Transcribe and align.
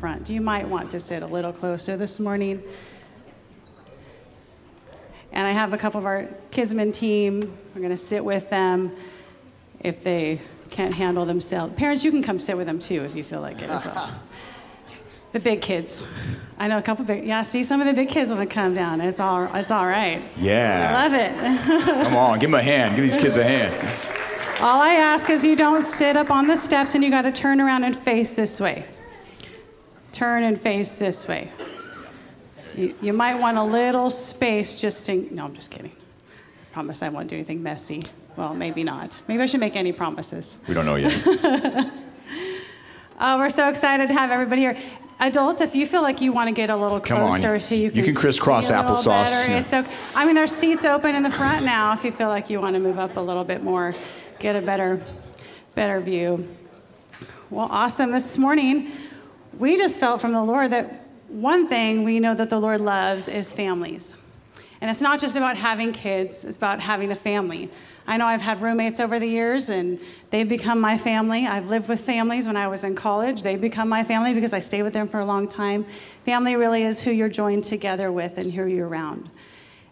front. 0.00 0.30
You 0.30 0.40
might 0.40 0.66
want 0.66 0.90
to 0.92 0.98
sit 0.98 1.22
a 1.22 1.26
little 1.26 1.52
closer 1.52 1.94
this 1.94 2.18
morning. 2.18 2.62
And 5.30 5.46
I 5.46 5.50
have 5.50 5.74
a 5.74 5.78
couple 5.78 6.00
of 6.00 6.06
our 6.06 6.26
Kisman 6.50 6.92
team. 6.92 7.40
We're 7.74 7.82
going 7.82 7.96
to 7.96 8.02
sit 8.02 8.24
with 8.24 8.48
them 8.48 8.96
if 9.80 10.02
they 10.02 10.40
can't 10.70 10.94
handle 10.94 11.26
themselves. 11.26 11.74
Parents, 11.76 12.02
you 12.02 12.10
can 12.10 12.22
come 12.22 12.38
sit 12.38 12.56
with 12.56 12.66
them 12.66 12.80
too 12.80 13.04
if 13.04 13.14
you 13.14 13.22
feel 13.22 13.42
like 13.42 13.60
it 13.60 13.68
as 13.68 13.84
well. 13.84 14.10
the 15.32 15.40
big 15.40 15.60
kids. 15.60 16.04
I 16.58 16.66
know 16.66 16.78
a 16.78 16.82
couple 16.82 17.04
big. 17.04 17.26
Yeah, 17.26 17.42
see, 17.42 17.62
some 17.62 17.80
of 17.80 17.86
the 17.86 17.92
big 17.92 18.08
kids 18.08 18.30
want 18.30 18.42
to 18.42 18.48
come 18.48 18.74
down. 18.74 19.02
It's 19.02 19.20
all. 19.20 19.54
It's 19.54 19.70
all 19.70 19.86
right. 19.86 20.22
Yeah. 20.38 20.88
I 20.90 21.02
love 21.02 21.14
it. 21.14 22.02
Come 22.04 22.16
on, 22.16 22.38
give 22.38 22.50
them 22.50 22.58
a 22.58 22.62
hand. 22.62 22.96
Give 22.96 23.04
these 23.04 23.16
kids 23.16 23.36
a 23.36 23.44
hand. 23.44 23.74
All 24.60 24.80
I 24.80 24.94
ask 24.94 25.30
is 25.30 25.44
you 25.44 25.56
don't 25.56 25.84
sit 25.84 26.16
up 26.16 26.30
on 26.30 26.46
the 26.46 26.56
steps 26.56 26.94
and 26.94 27.04
you 27.04 27.10
got 27.10 27.22
to 27.22 27.32
turn 27.32 27.60
around 27.60 27.84
and 27.84 27.98
face 27.98 28.36
this 28.36 28.60
way. 28.60 28.84
Turn 30.12 30.42
and 30.42 30.60
face 30.60 30.98
this 30.98 31.26
way. 31.28 31.50
You, 32.74 32.94
you 33.00 33.12
might 33.12 33.36
want 33.36 33.58
a 33.58 33.62
little 33.62 34.10
space 34.10 34.80
just 34.80 35.06
to. 35.06 35.28
No, 35.34 35.44
I'm 35.44 35.54
just 35.54 35.70
kidding. 35.70 35.92
I 35.92 36.72
promise 36.72 37.02
I 37.02 37.08
won't 37.08 37.28
do 37.28 37.36
anything 37.36 37.62
messy. 37.62 38.00
Well, 38.36 38.54
maybe 38.54 38.84
not. 38.84 39.20
Maybe 39.28 39.42
I 39.42 39.46
should 39.46 39.60
make 39.60 39.76
any 39.76 39.92
promises. 39.92 40.56
We 40.66 40.74
don't 40.74 40.86
know 40.86 40.96
yet. 40.96 41.12
Oh, 43.20 43.38
we're 43.38 43.50
so 43.50 43.68
excited 43.68 44.08
to 44.08 44.14
have 44.14 44.30
everybody 44.30 44.62
here. 44.62 44.76
Adults, 45.18 45.60
if 45.60 45.74
you 45.74 45.86
feel 45.86 46.00
like 46.00 46.22
you 46.22 46.32
want 46.32 46.48
to 46.48 46.52
get 46.52 46.70
a 46.70 46.76
little 46.76 46.98
Come 46.98 47.20
on. 47.22 47.30
closer 47.40 47.60
so 47.60 47.74
you 47.74 47.82
You 47.84 47.90
can, 47.90 48.04
can 48.04 48.14
crisscross 48.14 48.70
applesauce, 48.70 49.48
yeah. 49.48 49.58
It's 49.58 49.72
okay. 49.74 49.90
I 50.14 50.24
mean, 50.24 50.34
there's 50.34 50.52
seats 50.52 50.86
open 50.86 51.14
in 51.14 51.22
the 51.22 51.30
front 51.30 51.64
now 51.66 51.92
if 51.92 52.04
you 52.04 52.12
feel 52.12 52.28
like 52.28 52.48
you 52.48 52.58
want 52.60 52.74
to 52.74 52.80
move 52.80 52.98
up 52.98 53.18
a 53.18 53.20
little 53.20 53.44
bit 53.44 53.62
more, 53.62 53.94
get 54.38 54.56
a 54.56 54.62
better, 54.62 55.02
better 55.74 56.00
view. 56.00 56.48
Well, 57.50 57.68
awesome. 57.70 58.12
This 58.12 58.38
morning, 58.38 58.92
we 59.60 59.76
just 59.76 60.00
felt 60.00 60.22
from 60.22 60.32
the 60.32 60.42
Lord 60.42 60.72
that 60.72 61.06
one 61.28 61.68
thing 61.68 62.02
we 62.02 62.18
know 62.18 62.34
that 62.34 62.48
the 62.48 62.58
Lord 62.58 62.80
loves 62.80 63.28
is 63.28 63.52
families. 63.52 64.16
And 64.80 64.90
it's 64.90 65.02
not 65.02 65.20
just 65.20 65.36
about 65.36 65.58
having 65.58 65.92
kids, 65.92 66.44
it's 66.46 66.56
about 66.56 66.80
having 66.80 67.12
a 67.12 67.16
family. 67.16 67.70
I 68.06 68.16
know 68.16 68.24
I've 68.24 68.40
had 68.40 68.62
roommates 68.62 68.98
over 69.00 69.20
the 69.20 69.26
years 69.26 69.68
and 69.68 70.00
they've 70.30 70.48
become 70.48 70.80
my 70.80 70.96
family. 70.96 71.46
I've 71.46 71.68
lived 71.68 71.88
with 71.88 72.00
families 72.00 72.46
when 72.46 72.56
I 72.56 72.68
was 72.68 72.84
in 72.84 72.94
college. 72.96 73.42
They've 73.42 73.60
become 73.60 73.90
my 73.90 74.02
family 74.02 74.32
because 74.32 74.54
I 74.54 74.60
stayed 74.60 74.82
with 74.82 74.94
them 74.94 75.06
for 75.06 75.20
a 75.20 75.26
long 75.26 75.46
time. 75.46 75.84
Family 76.24 76.56
really 76.56 76.84
is 76.84 77.02
who 77.02 77.10
you're 77.10 77.28
joined 77.28 77.64
together 77.64 78.10
with 78.10 78.38
and 78.38 78.50
who 78.50 78.64
you're 78.64 78.88
around. 78.88 79.28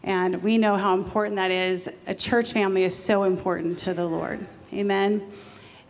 And 0.02 0.42
we 0.42 0.56
know 0.56 0.78
how 0.78 0.94
important 0.94 1.36
that 1.36 1.50
is. 1.50 1.90
A 2.06 2.14
church 2.14 2.54
family 2.54 2.84
is 2.84 2.96
so 2.96 3.24
important 3.24 3.78
to 3.80 3.92
the 3.92 4.06
Lord. 4.06 4.46
Amen. 4.72 5.30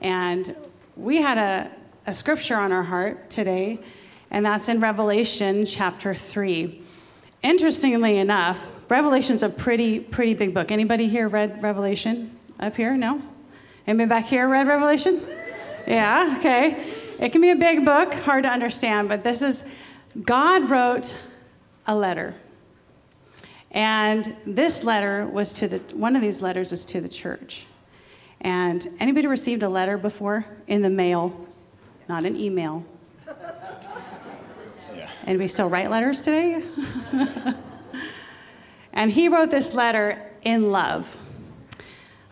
And 0.00 0.56
we 0.96 1.18
had 1.18 1.38
a, 1.38 1.70
a 2.08 2.14
scripture 2.14 2.56
on 2.56 2.72
our 2.72 2.82
heart 2.82 3.28
today, 3.28 3.78
and 4.30 4.46
that's 4.46 4.70
in 4.70 4.80
Revelation 4.80 5.66
chapter 5.66 6.14
3. 6.14 6.80
Interestingly 7.42 8.16
enough, 8.16 8.58
Revelation's 8.88 9.42
a 9.42 9.50
pretty, 9.50 10.00
pretty 10.00 10.32
big 10.32 10.54
book. 10.54 10.70
Anybody 10.70 11.06
here 11.06 11.28
read 11.28 11.62
Revelation 11.62 12.34
up 12.60 12.74
here? 12.74 12.96
No? 12.96 13.20
Anybody 13.86 14.08
back 14.08 14.24
here 14.24 14.48
read 14.48 14.66
Revelation? 14.66 15.22
Yeah, 15.86 16.36
okay. 16.38 16.94
It 17.20 17.30
can 17.30 17.42
be 17.42 17.50
a 17.50 17.56
big 17.56 17.84
book, 17.84 18.14
hard 18.14 18.44
to 18.44 18.48
understand, 18.48 19.10
but 19.10 19.22
this 19.22 19.42
is 19.42 19.62
God 20.22 20.70
wrote 20.70 21.14
a 21.86 21.94
letter. 21.94 22.34
And 23.70 24.34
this 24.46 24.82
letter 24.82 25.26
was 25.26 25.52
to 25.56 25.68
the, 25.68 25.78
one 25.94 26.16
of 26.16 26.22
these 26.22 26.40
letters 26.40 26.72
is 26.72 26.86
to 26.86 27.02
the 27.02 27.08
church. 27.10 27.66
And 28.40 28.96
anybody 28.98 29.26
received 29.26 29.62
a 29.62 29.68
letter 29.68 29.98
before 29.98 30.46
in 30.68 30.80
the 30.80 30.88
mail? 30.88 31.47
Not 32.08 32.24
an 32.24 32.36
email. 32.36 32.84
Yeah. 34.96 35.36
we 35.36 35.46
still 35.46 35.68
write 35.68 35.90
letters 35.90 36.22
today? 36.22 36.62
and 38.94 39.12
he 39.12 39.28
wrote 39.28 39.50
this 39.50 39.74
letter 39.74 40.32
in 40.42 40.72
love. 40.72 41.06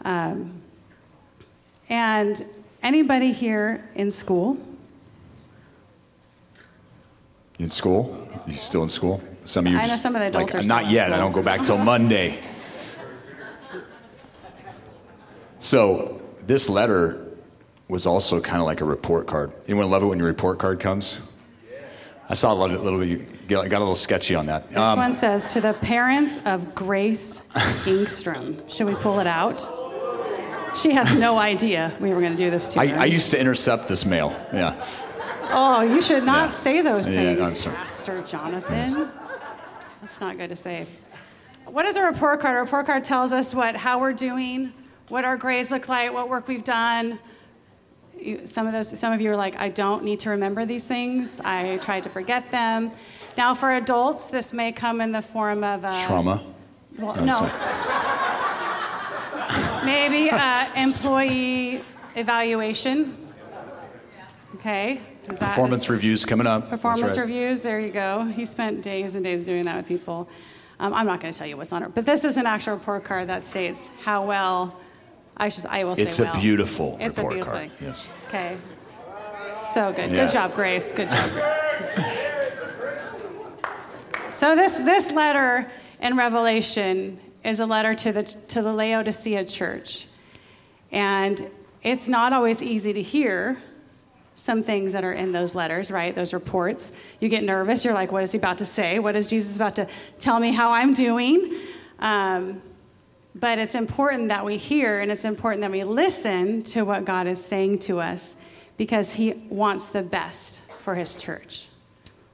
Um, 0.05 0.63
and 1.91 2.45
anybody 2.83 3.33
here 3.33 3.89
in 3.95 4.11
school? 4.11 4.59
In 7.59 7.69
school? 7.69 8.29
You 8.47 8.55
still 8.55 8.83
in 8.83 8.89
school? 8.89 9.23
Some 9.45 9.67
of 9.67 9.73
you. 9.73 9.79
I 9.79 9.87
know 9.87 9.97
some 9.97 10.17
of 10.17 10.21
the 10.23 10.29
adults 10.29 10.55
like, 10.55 10.65
are 10.65 10.67
Not 10.67 10.91
yet. 10.91 11.13
I 11.13 11.19
don't 11.19 11.33
go 11.33 11.43
back 11.43 11.63
till 11.63 11.79
Monday. 11.79 12.43
So 15.59 16.23
this 16.47 16.69
letter 16.69 17.26
was 17.89 18.07
also 18.07 18.41
kind 18.41 18.61
of 18.61 18.67
like 18.67 18.81
a 18.81 18.85
report 18.85 19.27
card. 19.27 19.53
Anyone 19.69 19.91
love 19.91 20.03
it 20.03 20.07
when 20.07 20.19
your 20.19 20.27
report 20.27 20.59
card 20.59 20.81
comes? 20.81 21.21
I 22.29 22.35
saw 22.35 22.53
a 22.53 22.57
little, 22.57 22.83
little 22.83 22.99
bit, 22.99 23.49
got 23.49 23.65
a 23.67 23.69
little 23.79 23.95
sketchy 23.95 24.35
on 24.35 24.47
that. 24.47 24.69
This 24.71 24.79
Um, 24.79 24.99
one 24.99 25.13
says 25.13 25.53
to 25.53 25.61
the 25.61 25.75
parents 25.75 26.41
of 26.45 26.75
Grace 26.75 27.41
Ingstrom. 27.55 28.69
Should 28.69 28.89
we 28.89 28.95
pull 28.97 29.21
it 29.21 29.29
out? 29.29 29.61
She 30.77 30.91
has 30.91 31.17
no 31.19 31.39
idea 31.39 31.95
we 32.01 32.13
were 32.13 32.21
going 32.21 32.33
to 32.33 32.37
do 32.39 32.51
this 32.51 32.69
to 32.71 32.81
I, 32.81 32.87
her. 32.89 33.01
I 33.01 33.05
used 33.05 33.31
to 33.31 33.39
intercept 33.41 33.87
this 33.89 34.05
mail. 34.05 34.31
Yeah. 34.53 34.85
oh, 35.51 35.83
you 35.83 36.03
should 36.03 36.25
not 36.25 36.51
Yeah. 36.51 36.57
say 36.57 36.81
those 36.83 37.07
things, 37.09 37.41
I'm 37.41 37.55
sorry. 37.55 37.77
Pastor 37.77 38.23
Jonathan. 38.23 39.09
That's 40.03 40.21
not 40.21 40.37
good 40.37 40.49
to 40.51 40.57
say. 40.57 40.87
What 41.67 41.87
is 41.87 41.97
a 41.97 42.03
report 42.03 42.41
card? 42.41 42.57
A 42.57 42.61
report 42.61 42.87
card 42.87 43.05
tells 43.05 43.31
us 43.33 43.55
what, 43.55 43.77
how 43.77 44.01
we're 44.01 44.13
doing, 44.13 44.73
what 45.09 45.25
our 45.25 45.37
grades 45.37 45.71
look 45.71 45.89
like, 45.89 46.13
what 46.13 46.29
work 46.29 46.49
we've 46.49 46.65
done. 46.65 47.19
You, 48.19 48.47
some 48.47 48.67
of 48.67 48.73
those, 48.73 48.99
some 48.99 49.13
of 49.13 49.21
you 49.21 49.31
are 49.31 49.37
like, 49.37 49.57
I 49.57 49.69
don't 49.69 50.05
need 50.05 50.21
to 50.21 50.31
remember 50.31 50.65
these 50.67 50.85
things. 50.85 51.41
I 51.45 51.77
tried 51.79 52.03
to 52.05 52.11
forget 52.11 52.51
them. 52.51 52.91
Now, 53.37 53.55
for 53.55 53.75
adults, 53.75 54.27
this 54.27 54.53
may 54.53 54.73
come 54.73 55.01
in 55.01 55.13
the 55.13 55.23
form 55.23 55.63
of 55.63 55.85
uh, 55.85 56.07
Trauma. 56.07 56.43
Well, 56.99 57.15
Oh, 57.19 57.25
no. 57.25 57.43
Maybe 59.85 60.31
uh, 60.31 60.67
employee 60.75 61.83
evaluation. 62.15 63.17
Okay. 64.57 65.01
Is 65.29 65.39
that- 65.39 65.51
Performance 65.51 65.89
reviews 65.89 66.25
coming 66.25 66.47
up. 66.47 66.69
Performance 66.71 67.17
right. 67.17 67.21
reviews. 67.21 67.63
There 67.63 67.79
you 67.79 67.93
go. 67.93 68.25
He 68.25 68.45
spent 68.47 68.83
days 68.83 69.15
and 69.15 69.23
days 69.25 69.45
doing 69.45 69.65
that 69.67 69.77
with 69.77 69.87
people. 69.87 70.29
Um, 70.81 70.93
I'm 70.93 71.07
not 71.07 71.21
going 71.21 71.33
to 71.33 71.39
tell 71.39 71.47
you 71.47 71.57
what's 71.57 71.73
on 71.73 71.83
it, 71.83 71.95
but 71.95 72.05
this 72.05 72.25
is 72.25 72.37
an 72.37 72.47
actual 72.47 72.75
report 72.75 73.05
card 73.05 73.29
that 73.29 73.47
states 73.47 73.89
how 74.03 74.25
well. 74.27 74.79
I 75.37 75.49
should. 75.49 75.67
I 75.67 75.85
will 75.85 75.97
say 75.97 76.03
It's 76.03 76.19
a 76.19 76.25
well. 76.25 76.41
beautiful 76.41 76.97
It's 77.01 77.19
a 77.19 77.21
report 77.21 77.35
beautiful 77.35 77.53
card. 77.59 77.71
thing. 77.79 77.87
Yes. 77.89 78.09
Okay. 78.29 78.57
So 79.73 79.93
good. 79.93 80.11
Yeah. 80.11 80.25
Good 80.27 80.33
job, 80.33 80.55
Grace. 80.55 80.93
Good 80.93 81.11
job, 81.11 81.31
Grace. 81.31 82.29
so 84.31 84.55
this 84.57 84.79
this 84.79 85.11
letter 85.13 85.71
in 86.01 86.17
Revelation 86.17 87.19
is 87.45 87.61
a 87.61 87.67
letter 87.67 87.95
to 87.95 88.13
the 88.13 88.23
to 88.23 88.63
the 88.63 88.73
Laodicea 88.73 89.45
church, 89.45 90.09
and 90.93 91.49
it's 91.83 92.09
not 92.09 92.33
always 92.33 92.63
easy 92.63 92.93
to 92.93 93.03
hear 93.03 93.59
some 94.39 94.63
things 94.63 94.93
that 94.93 95.03
are 95.05 95.13
in 95.15 95.33
those 95.33 95.55
letters, 95.55 95.91
right? 95.91 96.15
Those 96.15 96.35
reports. 96.35 96.93
You 97.21 97.29
get 97.31 97.43
nervous. 97.43 97.85
You're 97.85 97.95
like, 97.95 98.13
what 98.13 98.23
is 98.23 98.33
he 98.33 98.39
about 98.39 98.59
to 98.59 98.67
say? 98.67 98.99
What 98.99 99.17
is 99.17 99.31
Jesus 99.31 99.57
about 99.57 99.75
to 99.77 99.87
tell 100.19 100.39
me 100.41 100.53
how 100.53 100.71
I'm 100.71 100.93
doing? 100.93 101.55
Um, 102.01 102.61
but 103.41 103.59
it's 103.59 103.75
important 103.75 104.29
that 104.29 104.45
we 104.45 104.57
hear 104.57 105.01
and 105.01 105.13
it's 105.13 105.25
important 105.25 105.61
that 105.61 105.71
we 105.71 105.85
listen 105.85 106.63
to 106.63 106.83
what 106.83 107.05
God 107.05 107.27
is 107.27 107.45
saying 107.45 107.81
to 107.81 108.01
us 108.01 108.35
because 108.79 109.13
he 109.13 109.35
wants 109.51 109.91
the 109.91 110.03
best 110.03 110.61
for 110.83 110.95
his 110.95 111.21
church. 111.21 111.69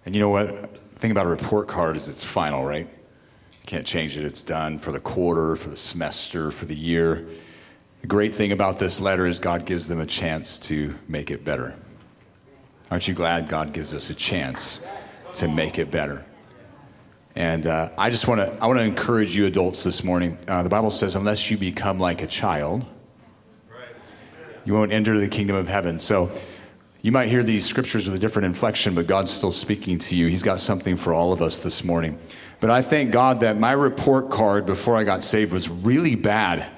And 0.07 0.15
you 0.15 0.21
know 0.21 0.29
what? 0.29 0.73
The 0.95 1.01
thing 1.01 1.11
about 1.11 1.27
a 1.27 1.31
report 1.31 1.67
card 1.67 1.97
is 1.97 2.07
it's 2.07 2.23
final, 2.23 2.65
right? 2.65 2.87
You 2.87 3.67
can't 3.67 3.87
change 3.87 4.17
it. 4.17 4.25
It's 4.25 4.43
done 4.43 4.79
for 4.79 4.93
the 4.93 5.01
quarter, 5.01 5.57
for 5.57 5.71
the 5.71 5.77
semester, 5.77 6.51
for 6.53 6.67
the 6.67 6.77
year. 6.77 7.27
The 8.01 8.07
great 8.07 8.35
thing 8.35 8.53
about 8.53 8.79
this 8.79 9.01
letter 9.01 9.27
is 9.27 9.41
God 9.41 9.65
gives 9.65 9.89
them 9.89 10.01
a 10.01 10.07
chance 10.07 10.57
to 10.59 10.95
make 11.09 11.31
it 11.31 11.45
better. 11.45 11.75
Aren't 12.91 13.09
you 13.09 13.15
glad 13.15 13.49
God 13.49 13.73
gives 13.73 13.93
us 13.93 14.11
a 14.11 14.15
chance 14.15 14.87
to 15.35 15.49
make 15.49 15.79
it 15.79 15.91
better? 15.91 16.25
And 17.35 17.67
uh, 17.67 17.91
I 17.97 18.11
just 18.11 18.29
want 18.29 18.41
to 18.41 18.53
I 18.63 18.67
want 18.67 18.79
to 18.79 18.85
encourage 18.85 19.35
you 19.35 19.47
adults 19.47 19.83
this 19.85 20.05
morning. 20.05 20.39
Uh, 20.47 20.63
the 20.63 20.69
Bible 20.69 20.91
says, 20.91 21.17
unless 21.17 21.51
you 21.51 21.57
become 21.57 21.99
like 21.99 22.23
a 22.23 22.27
child, 22.27 22.85
you 24.65 24.75
won't 24.75 24.93
enter 24.93 25.19
the 25.19 25.29
kingdom 25.29 25.57
of 25.57 25.67
heaven. 25.69 25.99
So 25.99 26.31
you 27.01 27.11
might 27.11 27.29
hear 27.29 27.43
these 27.43 27.67
scriptures 27.67 28.07
with 28.07 28.15
a 28.15 28.19
different 28.19 28.47
inflection, 28.47 28.95
but 28.95 29.07
God's 29.07 29.31
still 29.31 29.51
speaking 29.51 29.99
to 29.99 30.15
you. 30.15 30.29
He's 30.29 30.43
got 30.43 30.61
something 30.61 30.97
for 30.97 31.13
all 31.13 31.33
of 31.33 31.43
us 31.43 31.59
this 31.59 31.83
morning. 31.83 32.19
But 32.61 32.71
I 32.71 32.81
thank 32.81 33.11
God 33.11 33.41
that 33.41 33.59
my 33.59 33.73
report 33.73 34.31
card 34.31 34.67
before 34.67 34.97
I 34.97 35.03
got 35.03 35.25
saved 35.25 35.53
was 35.53 35.69
really 35.69 36.15
bad. 36.15 36.71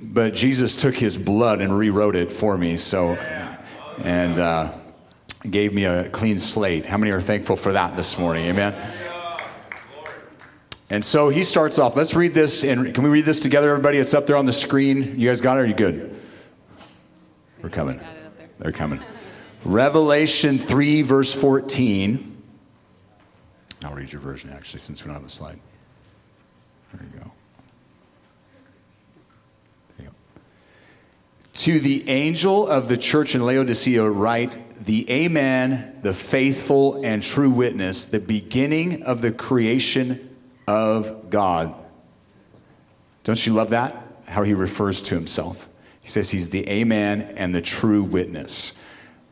But 0.00 0.32
Jesus 0.32 0.80
took 0.80 0.96
his 0.96 1.16
blood 1.16 1.60
and 1.60 1.76
rewrote 1.76 2.14
it 2.14 2.30
for 2.30 2.56
me. 2.56 2.76
So, 2.76 3.14
and 3.98 4.38
uh, 4.38 4.74
gave 5.50 5.74
me 5.74 5.84
a 5.84 6.08
clean 6.10 6.38
slate. 6.38 6.86
How 6.86 6.96
many 6.98 7.10
are 7.10 7.20
thankful 7.20 7.56
for 7.56 7.72
that 7.72 7.96
this 7.96 8.16
morning? 8.16 8.46
Amen. 8.46 8.74
And 10.90 11.04
so 11.04 11.28
he 11.28 11.42
starts 11.42 11.78
off. 11.78 11.96
Let's 11.96 12.14
read 12.14 12.32
this. 12.32 12.64
And 12.64 12.94
can 12.94 13.04
we 13.04 13.10
read 13.10 13.26
this 13.26 13.40
together, 13.40 13.70
everybody? 13.70 13.98
It's 13.98 14.14
up 14.14 14.26
there 14.26 14.36
on 14.36 14.46
the 14.46 14.52
screen. 14.52 15.18
You 15.20 15.28
guys 15.28 15.40
got 15.40 15.58
it? 15.58 15.60
Are 15.62 15.66
you 15.66 15.74
good? 15.74 16.18
We're 17.62 17.68
coming. 17.68 18.00
They're 18.58 18.72
coming. 18.72 19.02
Revelation 19.64 20.58
3, 20.58 21.02
verse 21.02 21.34
14. 21.34 22.36
I'll 23.84 23.94
read 23.94 24.12
your 24.12 24.20
version 24.20 24.50
actually, 24.50 24.80
since 24.80 25.04
we 25.04 25.08
don't 25.08 25.14
have 25.14 25.22
the 25.22 25.28
slide. 25.28 25.60
There 26.92 27.02
you 27.02 27.18
go. 27.20 27.30
There 29.96 30.06
you 30.06 30.10
go. 30.10 30.14
To 31.54 31.80
the 31.80 32.08
angel 32.08 32.66
of 32.66 32.88
the 32.88 32.96
church 32.96 33.34
in 33.34 33.44
Laodicea, 33.44 34.08
write 34.08 34.58
the 34.84 35.08
Amen, 35.10 35.98
the 36.02 36.14
faithful 36.14 37.04
and 37.04 37.22
true 37.22 37.50
witness, 37.50 38.06
the 38.06 38.20
beginning 38.20 39.02
of 39.02 39.20
the 39.20 39.32
creation 39.32 40.27
of 40.68 41.30
God. 41.30 41.74
Don't 43.24 43.44
you 43.46 43.54
love 43.54 43.70
that? 43.70 43.96
How 44.26 44.42
he 44.42 44.52
refers 44.52 45.02
to 45.04 45.14
himself. 45.14 45.66
He 46.02 46.08
says 46.08 46.30
he's 46.30 46.50
the 46.50 46.68
Amen 46.68 47.22
and 47.36 47.54
the 47.54 47.62
true 47.62 48.02
witness. 48.02 48.74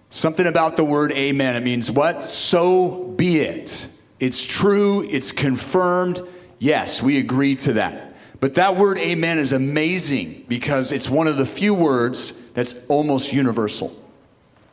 Something 0.09 0.47
about 0.47 0.77
the 0.77 0.85
word 0.85 1.13
Amen. 1.13 1.55
It 1.55 1.63
means 1.63 1.91
what? 1.91 2.25
So 2.25 3.05
be 3.05 3.41
it. 3.41 3.89
It's 4.19 4.43
true, 4.43 5.07
it's 5.09 5.31
confirmed. 5.31 6.23
Yes, 6.59 7.03
we 7.03 7.19
agree 7.19 7.55
to 7.57 7.75
that. 7.75 8.15
But 8.41 8.55
that 8.55 8.77
word 8.77 8.99
amen 8.99 9.39
is 9.39 9.53
amazing 9.53 10.45
because 10.49 10.93
it's 10.93 11.09
one 11.09 11.27
of 11.27 11.37
the 11.37 11.47
few 11.47 11.75
words 11.75 12.33
that's 12.55 12.75
almost 12.89 13.33
universal. 13.33 13.95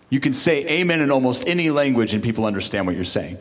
You 0.09 0.19
can 0.19 0.33
say 0.33 0.65
amen 0.67 1.01
in 1.01 1.11
almost 1.11 1.47
any 1.47 1.69
language 1.69 2.13
and 2.13 2.23
people 2.23 2.45
understand 2.45 2.85
what 2.85 2.95
you're 2.95 3.03
saying. 3.03 3.37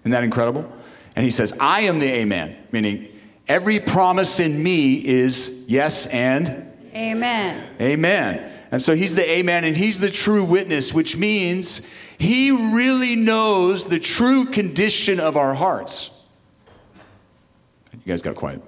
Isn't 0.00 0.12
that 0.12 0.24
incredible? 0.24 0.70
And 1.16 1.24
he 1.24 1.30
says, 1.30 1.56
I 1.58 1.80
am 1.82 1.98
the 1.98 2.06
amen, 2.06 2.56
meaning 2.70 3.08
every 3.48 3.80
promise 3.80 4.38
in 4.38 4.62
me 4.62 5.04
is 5.04 5.64
yes 5.66 6.06
and 6.06 6.70
amen. 6.94 7.74
Amen. 7.80 8.52
And 8.70 8.82
so 8.82 8.94
he's 8.94 9.14
the 9.14 9.28
amen 9.28 9.64
and 9.64 9.76
he's 9.76 9.98
the 9.98 10.10
true 10.10 10.44
witness, 10.44 10.92
which 10.92 11.16
means 11.16 11.80
he 12.18 12.50
really 12.50 13.16
knows 13.16 13.86
the 13.86 13.98
true 13.98 14.44
condition 14.44 15.18
of 15.18 15.36
our 15.36 15.54
hearts. 15.54 16.10
You 17.92 18.12
guys 18.12 18.22
got 18.22 18.36
quiet. 18.36 18.62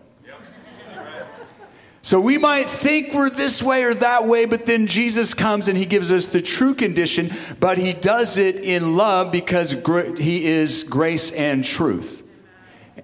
So 2.01 2.19
we 2.21 2.39
might 2.39 2.65
think 2.65 3.13
we're 3.13 3.29
this 3.29 3.63
way 3.63 3.85
or 3.85 3.93
that 3.93 4.25
way, 4.25 4.47
but 4.47 4.65
then 4.65 4.87
Jesus 4.87 5.35
comes 5.35 5.69
and 5.69 5.77
he 5.77 5.85
gives 5.85 6.11
us 6.11 6.29
the 6.29 6.41
true 6.41 6.75
condition, 6.75 7.31
but 7.61 7.77
he 7.77 7.93
does 7.93 8.39
it 8.39 8.57
in 8.57 8.97
love 8.97 9.31
because 9.31 9.73
he 10.19 10.47
is 10.47 10.85
grace 10.85 11.31
and 11.33 11.63
truth. 11.63 12.18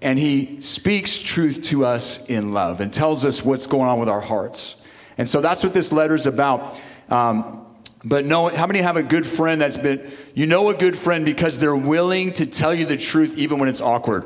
And 0.04 0.18
he 0.18 0.60
speaks 0.60 1.18
truth 1.18 1.62
to 1.62 1.86
us 1.86 2.26
in 2.26 2.52
love 2.52 2.82
and 2.82 2.92
tells 2.92 3.24
us 3.24 3.42
what's 3.42 3.66
going 3.66 3.88
on 3.88 3.98
with 3.98 4.10
our 4.10 4.20
hearts. 4.20 4.76
And 5.16 5.26
so 5.26 5.40
that's 5.40 5.64
what 5.64 5.72
this 5.72 5.92
letter 5.92 6.14
is 6.14 6.26
about. 6.26 6.78
Um, 7.08 7.64
but 8.04 8.26
no, 8.26 8.48
how 8.48 8.66
many 8.66 8.80
have 8.80 8.96
a 8.96 9.02
good 9.02 9.24
friend 9.24 9.62
that's 9.62 9.78
been, 9.78 10.12
you 10.34 10.46
know, 10.46 10.68
a 10.68 10.74
good 10.74 10.94
friend 10.94 11.24
because 11.24 11.58
they're 11.58 11.74
willing 11.74 12.34
to 12.34 12.44
tell 12.44 12.74
you 12.74 12.84
the 12.84 12.98
truth 12.98 13.38
even 13.38 13.58
when 13.58 13.70
it's 13.70 13.80
awkward? 13.80 14.24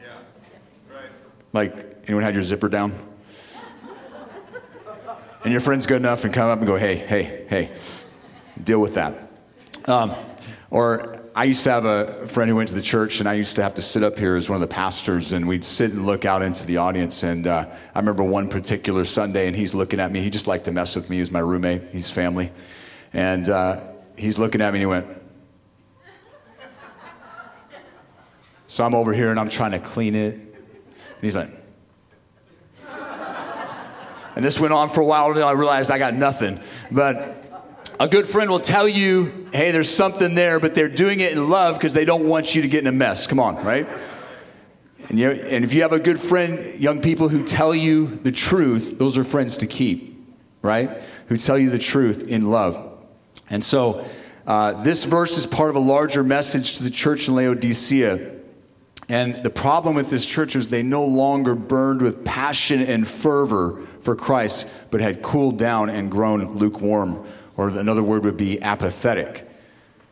Yeah. 0.00 0.06
Right. 0.90 1.10
Like, 1.52 2.04
anyone 2.06 2.24
had 2.24 2.32
your 2.32 2.42
zipper 2.42 2.70
down? 2.70 2.98
and 5.44 5.52
your 5.52 5.60
friend's 5.60 5.84
good 5.84 5.96
enough 5.96 6.24
and 6.24 6.32
come 6.32 6.48
up 6.48 6.58
and 6.58 6.66
go, 6.66 6.76
hey, 6.76 6.96
hey, 6.96 7.44
hey, 7.50 7.70
deal 8.64 8.80
with 8.80 8.94
that. 8.94 9.30
Um, 9.84 10.14
or 10.70 11.17
I 11.38 11.44
used 11.44 11.62
to 11.62 11.70
have 11.70 11.84
a 11.84 12.26
friend 12.26 12.50
who 12.50 12.56
went 12.56 12.68
to 12.70 12.74
the 12.74 12.82
church, 12.82 13.20
and 13.20 13.28
I 13.28 13.34
used 13.34 13.54
to 13.54 13.62
have 13.62 13.74
to 13.74 13.80
sit 13.80 14.02
up 14.02 14.18
here 14.18 14.34
as 14.34 14.48
one 14.48 14.56
of 14.56 14.60
the 14.60 14.74
pastors, 14.74 15.32
and 15.32 15.46
we'd 15.46 15.62
sit 15.62 15.92
and 15.92 16.04
look 16.04 16.24
out 16.24 16.42
into 16.42 16.66
the 16.66 16.78
audience. 16.78 17.22
And 17.22 17.46
uh, 17.46 17.64
I 17.94 17.98
remember 18.00 18.24
one 18.24 18.48
particular 18.48 19.04
Sunday, 19.04 19.46
and 19.46 19.54
he's 19.54 19.72
looking 19.72 20.00
at 20.00 20.10
me. 20.10 20.20
He 20.20 20.30
just 20.30 20.48
liked 20.48 20.64
to 20.64 20.72
mess 20.72 20.96
with 20.96 21.08
me. 21.08 21.18
He's 21.18 21.30
my 21.30 21.38
roommate, 21.38 21.90
he's 21.92 22.10
family. 22.10 22.50
And 23.12 23.48
uh, 23.48 23.84
he's 24.16 24.36
looking 24.36 24.60
at 24.60 24.72
me, 24.72 24.80
and 24.80 24.82
he 24.82 24.86
went, 24.86 25.06
So 28.66 28.84
I'm 28.84 28.96
over 28.96 29.12
here, 29.12 29.30
and 29.30 29.38
I'm 29.38 29.48
trying 29.48 29.70
to 29.70 29.78
clean 29.78 30.16
it. 30.16 30.34
And 30.34 31.22
he's 31.22 31.36
like, 31.36 31.50
and 34.34 34.44
this 34.44 34.58
went 34.58 34.72
on 34.72 34.88
for 34.88 35.02
a 35.02 35.04
while 35.04 35.28
until 35.28 35.46
I 35.46 35.52
realized 35.52 35.92
I 35.92 35.98
got 35.98 36.14
nothing. 36.14 36.60
But 36.90 37.37
a 38.00 38.08
good 38.08 38.26
friend 38.26 38.50
will 38.50 38.60
tell 38.60 38.88
you, 38.88 39.48
hey, 39.52 39.72
there's 39.72 39.92
something 39.92 40.34
there, 40.34 40.60
but 40.60 40.74
they're 40.74 40.88
doing 40.88 41.20
it 41.20 41.32
in 41.32 41.48
love 41.48 41.76
because 41.76 41.94
they 41.94 42.04
don't 42.04 42.28
want 42.28 42.54
you 42.54 42.62
to 42.62 42.68
get 42.68 42.80
in 42.80 42.86
a 42.86 42.92
mess. 42.92 43.26
Come 43.26 43.40
on, 43.40 43.56
right? 43.64 43.88
And, 45.08 45.18
you 45.18 45.30
and 45.30 45.64
if 45.64 45.72
you 45.72 45.82
have 45.82 45.92
a 45.92 45.98
good 45.98 46.20
friend, 46.20 46.78
young 46.78 47.00
people 47.00 47.28
who 47.28 47.44
tell 47.44 47.74
you 47.74 48.06
the 48.06 48.32
truth, 48.32 48.98
those 48.98 49.16
are 49.16 49.24
friends 49.24 49.58
to 49.58 49.66
keep, 49.66 50.16
right? 50.62 51.02
Who 51.28 51.36
tell 51.36 51.58
you 51.58 51.70
the 51.70 51.78
truth 51.78 52.28
in 52.28 52.50
love. 52.50 52.98
And 53.50 53.64
so, 53.64 54.04
uh, 54.46 54.82
this 54.82 55.04
verse 55.04 55.36
is 55.36 55.46
part 55.46 55.70
of 55.70 55.76
a 55.76 55.80
larger 55.80 56.22
message 56.22 56.74
to 56.78 56.82
the 56.82 56.90
church 56.90 57.28
in 57.28 57.34
Laodicea. 57.34 58.36
And 59.08 59.42
the 59.42 59.50
problem 59.50 59.94
with 59.94 60.10
this 60.10 60.24
church 60.26 60.54
was 60.54 60.68
they 60.68 60.82
no 60.82 61.04
longer 61.04 61.54
burned 61.54 62.02
with 62.02 62.24
passion 62.24 62.82
and 62.82 63.08
fervor 63.08 63.82
for 64.02 64.14
Christ, 64.14 64.66
but 64.90 65.00
had 65.00 65.22
cooled 65.22 65.58
down 65.58 65.90
and 65.90 66.10
grown 66.10 66.58
lukewarm, 66.58 67.26
or 67.58 67.68
another 67.68 68.02
word 68.02 68.24
would 68.24 68.38
be 68.38 68.62
apathetic. 68.62 69.46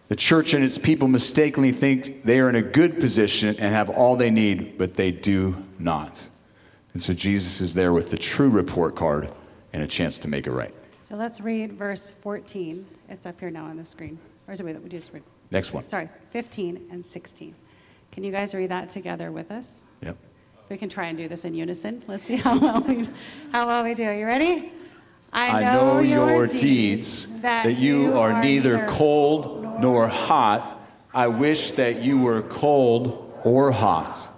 The 0.09 0.17
church 0.17 0.53
and 0.53 0.63
its 0.63 0.77
people 0.77 1.09
mistakenly 1.09 1.73
think 1.73 2.25
they 2.25 2.41
are 2.41 2.51
in 2.51 2.57
a 2.57 2.63
good 2.63 3.01
position 3.01 3.49
and 3.59 3.73
have 3.73 3.89
all 3.89 4.17
they 4.17 4.31
need, 4.31 4.77
but 4.77 4.95
they 4.95 5.13
do 5.13 5.65
not. 5.79 6.29
And 6.93 7.01
so 7.01 7.13
Jesus 7.13 7.61
is 7.61 7.73
there 7.73 7.93
with 7.93 8.11
the 8.11 8.19
true 8.19 8.51
report 8.51 8.97
card 8.97 9.33
and 9.73 9.83
a 9.83 9.87
chance 9.87 10.19
to 10.19 10.29
make 10.29 10.47
it 10.47 10.53
right. 10.53 10.75
So 11.05 11.15
let's 11.15 11.41
read 11.41 11.73
verse 11.73 12.11
14. 12.11 12.85
It's 13.09 13.27
up 13.27 13.39
here 13.39 13.51
now 13.51 13.65
on 13.65 13.77
the 13.77 13.87
screen. 13.87 14.19
Or 14.49 14.55
is 14.55 14.61
it 14.61 14.65
that 14.65 14.83
we 14.83 14.89
just 14.89 15.13
read? 15.13 15.23
Next 15.53 15.73
one. 15.73 15.87
Sorry, 15.87 16.09
15 16.33 16.89
and 16.91 17.05
16. 17.05 17.55
Can 18.11 18.25
you 18.25 18.33
guys 18.33 18.55
read 18.55 18.71
that 18.71 18.89
together 18.89 19.31
with 19.31 19.53
us? 19.53 19.83
Yep. 20.03 20.17
We 20.69 20.77
can 20.77 20.89
try 20.89 21.07
and 21.07 21.17
do 21.17 21.29
this 21.29 21.45
in 21.45 21.55
unison. 21.55 22.03
Let's 22.09 22.25
see 22.25 22.37
how 22.37 22.59
well 22.59 22.81
we, 22.81 23.05
how 23.53 23.69
well 23.69 23.85
we 23.85 23.95
do. 23.95 24.11
You 24.11 24.27
ready? 24.27 24.73
I 25.37 25.65
know, 25.65 25.99
your, 26.01 26.47
deeds, 26.47 27.27
that, 27.43 27.77
you 27.77 28.19
are, 28.19 28.43
neither 28.43 28.87
cold 28.87 29.63
nor, 29.63 29.79
nor 29.81 30.09
hot. 30.09 30.81
I 31.13 31.27
wish 31.27 31.73
that 31.73 32.03
you 32.03 32.19
were 32.19 32.41
cold 32.43 33.39
or 33.45 33.71
hot. 33.71 34.29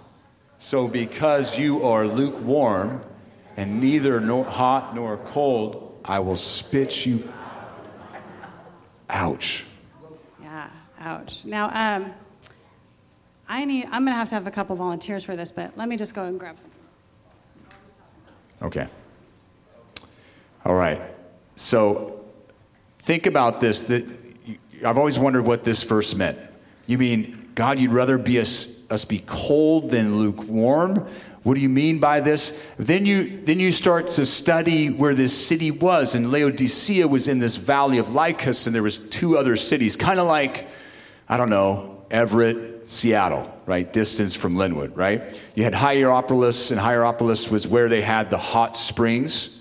So, 0.57 0.89
because 0.89 1.57
you 1.57 1.83
are 1.83 2.05
lukewarm 2.05 3.01
and 3.55 3.79
neither 3.79 4.19
nor 4.19 4.43
hot 4.43 4.93
nor 4.93 5.17
cold, 5.17 6.01
I 6.03 6.19
will 6.19 6.35
spit 6.35 7.05
you. 7.05 7.31
Ouch. 9.09 9.65
Yeah, 10.41 10.69
ouch. 10.99 11.45
Now, 11.45 11.71
um, 11.73 12.13
I 13.47 13.63
need, 13.63 13.85
I'm 13.85 14.03
going 14.03 14.07
to 14.07 14.11
have 14.13 14.29
to 14.29 14.35
have 14.35 14.47
a 14.47 14.51
couple 14.51 14.75
volunteers 14.75 15.23
for 15.23 15.37
this, 15.37 15.51
but 15.51 15.77
let 15.77 15.87
me 15.87 15.95
just 15.95 16.13
go 16.13 16.23
and 16.23 16.37
grab 16.37 16.59
some. 16.59 16.69
Okay. 18.61 18.89
All 20.69 20.75
right. 20.75 21.01
So 21.55 22.23
think 22.99 23.25
about 23.25 23.59
this. 23.59 23.81
That 23.81 24.05
I've 24.85 24.99
always 24.99 25.17
wondered 25.17 25.43
what 25.43 25.63
this 25.63 25.81
verse 25.81 26.13
meant. 26.13 26.37
You 26.85 26.99
mean, 26.99 27.49
God, 27.55 27.79
you'd 27.79 27.91
rather 27.91 28.19
be 28.19 28.39
us, 28.39 28.67
us 28.91 29.03
be 29.03 29.23
cold 29.25 29.89
than 29.89 30.17
lukewarm? 30.17 31.07
What 31.41 31.55
do 31.55 31.61
you 31.61 31.69
mean 31.69 31.97
by 31.97 32.19
this? 32.19 32.55
Then 32.77 33.07
you, 33.07 33.37
then 33.37 33.59
you 33.59 33.71
start 33.71 34.09
to 34.09 34.27
study 34.27 34.91
where 34.91 35.15
this 35.15 35.35
city 35.35 35.71
was, 35.71 36.13
and 36.13 36.29
Laodicea 36.29 37.07
was 37.07 37.27
in 37.27 37.39
this 37.39 37.55
valley 37.55 37.97
of 37.97 38.13
Lycus, 38.13 38.67
and 38.67 38.75
there 38.75 38.83
was 38.83 38.99
two 38.99 39.39
other 39.39 39.55
cities, 39.55 39.95
kind 39.95 40.19
of 40.19 40.27
like, 40.27 40.67
I 41.27 41.37
don't 41.37 41.49
know, 41.49 42.05
Everett, 42.11 42.87
Seattle, 42.87 43.51
right? 43.65 43.91
Distance 43.91 44.35
from 44.35 44.55
Lynnwood, 44.55 44.95
right? 44.95 45.41
You 45.55 45.63
had 45.63 45.73
Hierapolis, 45.73 46.69
and 46.69 46.79
Hierapolis 46.79 47.49
was 47.49 47.67
where 47.67 47.89
they 47.89 48.03
had 48.03 48.29
the 48.29 48.37
hot 48.37 48.75
springs. 48.75 49.58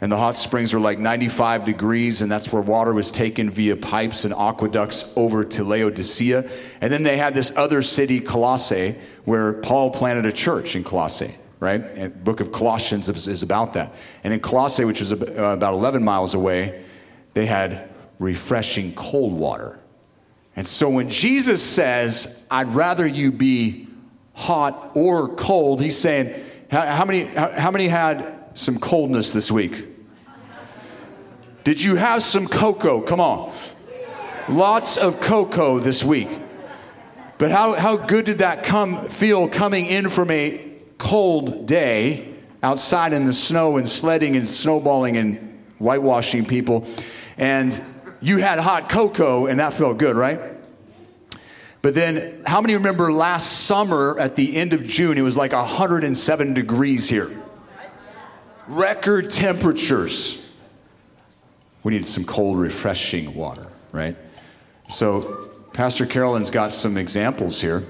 And 0.00 0.12
the 0.12 0.16
hot 0.16 0.36
springs 0.36 0.72
were 0.72 0.80
like 0.80 0.98
95 0.98 1.64
degrees, 1.64 2.22
and 2.22 2.30
that's 2.30 2.52
where 2.52 2.62
water 2.62 2.92
was 2.92 3.10
taken 3.10 3.50
via 3.50 3.76
pipes 3.76 4.24
and 4.24 4.32
aqueducts 4.32 5.12
over 5.16 5.44
to 5.44 5.64
Laodicea. 5.64 6.48
And 6.80 6.92
then 6.92 7.02
they 7.02 7.16
had 7.16 7.34
this 7.34 7.52
other 7.56 7.82
city, 7.82 8.20
Colossae, 8.20 8.96
where 9.24 9.54
Paul 9.54 9.90
planted 9.90 10.24
a 10.24 10.32
church 10.32 10.76
in 10.76 10.84
Colossae, 10.84 11.34
right? 11.58 11.82
And 11.82 12.22
book 12.22 12.40
of 12.40 12.52
Colossians 12.52 13.08
is 13.08 13.42
about 13.42 13.74
that. 13.74 13.94
And 14.22 14.32
in 14.32 14.38
Colossae, 14.38 14.84
which 14.84 15.00
was 15.00 15.12
uh, 15.12 15.16
about 15.16 15.74
11 15.74 16.04
miles 16.04 16.34
away, 16.34 16.84
they 17.34 17.46
had 17.46 17.90
refreshing 18.20 18.94
cold 18.94 19.32
water 19.32 19.78
and 20.58 20.66
so 20.66 20.90
when 20.90 21.08
Jesus 21.08 21.62
says, 21.62 22.44
I'd 22.50 22.74
rather 22.74 23.06
you 23.06 23.30
be 23.30 23.86
hot 24.34 24.90
or 24.96 25.28
cold, 25.36 25.80
he's 25.80 25.96
saying, 25.96 26.34
how, 26.68 27.04
many, 27.04 27.26
how, 27.26 27.70
many 27.70 27.86
had 27.86 28.37
some 28.58 28.78
coldness 28.78 29.32
this 29.32 29.50
week? 29.50 29.86
Did 31.64 31.82
you 31.82 31.96
have 31.96 32.22
some 32.22 32.48
cocoa? 32.48 33.00
Come 33.02 33.20
on. 33.20 33.52
Lots 34.48 34.96
of 34.96 35.20
cocoa 35.20 35.78
this 35.78 36.02
week. 36.02 36.28
But 37.36 37.52
how, 37.52 37.74
how 37.74 37.96
good 37.96 38.24
did 38.24 38.38
that 38.38 38.64
come 38.64 39.08
feel 39.08 39.48
coming 39.48 39.86
in 39.86 40.08
from 40.08 40.30
a 40.30 40.64
cold 40.96 41.66
day 41.66 42.34
outside 42.62 43.12
in 43.12 43.26
the 43.26 43.32
snow 43.32 43.76
and 43.76 43.88
sledding 43.88 44.34
and 44.34 44.48
snowballing 44.48 45.16
and 45.16 45.60
whitewashing 45.78 46.46
people? 46.46 46.86
And 47.36 47.80
you 48.20 48.38
had 48.38 48.58
hot 48.58 48.88
cocoa, 48.88 49.46
and 49.46 49.60
that 49.60 49.72
felt 49.72 49.98
good, 49.98 50.16
right? 50.16 50.40
But 51.80 51.94
then, 51.94 52.42
how 52.44 52.60
many 52.60 52.74
remember 52.74 53.12
last 53.12 53.66
summer 53.66 54.18
at 54.18 54.34
the 54.34 54.56
end 54.56 54.72
of 54.72 54.84
June, 54.84 55.16
it 55.16 55.22
was 55.22 55.36
like 55.36 55.52
107 55.52 56.54
degrees 56.54 57.08
here? 57.08 57.30
Record 58.68 59.30
temperatures. 59.30 60.52
We 61.82 61.94
need 61.94 62.06
some 62.06 62.24
cold, 62.24 62.58
refreshing 62.58 63.34
water, 63.34 63.66
right? 63.92 64.14
So, 64.88 65.50
Pastor 65.72 66.04
Carolyn's 66.04 66.50
got 66.50 66.72
some 66.74 66.98
examples 66.98 67.60
here, 67.62 67.84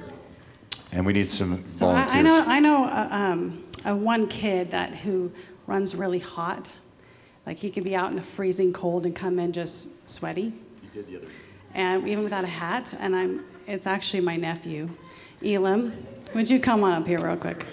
and 0.92 1.04
we 1.04 1.12
need 1.12 1.28
some 1.28 1.68
So 1.68 1.88
I, 1.88 2.06
volunteers. 2.06 2.14
I 2.14 2.22
know, 2.22 2.44
I 2.46 2.60
know 2.60 2.84
uh, 2.84 3.08
um, 3.10 3.64
a 3.86 3.96
one 3.96 4.28
kid 4.28 4.70
that 4.70 4.94
who 4.94 5.32
runs 5.66 5.96
really 5.96 6.20
hot. 6.20 6.76
Like 7.44 7.56
he 7.56 7.70
could 7.70 7.84
be 7.84 7.96
out 7.96 8.10
in 8.10 8.16
the 8.16 8.22
freezing 8.22 8.72
cold 8.72 9.04
and 9.04 9.16
come 9.16 9.38
in 9.38 9.52
just 9.52 10.08
sweaty. 10.08 10.52
You 10.82 10.88
did 10.92 11.06
the 11.08 11.16
other 11.16 11.26
Day. 11.26 11.32
and 11.74 12.06
even 12.06 12.22
without 12.22 12.44
a 12.44 12.48
hat. 12.48 12.94
And 13.00 13.16
I'm, 13.16 13.44
it's 13.66 13.86
actually 13.86 14.20
my 14.20 14.36
nephew, 14.36 14.90
Elam. 15.44 16.06
Would 16.34 16.50
you 16.50 16.60
come 16.60 16.84
on 16.84 16.92
up 16.92 17.06
here 17.06 17.18
real 17.20 17.36
quick? 17.36 17.64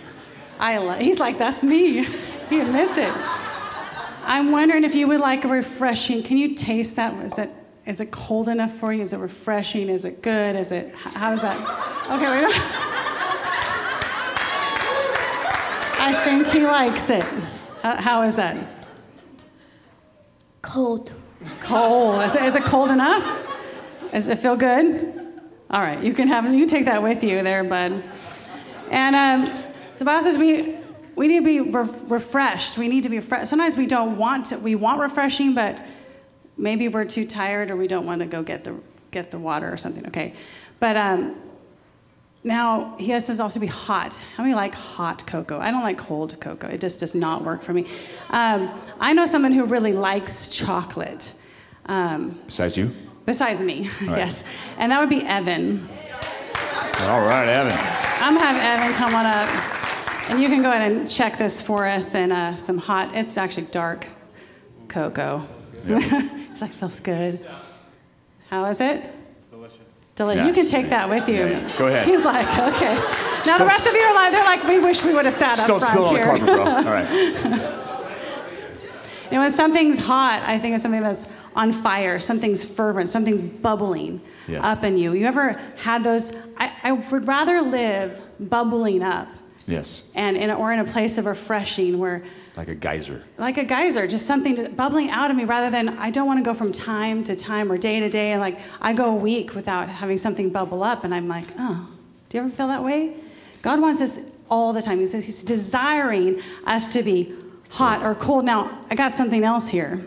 I 0.60 0.78
lo- 0.78 0.94
he's 0.94 1.20
like, 1.20 1.38
that's 1.38 1.64
me. 1.64 2.04
he 2.50 2.60
admits 2.60 2.98
it. 2.98 3.12
I'm 4.24 4.52
wondering 4.52 4.84
if 4.84 4.96
you 4.96 5.08
would 5.08 5.20
like 5.20 5.46
a 5.46 5.48
refreshing. 5.48 6.24
Can 6.24 6.38
you 6.38 6.56
taste 6.56 6.96
that? 6.96 7.14
Is 7.24 7.38
it 7.38 7.50
is 7.86 8.00
it 8.00 8.10
cold 8.10 8.50
enough 8.50 8.74
for 8.78 8.92
you? 8.92 9.04
Is 9.04 9.14
it 9.14 9.20
refreshing? 9.20 9.90
Is 9.90 10.06
it 10.06 10.24
good? 10.24 10.56
Is 10.56 10.72
it 10.72 10.94
how 10.96 11.34
is 11.34 11.42
that? 11.42 11.58
Okay, 12.10 12.46
wait. 12.46 12.56
I 15.98 16.14
think 16.24 16.48
he 16.48 16.62
likes 16.62 17.10
it. 17.10 17.24
How- 17.84 17.96
how 18.02 18.22
is 18.24 18.36
that? 18.38 18.58
Cold. 20.62 21.12
Cold. 21.62 22.24
Is 22.24 22.36
it, 22.36 22.44
is 22.44 22.56
it 22.56 22.64
cold 22.64 22.90
enough? 22.90 23.24
Does 24.12 24.28
it 24.28 24.40
feel 24.40 24.56
good? 24.56 25.40
All 25.70 25.82
right, 25.82 26.02
you 26.04 26.14
can 26.14 26.28
have 26.28 26.52
you 26.52 26.60
can 26.60 26.68
take 26.68 26.86
that 26.86 27.02
with 27.04 27.24
you 27.24 27.44
there, 27.44 27.64
bud. 27.64 28.04
And 28.90 29.16
um, 29.16 29.65
so 29.96 30.00
the 30.00 30.06
Bible 30.06 30.24
says 30.24 30.38
we 30.38 30.78
we 31.16 31.28
need 31.28 31.40
to 31.40 31.46
be 31.46 31.62
re- 31.62 31.90
refreshed. 32.08 32.78
We 32.78 32.88
need 32.88 33.04
to 33.04 33.10
be 33.10 33.18
refreshed. 33.18 33.50
Sometimes 33.50 33.78
we 33.78 33.86
don't 33.88 34.18
want 34.18 34.48
to. 34.48 34.58
We 34.58 34.76
want 34.76 35.00
refreshing, 35.00 35.54
but 35.54 35.82
maybe 36.58 36.88
we're 36.90 37.06
too 37.06 37.26
tired 37.26 37.72
or 37.72 37.78
we 37.78 37.88
don't 37.88 38.06
want 38.06 38.20
to 38.20 38.26
go 38.26 38.44
get 38.44 38.64
the 38.64 38.76
get 39.12 39.32
the 39.32 39.40
water 39.40 39.72
or 39.72 39.78
something. 39.78 40.06
Okay, 40.08 40.34
but 40.80 40.98
um, 40.98 41.42
now 42.44 42.96
he 43.00 43.12
has 43.12 43.26
to 43.28 43.42
also 43.42 43.60
be 43.60 43.68
hot. 43.68 44.14
How 44.36 44.44
many 44.44 44.54
like 44.56 44.76
hot 44.76 45.26
cocoa? 45.26 45.60
I 45.60 45.72
don't 45.72 45.84
like 45.84 45.98
cold 45.98 46.40
cocoa. 46.42 46.68
It 46.68 46.82
just 46.82 47.00
does 47.00 47.16
not 47.16 47.44
work 47.44 47.62
for 47.64 47.74
me. 47.74 47.88
Um, 48.30 48.70
I 49.00 49.14
know 49.14 49.26
someone 49.26 49.54
who 49.54 49.64
really 49.66 49.94
likes 49.94 50.50
chocolate. 50.50 51.34
Um, 51.86 52.40
Besides 52.46 52.76
you? 52.76 52.92
Besides 53.26 53.62
me, 53.62 53.90
right. 54.02 54.18
yes. 54.18 54.44
And 54.78 54.92
that 54.92 55.00
would 55.00 55.10
be 55.10 55.24
Evan. 55.24 55.88
All 57.00 57.22
right, 57.22 57.48
Evan. 57.48 57.78
I'm 58.22 58.36
gonna 58.36 58.46
have 58.46 58.80
Evan 58.80 58.94
come 58.96 59.16
on 59.16 59.26
up. 59.26 59.75
And 60.30 60.42
you 60.42 60.48
can 60.48 60.62
go 60.62 60.70
ahead 60.72 60.92
and 60.92 61.10
check 61.10 61.38
this 61.38 61.62
for 61.62 61.86
us 61.88 62.16
in 62.16 62.32
uh, 62.32 62.58
some 62.58 62.78
hot, 62.78 63.16
it's 63.16 63.38
actually 63.38 63.68
dark 63.68 64.08
cocoa. 64.88 65.48
it's 65.88 66.62
like, 66.62 66.74
feels 66.74 67.00
good. 67.00 67.46
How 68.50 68.66
is 68.66 68.82
it? 68.82 69.10
Delicious. 69.52 69.78
Delicious. 70.16 70.48
You 70.48 70.54
can 70.54 70.66
take 70.68 70.90
that 70.90 71.08
with 71.10 71.28
you. 71.30 71.46
Yeah, 71.46 71.68
yeah. 71.68 71.78
Go 71.78 71.88
ahead. 71.88 72.08
He's 72.08 72.26
like, 72.26 72.48
okay. 72.74 72.96
Now 72.96 73.54
the 73.54 73.60
Don't 73.60 73.68
rest 73.68 73.88
of 73.88 73.94
you 73.94 74.00
are 74.02 74.16
like, 74.16 74.32
they're 74.32 74.44
like, 74.44 74.64
we 74.64 74.80
wish 74.80 75.04
we 75.04 75.14
would 75.14 75.26
have 75.26 75.34
sat 75.36 75.58
Just 75.58 75.62
up 75.62 75.68
don't 75.68 75.80
front 75.80 75.94
spill 75.94 76.06
on 76.06 76.14
the 76.14 76.20
here. 76.20 76.26
carpet, 76.26 76.46
bro. 76.46 76.62
All 76.66 76.84
right. 76.84 77.82
And 79.32 79.42
when 79.42 79.52
something's 79.52 80.00
hot, 80.00 80.44
I 80.46 80.58
think 80.58 80.76
of 80.76 80.82
something 80.82 81.02
that's 81.02 81.26
on 81.56 81.72
fire, 81.72 82.20
something's 82.20 82.64
fervent, 82.64 83.10
something's 83.10 83.42
bubbling 83.42 84.22
Yes. 84.48 84.64
up 84.64 84.84
in 84.84 84.98
you. 84.98 85.14
You 85.14 85.26
ever 85.26 85.60
had 85.78 86.04
those? 86.04 86.32
I, 86.58 86.72
I 86.84 86.92
would 86.92 87.28
rather 87.28 87.62
live 87.62 88.22
bubbling 88.40 89.02
up 89.04 89.28
Yes. 89.68 90.04
and 90.14 90.38
in 90.38 90.50
a, 90.52 90.56
or 90.56 90.72
in 90.72 90.80
a 90.80 90.84
place 90.86 91.18
of 91.18 91.26
refreshing 91.26 91.98
where, 91.98 92.24
Like 92.56 92.68
a 92.68 92.76
geyser. 92.76 93.24
like 93.38 93.58
a 93.58 93.64
geyser, 93.64 94.06
just 94.08 94.26
something 94.28 94.72
bubbling 94.76 95.10
out 95.10 95.32
of 95.32 95.38
me 95.38 95.44
rather 95.44 95.70
than 95.72 95.98
I 95.98 96.12
don't 96.12 96.28
want 96.28 96.38
to 96.40 96.44
go 96.44 96.54
from 96.54 96.72
time 96.72 97.24
to 97.26 97.36
time 97.36 97.72
or 97.72 97.78
day 97.78 98.00
to 98.00 98.08
day. 98.10 98.32
And 98.34 98.42
like 98.42 98.60
I 98.82 98.94
go 98.94 99.06
a 99.12 99.16
week 99.16 99.56
without 99.56 99.90
having 99.90 100.18
something 100.18 100.50
bubble 100.52 100.84
up, 100.84 101.04
and 101.04 101.14
I'm 101.16 101.28
like, 101.28 101.46
oh, 101.58 101.88
do 102.30 102.38
you 102.38 102.44
ever 102.44 102.52
feel 102.54 102.68
that 102.68 102.84
way? 102.84 103.16
God 103.64 103.82
wants 103.82 104.02
us 104.02 104.20
all 104.50 104.72
the 104.74 104.82
time. 104.82 105.00
He 105.00 105.06
says 105.08 105.26
He's 105.26 105.44
desiring 105.44 106.42
us 106.66 106.94
to 106.94 107.02
be 107.02 107.34
hot 107.70 108.04
or 108.04 108.14
cold. 108.14 108.46
Now, 108.46 108.86
I 108.92 108.96
got 108.96 109.16
something 109.16 109.44
else 109.44 109.68
here 109.68 110.00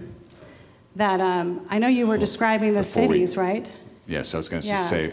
that 0.95 1.21
um, 1.21 1.67
I 1.69 1.79
know 1.79 1.89
you 1.89 2.07
were 2.07 2.19
describing 2.19 2.73
the 2.75 2.81
Before 2.81 3.03
we- 3.03 3.09
cities, 3.17 3.37
right? 3.37 3.73
Yes, 4.07 4.35
I 4.35 4.37
was 4.37 4.49
going 4.49 4.63
to 4.63 4.69
Yeah. 4.69 4.79
say, 4.79 5.13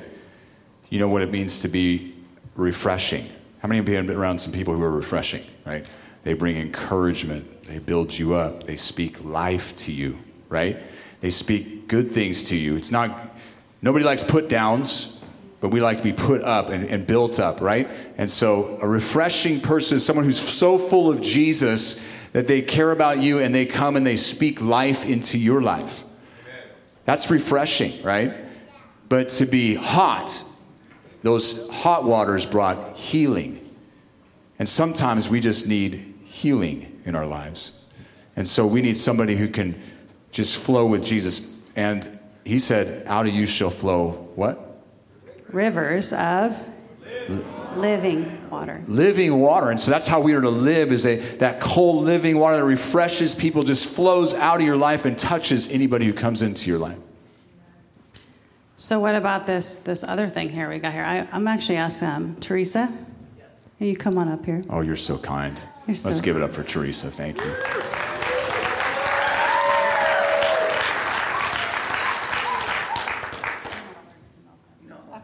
you 0.89 0.99
know 0.99 1.07
what 1.07 1.21
it 1.23 1.31
means 1.31 1.61
to 1.61 1.67
be 1.67 2.13
refreshing. 2.55 3.25
How 3.65 3.67
many 3.67 3.79
of 3.79 3.89
you 3.89 3.95
have 3.95 4.05
been 4.05 4.15
around 4.15 4.37
some 4.37 4.53
people 4.53 4.75
who 4.75 4.83
are 4.83 4.91
refreshing, 4.91 5.43
right? 5.65 5.83
They 6.21 6.33
bring 6.33 6.55
encouragement, 6.55 7.63
they 7.63 7.79
build 7.79 8.15
you 8.15 8.35
up, 8.35 8.65
they 8.65 8.75
speak 8.75 9.25
life 9.25 9.75
to 9.77 9.91
you, 9.91 10.19
right? 10.49 10.77
They 11.21 11.31
speak 11.31 11.87
good 11.87 12.11
things 12.11 12.43
to 12.43 12.55
you. 12.55 12.75
It's 12.75 12.91
not, 12.91 13.35
nobody 13.81 14.05
likes 14.05 14.21
put 14.21 14.49
downs, 14.49 15.19
but 15.61 15.69
we 15.69 15.81
like 15.81 15.97
to 15.97 16.03
be 16.03 16.13
put 16.13 16.43
up 16.43 16.69
and, 16.69 16.87
and 16.87 17.07
built 17.07 17.39
up, 17.39 17.59
right? 17.59 17.89
And 18.19 18.29
so 18.29 18.77
a 18.83 18.87
refreshing 18.87 19.59
person 19.61 19.97
is 19.97 20.05
someone 20.05 20.25
who's 20.25 20.39
so 20.39 20.77
full 20.77 21.09
of 21.09 21.19
Jesus 21.21 21.99
that 22.33 22.47
they 22.47 22.61
care 22.61 22.91
about 22.91 23.17
you 23.17 23.39
and 23.39 23.55
they 23.55 23.65
come 23.65 23.95
and 23.95 24.05
they 24.05 24.17
speak 24.17 24.61
life 24.61 25.07
into 25.07 25.39
your 25.39 25.63
life. 25.63 26.03
That's 27.05 27.31
refreshing, 27.31 28.03
right? 28.03 28.31
But 29.09 29.29
to 29.29 29.47
be 29.47 29.73
hot, 29.73 30.45
those 31.25 31.67
hot 31.69 32.03
waters 32.03 32.45
brought 32.45 32.95
healing. 32.95 33.59
And 34.59 34.69
sometimes 34.69 35.27
we 35.27 35.39
just 35.39 35.65
need 35.65 36.13
healing 36.23 37.01
in 37.03 37.15
our 37.15 37.25
lives. 37.25 37.71
And 38.35 38.47
so 38.47 38.67
we 38.67 38.79
need 38.83 38.95
somebody 38.95 39.35
who 39.35 39.47
can 39.47 39.81
just 40.31 40.55
flow 40.55 40.85
with 40.85 41.03
Jesus. 41.03 41.47
And 41.75 42.19
he 42.43 42.59
said, 42.59 43.07
Out 43.07 43.25
of 43.25 43.33
you 43.33 43.47
shall 43.47 43.71
flow 43.71 44.29
what? 44.35 44.83
Rivers 45.49 46.13
of 46.13 46.55
living 47.75 48.47
water. 48.51 48.83
Living 48.87 49.39
water. 49.39 49.71
And 49.71 49.81
so 49.81 49.89
that's 49.89 50.07
how 50.07 50.21
we 50.21 50.33
are 50.33 50.41
to 50.41 50.49
live 50.51 50.91
is 50.91 51.07
a, 51.07 51.15
that 51.37 51.59
cold 51.59 52.03
living 52.03 52.37
water 52.37 52.57
that 52.57 52.65
refreshes 52.65 53.33
people, 53.33 53.63
just 53.63 53.87
flows 53.87 54.35
out 54.35 54.59
of 54.59 54.65
your 54.67 54.77
life 54.77 55.05
and 55.05 55.17
touches 55.17 55.71
anybody 55.71 56.05
who 56.05 56.13
comes 56.13 56.43
into 56.43 56.69
your 56.69 56.77
life. 56.77 56.99
So 58.85 58.99
what 58.99 59.15
about 59.15 59.47
this 59.47 59.77
this 59.77 60.03
other 60.03 60.29
thing 60.29 60.51
here 60.51 60.69
we 60.69 60.77
got 60.77 60.93
here? 60.93 61.03
I, 61.03 61.27
I'm 61.31 61.47
actually 61.47 61.77
asking 61.77 62.07
um, 62.07 62.35
Teresa. 62.39 62.95
Will 63.79 63.87
you 63.87 63.97
come 63.97 64.19
on 64.19 64.27
up 64.27 64.45
here? 64.45 64.63
Oh, 64.69 64.81
you're 64.81 64.95
so 64.95 65.17
kind. 65.17 65.59
You're 65.87 65.97
Let's 66.03 66.17
so- 66.17 66.21
give 66.21 66.37
it 66.37 66.43
up 66.43 66.51
for 66.51 66.61
Teresa. 66.61 67.09
Thank 67.09 67.39
you. 67.39 67.55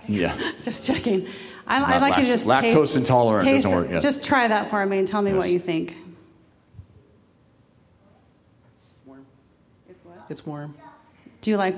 Yeah. 0.08 0.54
Just 0.62 0.88
checking. 0.88 1.28
I, 1.67 1.78
It's 1.78 1.88
I'd 1.88 2.00
not 2.00 2.02
like 2.02 2.17
you 2.17 2.26
to 2.26 2.32
just 2.32 2.47
lactose 2.47 2.74
taste, 2.74 2.95
intolerant 2.95 3.45
taste 3.45 3.65
doesn't 3.65 3.80
work, 3.80 3.91
yes. 3.91 4.02
Just 4.02 4.26
try 4.26 4.47
that 4.47 4.71
for 4.71 4.84
me 4.88 4.97
and 4.97 5.08
tell 5.08 5.21
me 5.21 5.34
what 5.34 5.50
you 5.50 5.60
think. 5.60 5.95
It's 8.82 9.06
warm. 9.06 9.26
It's 10.30 10.45
warm. 10.47 10.76
Do 11.41 11.52
you 11.52 11.58
like 11.58 11.76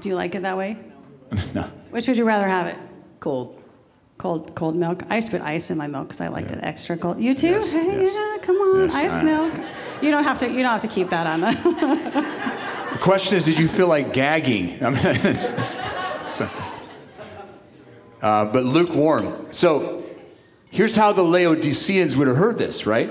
Do 0.00 0.10
you 0.10 0.16
like 0.16 0.34
it 0.34 0.42
that 0.42 0.58
way? 0.58 0.76
no. 1.54 1.62
Which 1.90 2.06
would 2.08 2.16
you 2.16 2.24
rather 2.24 2.48
have 2.48 2.66
it? 2.66 2.76
Cold. 3.20 3.60
Cold 4.18 4.54
cold 4.54 4.76
milk. 4.76 5.02
I 5.10 5.16
used 5.16 5.30
to 5.30 5.38
put 5.38 5.46
ice 5.46 5.70
in 5.70 5.76
my 5.78 5.86
milk 5.88 6.08
because 6.08 6.20
I 6.20 6.28
liked 6.28 6.50
it 6.52 6.60
extra 6.62 6.96
cold. 6.96 7.20
You 7.20 7.34
too? 7.34 7.48
Yes, 7.48 7.70
hey, 7.72 8.02
yes. 8.02 8.14
yeah, 8.14 8.38
come 8.42 8.56
on, 8.56 8.82
Yes, 8.82 8.94
ice 8.94 9.12
I- 9.12 9.22
milk. 9.22 9.52
You 10.02 10.10
don't 10.10 10.24
have 10.24 10.38
to. 10.38 10.48
You 10.48 10.62
don't 10.62 10.70
have 10.72 10.80
to 10.82 10.88
keep 10.88 11.08
that 11.10 11.26
on. 11.26 11.40
The 11.40 12.98
question 13.00 13.36
is, 13.36 13.44
did 13.46 13.58
you 13.58 13.68
feel 13.68 13.88
like 13.88 14.12
gagging? 14.12 14.84
I 14.84 14.90
mean, 14.90 15.04
it's- 15.06 15.54
so- 16.26 16.48
uh, 18.22 18.44
but 18.46 18.64
lukewarm. 18.64 19.46
So 19.50 20.04
here's 20.70 20.96
how 20.96 21.12
the 21.12 21.22
Laodiceans 21.22 22.16
would 22.16 22.26
have 22.28 22.36
heard 22.36 22.58
this, 22.58 22.86
right? 22.86 23.10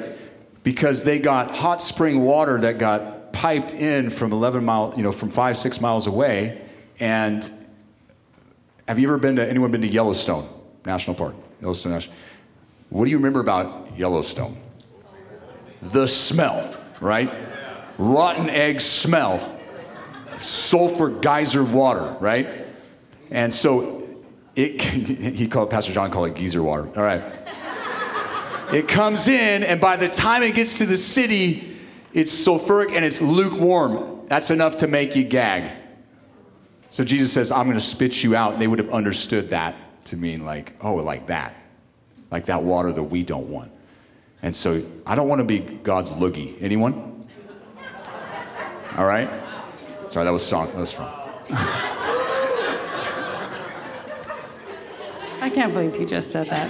Because 0.64 1.04
they 1.04 1.20
got 1.20 1.56
hot 1.56 1.82
spring 1.82 2.22
water 2.22 2.60
that 2.62 2.78
got 2.80 3.32
piped 3.34 3.74
in 3.74 4.10
from 4.10 4.32
11 4.34 4.64
mile, 4.66 4.94
you 4.98 5.04
know, 5.04 5.12
from 5.12 5.30
five, 5.30 5.58
six 5.58 5.80
miles 5.82 6.08
away. 6.08 6.62
And 7.00 7.52
have 8.88 9.00
you 9.00 9.08
ever 9.08 9.18
been 9.18 9.36
to, 9.38 9.48
anyone 9.48 9.72
been 9.72 9.82
to 9.82 9.88
Yellowstone 9.88 10.48
National 10.86 11.16
Park? 11.16 11.36
Yellowstone 11.62 11.94
National. 11.94 12.16
What 12.90 13.06
do 13.06 13.12
you 13.12 13.18
remember 13.18 13.40
about 13.40 13.98
Yellowstone? 13.98 14.58
The 15.82 16.08
smell, 16.08 16.76
right? 17.02 17.32
Rotten 17.98 18.50
egg 18.50 18.82
smell 18.82 19.50
sulfur 20.40 21.10
geyser 21.10 21.64
water, 21.64 22.16
right? 22.20 22.48
And 23.32 23.54
so 23.54 24.04
it, 24.56 24.82
he 24.82 25.48
called, 25.48 25.70
Pastor 25.70 25.94
John 25.94 26.12
called 26.12 26.30
it 26.30 26.36
geyser 26.36 26.62
water. 26.62 26.88
All 26.96 27.04
right. 27.04 27.24
It 28.74 28.88
comes 28.88 29.28
in, 29.28 29.64
and 29.64 29.80
by 29.80 29.98
the 29.98 30.10
time 30.10 30.42
it 30.42 30.56
gets 30.56 30.80
to 30.80 30.86
the 30.86 30.98
city, 30.98 31.78
it's 32.12 32.34
sulfuric 32.34 32.92
and 32.96 33.06
it's 33.06 33.22
lukewarm. 33.22 34.26
That's 34.28 34.52
enough 34.52 34.80
to 34.80 34.88
make 34.88 35.16
you 35.16 35.24
gag. 35.24 35.72
So 36.94 37.04
Jesus 37.04 37.34
says, 37.34 37.52
I'm 37.52 37.66
going 37.66 37.74
to 37.76 37.84
spit 37.84 38.24
you 38.24 38.36
out. 38.36 38.54
And 38.54 38.62
they 38.62 38.68
would 38.68 38.78
have 38.78 38.92
understood 38.92 39.50
that 39.50 39.74
to 40.06 40.16
mean 40.16 40.46
like, 40.46 40.74
oh, 40.80 40.94
like 40.94 41.26
that, 41.26 41.56
like 42.30 42.46
that 42.46 42.62
water 42.62 42.92
that 42.92 43.02
we 43.02 43.24
don't 43.24 43.50
want. 43.50 43.72
And 44.44 44.56
so 44.56 44.80
I 45.08 45.16
don't 45.16 45.28
want 45.28 45.40
to 45.40 45.44
be 45.44 45.58
God's 45.58 46.14
loogie. 46.14 46.56
Anyone? 46.62 47.28
All 48.96 49.06
right? 49.06 49.28
Sorry, 50.08 50.24
that 50.24 50.30
was 50.30 50.46
song. 50.46 50.68
That 50.68 50.78
was 50.78 50.92
strong. 50.92 51.12
I 55.42 55.50
can't 55.52 55.74
believe 55.74 56.00
you 56.00 56.06
just 56.06 56.30
said 56.30 56.48
that. 56.52 56.70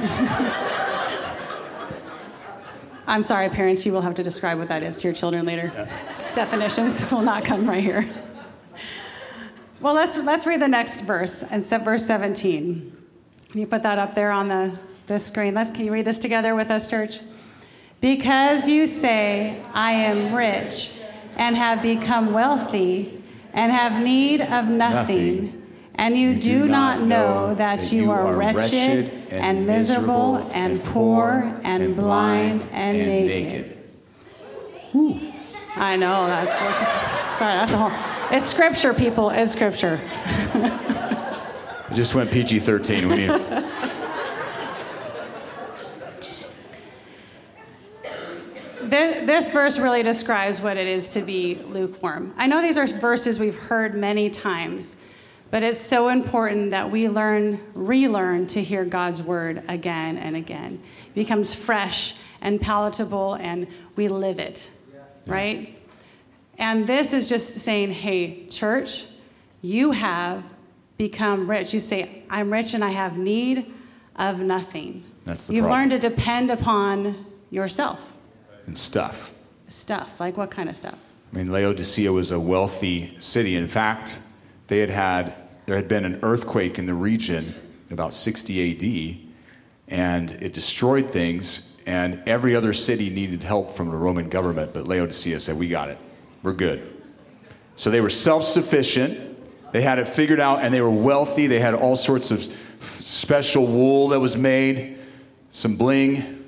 I'm 3.08 3.26
sorry, 3.26 3.50
parents, 3.50 3.86
you 3.86 3.92
will 3.92 4.00
have 4.00 4.16
to 4.16 4.24
describe 4.24 4.58
what 4.58 4.70
that 4.70 4.84
is 4.84 5.02
to 5.02 5.10
your 5.10 5.16
children 5.16 5.46
later. 5.46 5.70
Yeah. 5.76 6.32
Definitions 6.34 7.12
will 7.12 7.24
not 7.24 7.44
come 7.44 7.68
right 7.68 7.84
here. 7.84 8.10
Well, 9.84 9.96
let's, 9.96 10.16
let's 10.16 10.46
read 10.46 10.62
the 10.62 10.68
next 10.70 11.02
verse, 11.02 11.44
and 11.44 11.62
set 11.62 11.84
verse 11.84 12.06
17. 12.06 12.98
Can 13.52 13.60
you 13.60 13.68
put 13.68 13.84
that 13.84 14.00
up 14.00 14.16
there 14.16 14.32
on 14.32 14.48
the, 14.48 14.80
the 15.08 15.20
screen? 15.20 15.54
Let's, 15.54 15.72
can 15.72 15.84
you 15.84 15.92
read 15.92 16.06
this 16.06 16.20
together 16.20 16.56
with 16.56 16.72
us, 16.72 16.90
church? 16.90 17.20
Because 18.00 18.66
you 18.70 18.88
say, 18.88 19.62
I 19.74 19.92
am 19.92 20.34
rich 20.34 20.94
and 21.36 21.58
have 21.58 21.82
become 21.82 22.32
wealthy 22.32 23.22
and 23.52 23.74
have 23.74 24.02
need 24.02 24.40
of 24.40 24.70
nothing. 24.70 25.48
nothing 25.48 25.60
and 25.96 26.18
you, 26.18 26.30
you 26.30 26.36
do, 26.36 26.62
do, 26.62 26.68
not 26.70 27.02
know, 27.02 27.54
that, 27.54 27.82
that 27.82 27.92
you 27.92 28.10
are 28.10 28.34
wretched 28.34 29.12
and 29.32 29.68
miserable 29.68 30.38
and 30.54 30.82
poor 30.86 31.60
and 31.64 31.94
blind 31.94 32.62
and, 32.72 32.98
and 32.98 33.08
naked. 33.28 33.78
naked. 34.94 35.34
I 35.76 35.98
know 35.98 36.26
that's, 36.28 36.58
that's 36.58 37.38
sorry. 37.38 37.54
That's 37.54 37.74
a 37.74 37.78
whole. 37.78 38.13
It's 38.32 38.46
scripture, 38.46 38.94
people. 38.94 39.30
It's 39.30 39.52
scripture. 39.52 40.00
I 40.14 41.94
just 41.94 42.16
went 42.16 42.32
PG 42.32 42.60
thirteen. 42.60 43.08
We 43.10 43.16
need. 43.18 43.30
This, 48.84 49.26
this, 49.26 49.50
verse 49.50 49.80
really 49.80 50.04
describes 50.04 50.62
what 50.62 50.78
it 50.78 50.88
is 50.88 51.14
to 51.14 51.22
be 51.22 51.56
lukewarm. 51.66 52.32
I 52.38 52.46
know 52.46 52.62
these 52.62 52.78
are 52.78 52.86
verses 52.86 53.40
we've 53.40 53.56
heard 53.56 53.96
many 53.96 54.30
times, 54.30 54.98
but 55.50 55.64
it's 55.64 55.80
so 55.80 56.10
important 56.10 56.70
that 56.72 56.92
we 56.92 57.10
learn, 57.10 57.60
relearn 57.74 58.46
to 58.48 58.62
hear 58.62 58.86
God's 58.86 59.24
word 59.24 59.64
again 59.68 60.18
and 60.18 60.36
again. 60.36 60.80
It 61.08 61.16
becomes 61.16 61.56
fresh 61.56 62.16
and 62.42 62.62
palatable, 62.62 63.36
and 63.36 63.68
we 63.96 64.10
live 64.10 64.38
it, 64.38 64.70
right? 65.26 65.76
And 66.58 66.86
this 66.86 67.14
is 67.14 67.30
just 67.30 67.56
saying, 67.56 67.92
hey, 67.92 68.48
church, 68.48 69.06
you 69.62 69.92
have 69.92 70.44
become 70.98 71.50
rich. 71.50 71.74
You 71.74 71.80
say, 71.80 72.24
I'm 72.30 72.52
rich 72.52 72.74
and 72.74 72.84
I 72.84 72.90
have 72.90 73.18
need 73.18 73.74
of 74.16 74.40
nothing. 74.40 75.04
That's 75.26 75.46
the 75.46 75.54
You've 75.54 75.64
problem. 75.64 75.90
learned 75.90 76.02
to 76.02 76.10
depend 76.10 76.52
upon 76.52 77.26
yourself. 77.50 78.00
And 78.68 78.78
stuff. 78.78 79.34
Stuff. 79.68 80.20
Like 80.20 80.38
what 80.38 80.52
kind 80.52 80.70
of 80.70 80.76
stuff? 80.76 80.98
I 81.32 81.38
mean, 81.38 81.52
Laodicea 81.52 82.12
was 82.12 82.32
a 82.32 82.40
wealthy 82.40 83.16
city. 83.20 83.56
In 83.56 83.68
fact, 83.68 84.22
they 84.68 84.80
had 84.80 84.90
had 84.90 85.36
there 85.66 85.76
had 85.76 85.88
been 85.88 86.06
an 86.06 86.20
earthquake 86.24 86.78
in 86.78 86.86
the 86.86 86.94
region 86.94 87.56
in 87.88 87.94
about 87.94 88.14
60 88.14 89.18
AD, 89.18 89.34
and 89.88 90.32
it 90.44 90.54
destroyed 90.54 91.10
things, 91.10 91.78
and 91.86 92.22
every 92.28 92.56
other 92.56 92.74
city 92.74 93.10
needed 93.10 93.44
help 93.44 93.74
from 93.74 93.90
the 93.90 93.96
Roman 93.96 94.30
government, 94.30 94.74
but 94.74 94.88
Laodicea 94.88 95.40
said, 95.40 95.58
We 95.58 95.70
got 95.70 95.90
it. 95.90 95.98
We're 96.44 96.54
good. 96.54 97.02
So 97.76 97.90
they 97.90 98.02
were 98.02 98.10
self 98.10 98.44
sufficient. 98.44 99.30
They 99.72 99.82
had 99.82 99.98
it 99.98 100.08
figured 100.08 100.40
out, 100.40 100.60
and 100.60 100.74
they 100.74 100.82
were 100.82 100.92
wealthy. 100.92 101.48
They 101.48 101.60
had 101.60 101.74
all 101.74 101.96
sorts 101.96 102.30
of 102.30 102.48
special 102.80 103.66
wool 103.66 104.10
that 104.10 104.20
was 104.20 104.38
made, 104.38 105.00
some 105.52 105.78
bling. 105.78 106.42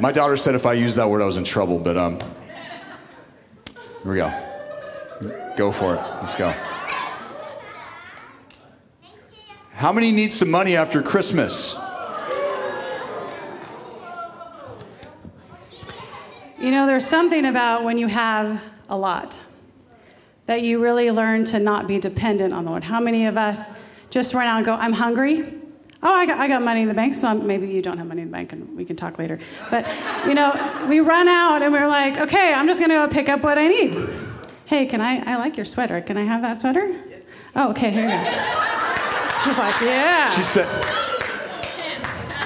My 0.00 0.12
daughter 0.12 0.36
said 0.36 0.54
if 0.54 0.66
I 0.66 0.74
used 0.74 0.96
that 0.96 1.08
word, 1.08 1.22
I 1.22 1.24
was 1.24 1.36
in 1.36 1.44
trouble, 1.44 1.78
but 1.78 1.96
um, 1.96 2.18
here 4.02 4.12
we 4.12 4.16
go. 4.16 5.54
Go 5.56 5.70
for 5.70 5.94
it. 5.94 6.00
Let's 6.20 6.34
go. 6.34 6.52
How 9.72 9.92
many 9.92 10.12
need 10.12 10.32
some 10.32 10.50
money 10.50 10.76
after 10.76 11.00
Christmas? 11.00 11.76
You 16.58 16.70
know, 16.70 16.86
there's 16.86 17.06
something 17.06 17.46
about 17.46 17.84
when 17.84 17.98
you 17.98 18.06
have 18.06 18.60
a 18.88 18.96
lot 18.96 19.40
that 20.46 20.62
you 20.62 20.80
really 20.80 21.10
learn 21.10 21.44
to 21.46 21.58
not 21.58 21.86
be 21.86 21.98
dependent 21.98 22.54
on 22.54 22.64
the 22.64 22.70
Lord. 22.70 22.84
How 22.84 23.00
many 23.00 23.26
of 23.26 23.36
us 23.36 23.74
just 24.10 24.34
run 24.34 24.46
out 24.46 24.58
and 24.58 24.66
go, 24.66 24.74
I'm 24.74 24.92
hungry? 24.92 25.52
Oh, 26.02 26.12
I 26.12 26.26
got, 26.26 26.38
I 26.38 26.48
got 26.48 26.62
money 26.62 26.82
in 26.82 26.88
the 26.88 26.94
bank, 26.94 27.14
so 27.14 27.26
I'm, 27.28 27.46
maybe 27.46 27.66
you 27.66 27.80
don't 27.80 27.96
have 27.98 28.06
money 28.06 28.22
in 28.22 28.28
the 28.28 28.32
bank 28.32 28.52
and 28.52 28.76
we 28.76 28.84
can 28.84 28.94
talk 28.94 29.18
later. 29.18 29.38
But, 29.70 29.86
you 30.26 30.34
know, 30.34 30.52
we 30.88 31.00
run 31.00 31.28
out 31.28 31.62
and 31.62 31.72
we're 31.72 31.88
like, 31.88 32.18
okay, 32.18 32.52
I'm 32.52 32.66
just 32.66 32.78
going 32.78 32.90
to 32.90 32.96
go 32.96 33.08
pick 33.08 33.28
up 33.28 33.42
what 33.42 33.58
I 33.58 33.68
need. 33.68 34.08
Hey, 34.66 34.86
can 34.86 35.00
I? 35.00 35.32
I 35.32 35.36
like 35.36 35.56
your 35.56 35.66
sweater. 35.66 36.00
Can 36.02 36.16
I 36.16 36.24
have 36.24 36.42
that 36.42 36.60
sweater? 36.60 36.86
Yes. 37.08 37.22
Oh, 37.56 37.70
okay, 37.70 37.90
here 37.90 38.04
you 38.04 38.08
go. 38.08 38.24
She's 39.44 39.58
like, 39.58 39.80
yeah. 39.80 40.30
She 40.30 40.42
said. 40.42 40.68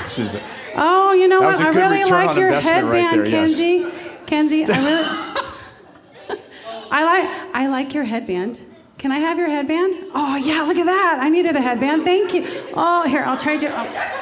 She's. 0.08 0.36
Oh, 0.76 1.12
you 1.12 1.26
know 1.26 1.40
what? 1.40 1.60
I 1.60 1.70
really 1.70 2.04
like 2.04 2.36
your 2.36 2.52
headband, 2.52 2.88
right 2.88 3.10
there, 3.10 3.26
Kenzie. 3.26 3.64
Yes. 3.64 3.94
Kenzie, 4.28 4.66
I 4.66 4.84
really. 6.26 6.40
I 6.90 7.02
like. 7.04 7.54
I 7.54 7.68
like 7.68 7.94
your 7.94 8.04
headband. 8.04 8.60
Can 8.98 9.10
I 9.10 9.18
have 9.20 9.38
your 9.38 9.48
headband? 9.48 9.94
Oh 10.14 10.36
yeah, 10.36 10.62
look 10.62 10.76
at 10.76 10.84
that. 10.84 11.18
I 11.18 11.30
needed 11.30 11.56
a 11.56 11.62
headband. 11.62 12.04
Thank 12.04 12.34
you. 12.34 12.44
Oh, 12.74 13.08
here, 13.08 13.22
I'll 13.24 13.38
trade 13.38 13.62
you. 13.62 13.70
Oh. 13.72 14.14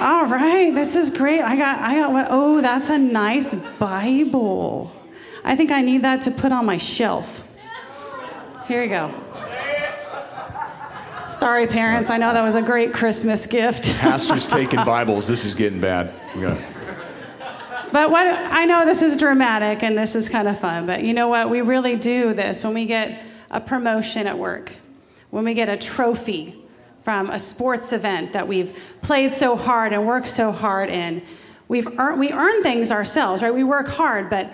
All 0.00 0.26
right, 0.26 0.74
this 0.74 0.96
is 0.96 1.10
great. 1.10 1.42
I 1.42 1.54
got. 1.54 1.78
I 1.80 1.94
got 1.94 2.12
what? 2.12 2.26
Oh, 2.28 2.60
that's 2.60 2.90
a 2.90 2.98
nice 2.98 3.54
Bible. 3.54 4.90
I 5.44 5.54
think 5.54 5.70
I 5.70 5.80
need 5.80 6.02
that 6.02 6.22
to 6.22 6.32
put 6.32 6.50
on 6.50 6.66
my 6.66 6.76
shelf. 6.76 7.44
Here 8.66 8.82
you 8.82 8.88
go. 8.88 9.14
Sorry, 11.28 11.68
parents. 11.68 12.10
I 12.10 12.16
know 12.16 12.32
that 12.32 12.42
was 12.42 12.56
a 12.56 12.62
great 12.62 12.92
Christmas 12.92 13.46
gift. 13.46 13.84
Pastor's 13.98 14.46
taking 14.58 14.84
Bibles. 14.84 15.28
This 15.28 15.44
is 15.44 15.54
getting 15.54 15.80
bad. 15.80 16.12
But 17.94 18.10
what 18.10 18.26
I 18.26 18.64
know 18.64 18.84
this 18.84 19.02
is 19.02 19.16
dramatic 19.16 19.84
and 19.84 19.96
this 19.96 20.16
is 20.16 20.28
kind 20.28 20.48
of 20.48 20.58
fun, 20.58 20.84
but 20.84 21.04
you 21.04 21.14
know 21.14 21.28
what? 21.28 21.48
We 21.48 21.60
really 21.60 21.94
do 21.94 22.34
this 22.34 22.64
when 22.64 22.74
we 22.74 22.86
get 22.86 23.22
a 23.52 23.60
promotion 23.60 24.26
at 24.26 24.36
work, 24.36 24.72
when 25.30 25.44
we 25.44 25.54
get 25.54 25.68
a 25.68 25.76
trophy 25.76 26.60
from 27.04 27.30
a 27.30 27.38
sports 27.38 27.92
event 27.92 28.32
that 28.32 28.48
we've 28.48 28.76
played 29.02 29.32
so 29.32 29.54
hard 29.54 29.92
and 29.92 30.04
worked 30.04 30.26
so 30.26 30.50
hard 30.50 30.90
in. 30.90 31.22
We've 31.68 31.86
we 32.16 32.32
earn 32.32 32.64
things 32.64 32.90
ourselves, 32.90 33.44
right? 33.44 33.54
We 33.54 33.62
work 33.62 33.86
hard, 33.86 34.28
but 34.28 34.52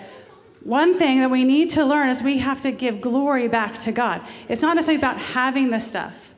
one 0.63 0.99
thing 0.99 1.21
that 1.21 1.31
we 1.31 1.43
need 1.43 1.71
to 1.71 1.83
learn 1.83 2.09
is 2.09 2.21
we 2.21 2.37
have 2.37 2.61
to 2.61 2.71
give 2.71 3.01
glory 3.01 3.47
back 3.47 3.73
to 3.79 3.91
God. 3.91 4.21
It's 4.49 4.61
not 4.61 4.75
necessarily 4.75 4.99
about 4.99 5.17
having 5.17 5.71
the 5.71 5.79
stuff, 5.79 6.35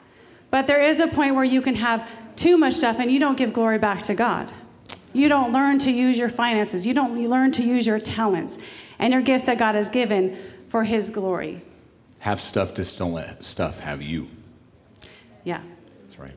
but 0.51 0.67
there 0.67 0.81
is 0.81 1.01
a 1.01 1.07
point 1.07 1.35
where 1.35 1.43
you 1.43 1.61
can 1.61 1.75
have 1.75 2.09
too 2.37 2.55
much 2.57 2.75
stuff 2.75 2.99
and 3.01 3.11
you 3.11 3.19
don't 3.19 3.37
give 3.37 3.51
glory 3.51 3.77
back 3.77 4.03
to 4.03 4.13
God. 4.13 4.53
You 5.13 5.29
don't 5.29 5.53
learn 5.53 5.79
to 5.79 5.91
use 5.91 6.17
your 6.17 6.29
finances, 6.29 6.85
you 6.85 6.93
don't 6.93 7.17
learn 7.29 7.51
to 7.53 7.63
use 7.63 7.85
your 7.85 7.99
talents 7.99 8.57
and 8.99 9.13
your 9.13 9.21
gifts 9.21 9.45
that 9.45 9.57
God 9.57 9.75
has 9.75 9.89
given 9.89 10.37
for 10.69 10.83
His 10.83 11.09
glory. 11.09 11.61
Have 12.19 12.41
stuff, 12.41 12.73
just 12.73 12.97
don't 12.97 13.13
let 13.13 13.43
stuff 13.45 13.79
have 13.79 14.01
you. 14.01 14.27
Yeah. 15.43 15.61
That's 16.01 16.17
right. 16.17 16.33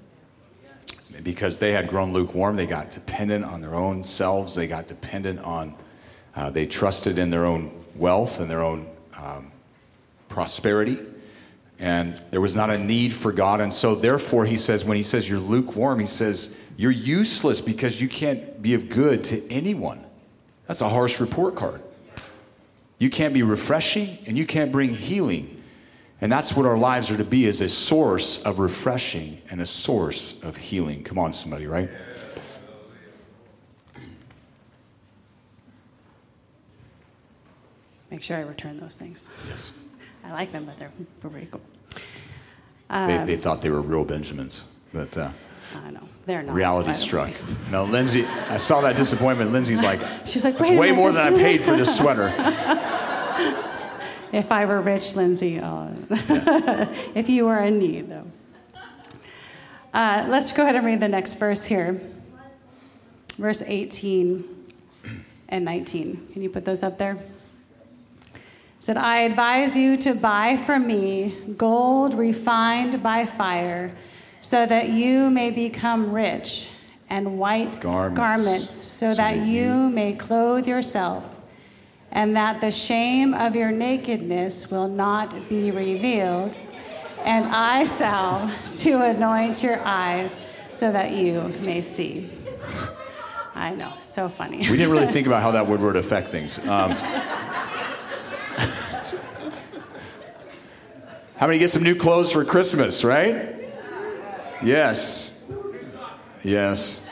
Because 1.23 1.59
they 1.59 1.73
had 1.73 1.89
grown 1.89 2.12
lukewarm, 2.12 2.57
they 2.57 2.67
got 2.67 2.91
dependent 2.91 3.45
on 3.45 3.61
their 3.61 3.75
own 3.75 4.05
selves, 4.05 4.55
they 4.55 4.67
got 4.67 4.87
dependent 4.87 5.41
on 5.41 5.75
uh, 6.37 6.51
they 6.51 6.67
trusted 6.67 7.19
in 7.19 7.31
their 7.31 7.47
own 7.47 7.73
wealth 7.97 8.41
and 8.41 8.51
their 8.51 8.62
own 8.62 8.87
um, 9.17 9.51
prosperity. 10.29 10.99
And 11.79 12.23
there 12.31 12.41
was 12.41 12.55
not 12.55 12.71
a 12.71 12.79
need 12.79 13.12
for 13.12 13.33
God. 13.33 13.61
And 13.61 13.73
so, 13.73 13.95
therefore, 13.95 14.45
he 14.45 14.57
says, 14.57 14.85
when 14.85 14.97
he 14.97 15.03
says 15.03 15.29
you're 15.29 15.41
lukewarm, 15.41 15.99
he 15.99 16.07
says 16.07 16.55
you're 16.77 16.93
useless 16.93 17.61
because 17.61 18.01
you 18.01 18.09
can't 18.09 18.61
be 18.61 18.75
of 18.75 18.89
good 18.89 19.25
to 19.25 19.51
anyone. 19.51 20.05
That's 20.67 20.81
a 20.81 20.89
harsh 20.89 21.21
report 21.21 21.57
card. 21.57 21.83
You 22.99 23.11
can't 23.11 23.35
be 23.35 23.43
refreshing 23.43 24.19
and 24.27 24.37
you 24.37 24.47
can't 24.47 24.73
bring 24.73 24.91
healing. 24.91 25.62
And 26.21 26.33
that's 26.33 26.57
what 26.57 26.67
our 26.67 26.79
lives 26.79 27.11
are 27.11 27.17
to 27.17 27.25
be 27.25 27.47
as 27.47 27.61
a 27.61 27.69
source 27.69 28.43
of 28.43 28.59
refreshing 28.59 29.41
and 29.51 29.61
a 29.61 29.67
source 29.67 30.43
of 30.43 30.57
healing. 30.57 31.03
Come 31.03 31.19
on, 31.19 31.33
somebody, 31.33 31.67
right? 31.67 31.91
make 38.11 38.23
sure 38.23 38.39
I 38.39 38.41
return 38.41 38.81
those 38.81 38.97
things. 38.97 39.29
Yes. 39.47 39.73
I 40.25 40.33
like 40.33 40.51
them, 40.51 40.65
but 40.65 40.79
they're 40.79 40.93
pretty 41.21 41.49
cool. 41.51 41.61
Um, 42.89 43.09
they, 43.09 43.35
they, 43.35 43.37
thought 43.37 43.61
they 43.61 43.69
were 43.69 43.83
real 43.83 44.05
Benjamins, 44.05 44.65
but 44.93 45.19
uh, 45.19 45.31
I 45.85 45.91
know 45.91 46.09
they're 46.27 46.43
not. 46.43 46.55
Reality 46.55 46.93
struck. 46.93 47.33
No, 47.71 47.85
Lindsay, 47.85 48.25
I 48.25 48.57
saw 48.57 48.81
that 48.83 48.97
disappointment. 48.97 49.53
Lindsay's 49.53 49.83
like, 49.83 50.01
she's 50.27 50.45
like, 50.45 50.59
it's 50.59 50.71
way 50.71 50.93
more 50.93 51.12
than 51.12 51.33
I 51.33 51.37
paid 51.37 51.62
for 51.62 51.77
this 51.77 51.97
sweater. 51.99 52.33
if 54.33 54.51
I 54.51 54.65
were 54.65 54.81
rich, 54.81 55.15
Lindsay. 55.15 55.61
Oh. 55.61 55.95
if 57.15 57.29
you 57.29 57.47
were 57.47 57.61
in 57.61 57.79
need, 57.79 58.11
though. 58.11 58.27
Uh, 59.95 60.27
let's 60.29 60.53
go 60.53 60.62
ahead 60.62 60.77
and 60.77 60.85
read 60.85 61.01
the 61.01 61.09
next 61.09 61.35
verse 61.35 61.65
here. 61.65 62.01
Verse 63.39 63.62
18 63.62 64.73
and 65.49 65.65
19. 65.65 66.29
Can 66.33 66.43
you 66.43 66.51
put 66.51 66.65
those 66.65 66.83
up 66.83 66.99
there? 66.99 67.15
It 67.15 68.41
said, 68.81 68.99
I 68.99 69.21
advise 69.21 69.77
you 69.77 69.97
to 69.99 70.15
buy 70.15 70.57
from 70.57 70.87
me 70.87 71.37
gold 71.57 72.15
refined 72.15 73.03
by 73.03 73.25
fire, 73.27 73.93
so 74.47 74.65
that 74.65 74.91
you 74.91 75.29
may 75.29 75.51
become 75.51 76.13
rich, 76.13 76.69
and 77.11 77.37
white 77.37 77.81
Garments, 77.81 78.17
garments 78.17 78.71
so, 78.71 79.09
so 79.09 79.15
that 79.17 79.35
that 79.35 79.45
you 79.45 79.91
may 79.91 80.13
clothe 80.13 80.69
yourself, 80.69 81.25
and 82.13 82.37
that 82.37 82.61
the 82.61 82.71
shame 82.71 83.35
of 83.35 83.57
your 83.57 83.73
nakedness 83.73 84.71
will 84.71 84.87
not 84.87 85.35
be 85.49 85.73
revealed, 85.73 86.57
and 87.25 87.45
eye 87.47 87.83
salve 87.83 88.53
to 88.79 89.03
anoint 89.03 89.65
your 89.65 89.81
eyes, 89.81 90.41
so 90.73 90.93
that 90.93 91.11
you 91.11 91.53
may 91.63 91.83
see. 91.83 92.31
I 93.57 93.75
know, 93.75 93.93
so 94.01 94.29
funny. 94.29 94.59
We 94.59 94.77
didn't 94.77 94.93
really 94.93 95.07
think 95.13 95.27
about 95.27 95.43
how 95.43 95.51
that 95.51 95.67
would 95.67 95.81
would 95.81 95.97
affect 95.97 96.29
things. 96.29 96.59
Um, 96.59 96.93
how 101.37 101.49
many 101.49 101.59
get 101.59 101.73
some 101.73 101.83
new 101.83 101.97
clothes 101.97 102.31
for 102.31 102.45
Christmas, 102.45 103.03
right? 103.03 103.56
Yes. 104.62 105.45
Yes. 106.42 107.11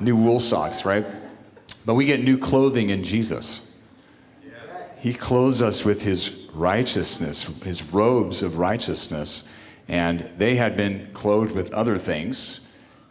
New 0.00 0.16
wool 0.16 0.40
socks, 0.40 0.84
right? 0.84 1.06
But 1.86 1.94
we 1.94 2.04
get 2.04 2.22
new 2.22 2.38
clothing 2.38 2.90
in 2.90 3.04
Jesus. 3.04 3.72
He 4.98 5.12
clothes 5.12 5.60
us 5.60 5.84
with 5.84 6.02
his 6.02 6.30
righteousness, 6.54 7.44
his 7.62 7.82
robes 7.82 8.42
of 8.42 8.58
righteousness. 8.58 9.44
And 9.86 10.20
they 10.38 10.56
had 10.56 10.76
been 10.76 11.10
clothed 11.12 11.52
with 11.52 11.72
other 11.74 11.98
things. 11.98 12.60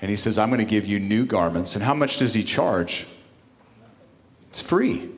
And 0.01 0.09
he 0.09 0.15
says, 0.15 0.37
I'm 0.37 0.49
going 0.49 0.59
to 0.59 0.65
give 0.65 0.87
you 0.87 0.99
new 0.99 1.25
garments. 1.25 1.75
And 1.75 1.83
how 1.83 1.93
much 1.93 2.17
does 2.17 2.33
he 2.33 2.43
charge? 2.43 3.05
It's 4.49 4.59
free. 4.59 5.09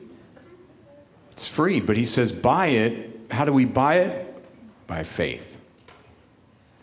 It's 1.32 1.48
free. 1.48 1.80
But 1.80 1.96
he 1.96 2.04
says, 2.04 2.30
buy 2.30 2.66
it. 2.68 3.20
How 3.30 3.44
do 3.44 3.52
we 3.52 3.64
buy 3.64 4.00
it? 4.00 4.34
By 4.86 5.02
faith. 5.02 5.55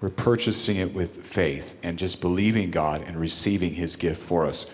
We're 0.03 0.09
purchasing 0.09 0.75
it 0.75 0.93
with 0.93 1.25
faith 1.25 1.75
and 1.81 1.97
just 1.97 2.19
believing 2.19 2.71
God 2.71 3.03
and 3.03 3.15
receiving 3.15 3.73
his 3.73 3.95
gift 3.95 4.21
for 4.21 4.45
us. 4.45 4.65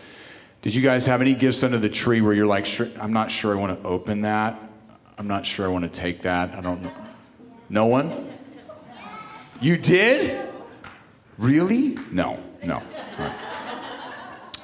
Did 0.63 0.73
you 0.73 0.81
guys 0.81 1.05
have 1.05 1.21
any 1.21 1.35
gifts 1.35 1.61
under 1.61 1.77
the 1.77 1.87
tree 1.87 2.19
where 2.19 2.33
you're 2.33 2.47
like, 2.47 2.67
I'm 2.97 3.13
not 3.13 3.29
sure 3.29 3.55
I 3.55 3.59
want 3.59 3.79
to 3.79 3.87
open 3.87 4.21
that? 4.21 4.71
I'm 5.19 5.27
not 5.27 5.45
sure 5.45 5.67
I 5.67 5.69
want 5.69 5.83
to 5.83 5.99
take 5.99 6.23
that. 6.23 6.55
I 6.55 6.61
don't 6.61 6.81
know. 6.81 6.91
No 7.69 7.85
one? 7.85 8.27
You 9.61 9.77
did? 9.77 10.49
Really? 11.37 11.95
No, 12.09 12.43
no. 12.63 12.81
Right. 13.19 13.35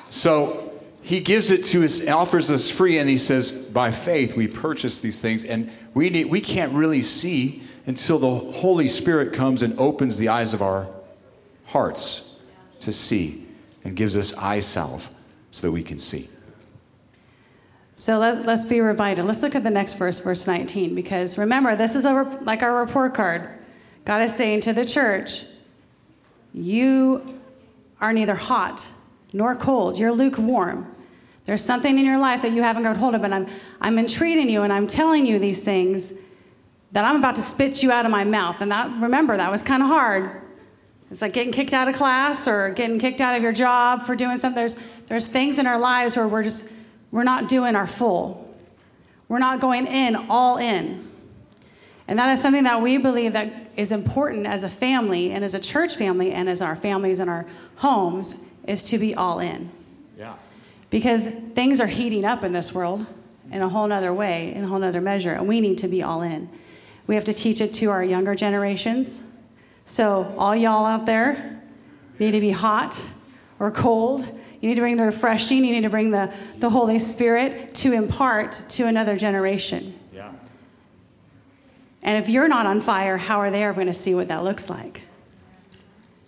So 0.10 0.82
he 1.04 1.19
gives 1.19 1.51
it 1.51 1.63
to 1.65 1.86
us, 1.86 2.08
offers 2.08 2.49
us 2.49 2.71
free, 2.71 2.97
and 2.97 3.08
he 3.08 3.19
says, 3.19 3.51
by 3.51 3.91
faith 3.91 4.36
we 4.36 4.47
purchase 4.47 4.99
these 4.99 5.21
things, 5.21 5.45
and 5.45 5.69
we 5.93 6.10
need, 6.10 6.25
we 6.25 6.41
can't 6.41 6.73
really 6.73 7.04
see 7.04 7.62
until 7.86 8.17
the 8.17 8.36
Holy 8.54 8.88
Spirit 8.88 9.34
comes 9.34 9.62
and 9.62 9.78
opens 9.80 10.17
the 10.17 10.30
eyes 10.30 10.54
of 10.54 10.62
our 10.62 10.88
hearts 11.65 12.36
to 12.80 12.91
see 12.91 13.48
and 13.84 13.95
gives 13.95 14.17
us 14.17 14.34
eye 14.38 14.60
salve 14.60 15.10
so 15.52 15.67
that 15.67 15.71
we 15.71 15.84
can 15.84 15.98
see. 15.98 16.30
So 17.95 18.17
let, 18.17 18.45
let's 18.45 18.65
be 18.65 18.82
reminded. 18.82 19.26
Let's 19.26 19.41
look 19.41 19.56
at 19.56 19.63
the 19.63 19.69
next 19.69 19.93
verse, 19.93 20.19
verse 20.19 20.48
19, 20.48 20.95
because 20.95 21.38
remember, 21.38 21.76
this 21.76 21.95
is 21.95 22.06
a, 22.06 22.24
like 22.41 22.62
our 22.62 22.76
report 22.76 23.13
card. 23.13 23.50
God 24.04 24.21
is 24.21 24.36
saying 24.36 24.62
to 24.62 24.74
the 24.74 24.86
church, 24.86 25.45
You 26.54 27.39
are 28.02 28.12
neither 28.12 28.36
hot 28.36 28.86
nor 29.32 29.56
cold, 29.56 29.98
you're 29.98 30.12
lukewarm. 30.12 30.91
There's 31.45 31.63
something 31.63 31.98
in 31.98 32.06
your 32.06 32.17
life 32.17 32.41
that 32.41 32.54
you 32.54 32.63
haven't 32.63 32.84
got 32.84 32.98
hold 32.98 33.13
of, 33.13 33.24
and 33.24 33.34
I'm, 33.34 33.48
I'm 33.80 34.00
entreating 34.00 34.50
you 34.50 34.63
and 34.63 34.74
I'm 34.74 34.88
telling 34.88 35.26
you 35.26 35.38
these 35.38 35.63
things 35.63 36.13
that 36.91 37.04
I'm 37.04 37.17
about 37.17 37.36
to 37.36 37.41
spit 37.41 37.84
you 37.84 37.91
out 37.91 38.06
of 38.06 38.12
my 38.12 38.24
mouth. 38.24 38.58
And 38.62 38.71
that, 38.71 38.89
remember, 39.02 39.36
that 39.38 39.52
was 39.52 39.62
kind 39.62 39.84
of 39.84 39.89
hard. 39.89 40.41
It's 41.12 41.21
like 41.21 41.34
getting 41.34 41.52
kicked 41.52 41.74
out 41.74 41.88
of 41.88 41.95
class 41.95 42.48
or 42.48 42.71
getting 42.71 43.00
kicked 43.00 43.21
out 43.21 43.36
of 43.36 43.43
your 43.43 43.52
job 43.52 44.04
for 44.04 44.15
doing 44.15 44.38
something. 44.38 44.56
There's, 44.56 44.78
there's 45.08 45.28
things 45.28 45.60
in 45.60 45.67
our 45.67 45.80
lives 45.80 46.15
where 46.15 46.28
we're 46.28 46.43
just, 46.43 46.67
we're 47.12 47.24
not 47.24 47.48
doing 47.48 47.76
our 47.76 47.88
full. 47.88 48.54
We're 49.28 49.39
not 49.39 49.60
going 49.60 49.88
in, 49.88 50.15
all 50.30 50.58
in. 50.58 51.10
And 52.08 52.19
that 52.19 52.30
is 52.30 52.41
something 52.41 52.63
that 52.63 52.82
we 52.82 52.98
believe 52.98 53.34
that 53.34 53.71
is 53.76 53.91
important 53.91 54.45
as 54.45 54.63
a 54.63 54.69
family 54.69 55.32
and 55.32 55.43
as 55.43 55.54
a 55.54 55.60
church 55.60 55.95
family 55.95 56.32
and 56.32 56.48
as 56.48 56.62
our 56.62 56.76
families 56.76 57.19
and 57.19 57.30
our 57.30 57.45
homes 57.76 58.36
is 58.67 58.89
to 58.89 58.98
be 58.98 59.15
all 59.15 59.39
in. 59.39 59.69
Yeah. 60.17 60.36
Because 60.89 61.28
things 61.56 61.80
are 61.80 61.88
heating 61.88 62.26
up 62.26 62.43
in 62.43 62.52
this 62.52 62.74
world 62.74 63.06
in 63.52 63.62
a 63.62 63.69
whole 63.69 63.88
nother 63.88 64.13
way, 64.13 64.54
in 64.54 64.63
a 64.63 64.67
whole 64.67 64.80
nother 64.80 65.02
measure, 65.02 65.34
and 65.34 65.48
we 65.48 65.62
need 65.62 65.78
to 65.80 65.88
be 65.88 66.04
all 66.04 66.21
in. 66.21 66.50
We 67.08 67.15
have 67.15 67.26
to 67.26 67.34
teach 67.34 67.62
it 67.62 67.74
to 67.76 67.91
our 67.91 68.04
younger 68.04 68.36
generations. 68.36 69.22
So, 69.86 70.34
all 70.38 70.56
y'all 70.56 70.86
out 70.86 71.06
there 71.06 71.62
need 72.18 72.32
to 72.32 72.39
be 72.39 72.52
hot 72.52 73.00
or 73.60 73.70
cold. 73.72 74.28
You 74.62 74.70
need 74.70 74.76
to 74.76 74.82
bring 74.82 74.98
the 74.98 75.04
refreshing, 75.04 75.63
you 75.63 75.72
need 75.74 75.84
to 75.84 75.89
bring 75.89 76.10
the, 76.10 76.34
the 76.58 76.70
Holy 76.70 76.98
Spirit 76.98 77.76
to 77.76 77.94
impart 77.94 78.63
to 78.70 78.88
another 78.88 79.15
generation. 79.15 79.98
Yeah. 80.12 80.32
And 82.02 82.18
if 82.24 82.30
you're 82.30 82.48
not 82.48 82.65
on 82.65 82.82
fire, 82.82 83.18
how 83.18 83.39
are 83.39 83.52
they 83.52 83.63
ever 83.63 83.76
going 83.76 83.88
to 83.88 83.94
see 83.94 84.15
what 84.15 84.30
that 84.30 84.44
looks 84.44 84.70
like? 84.70 85.02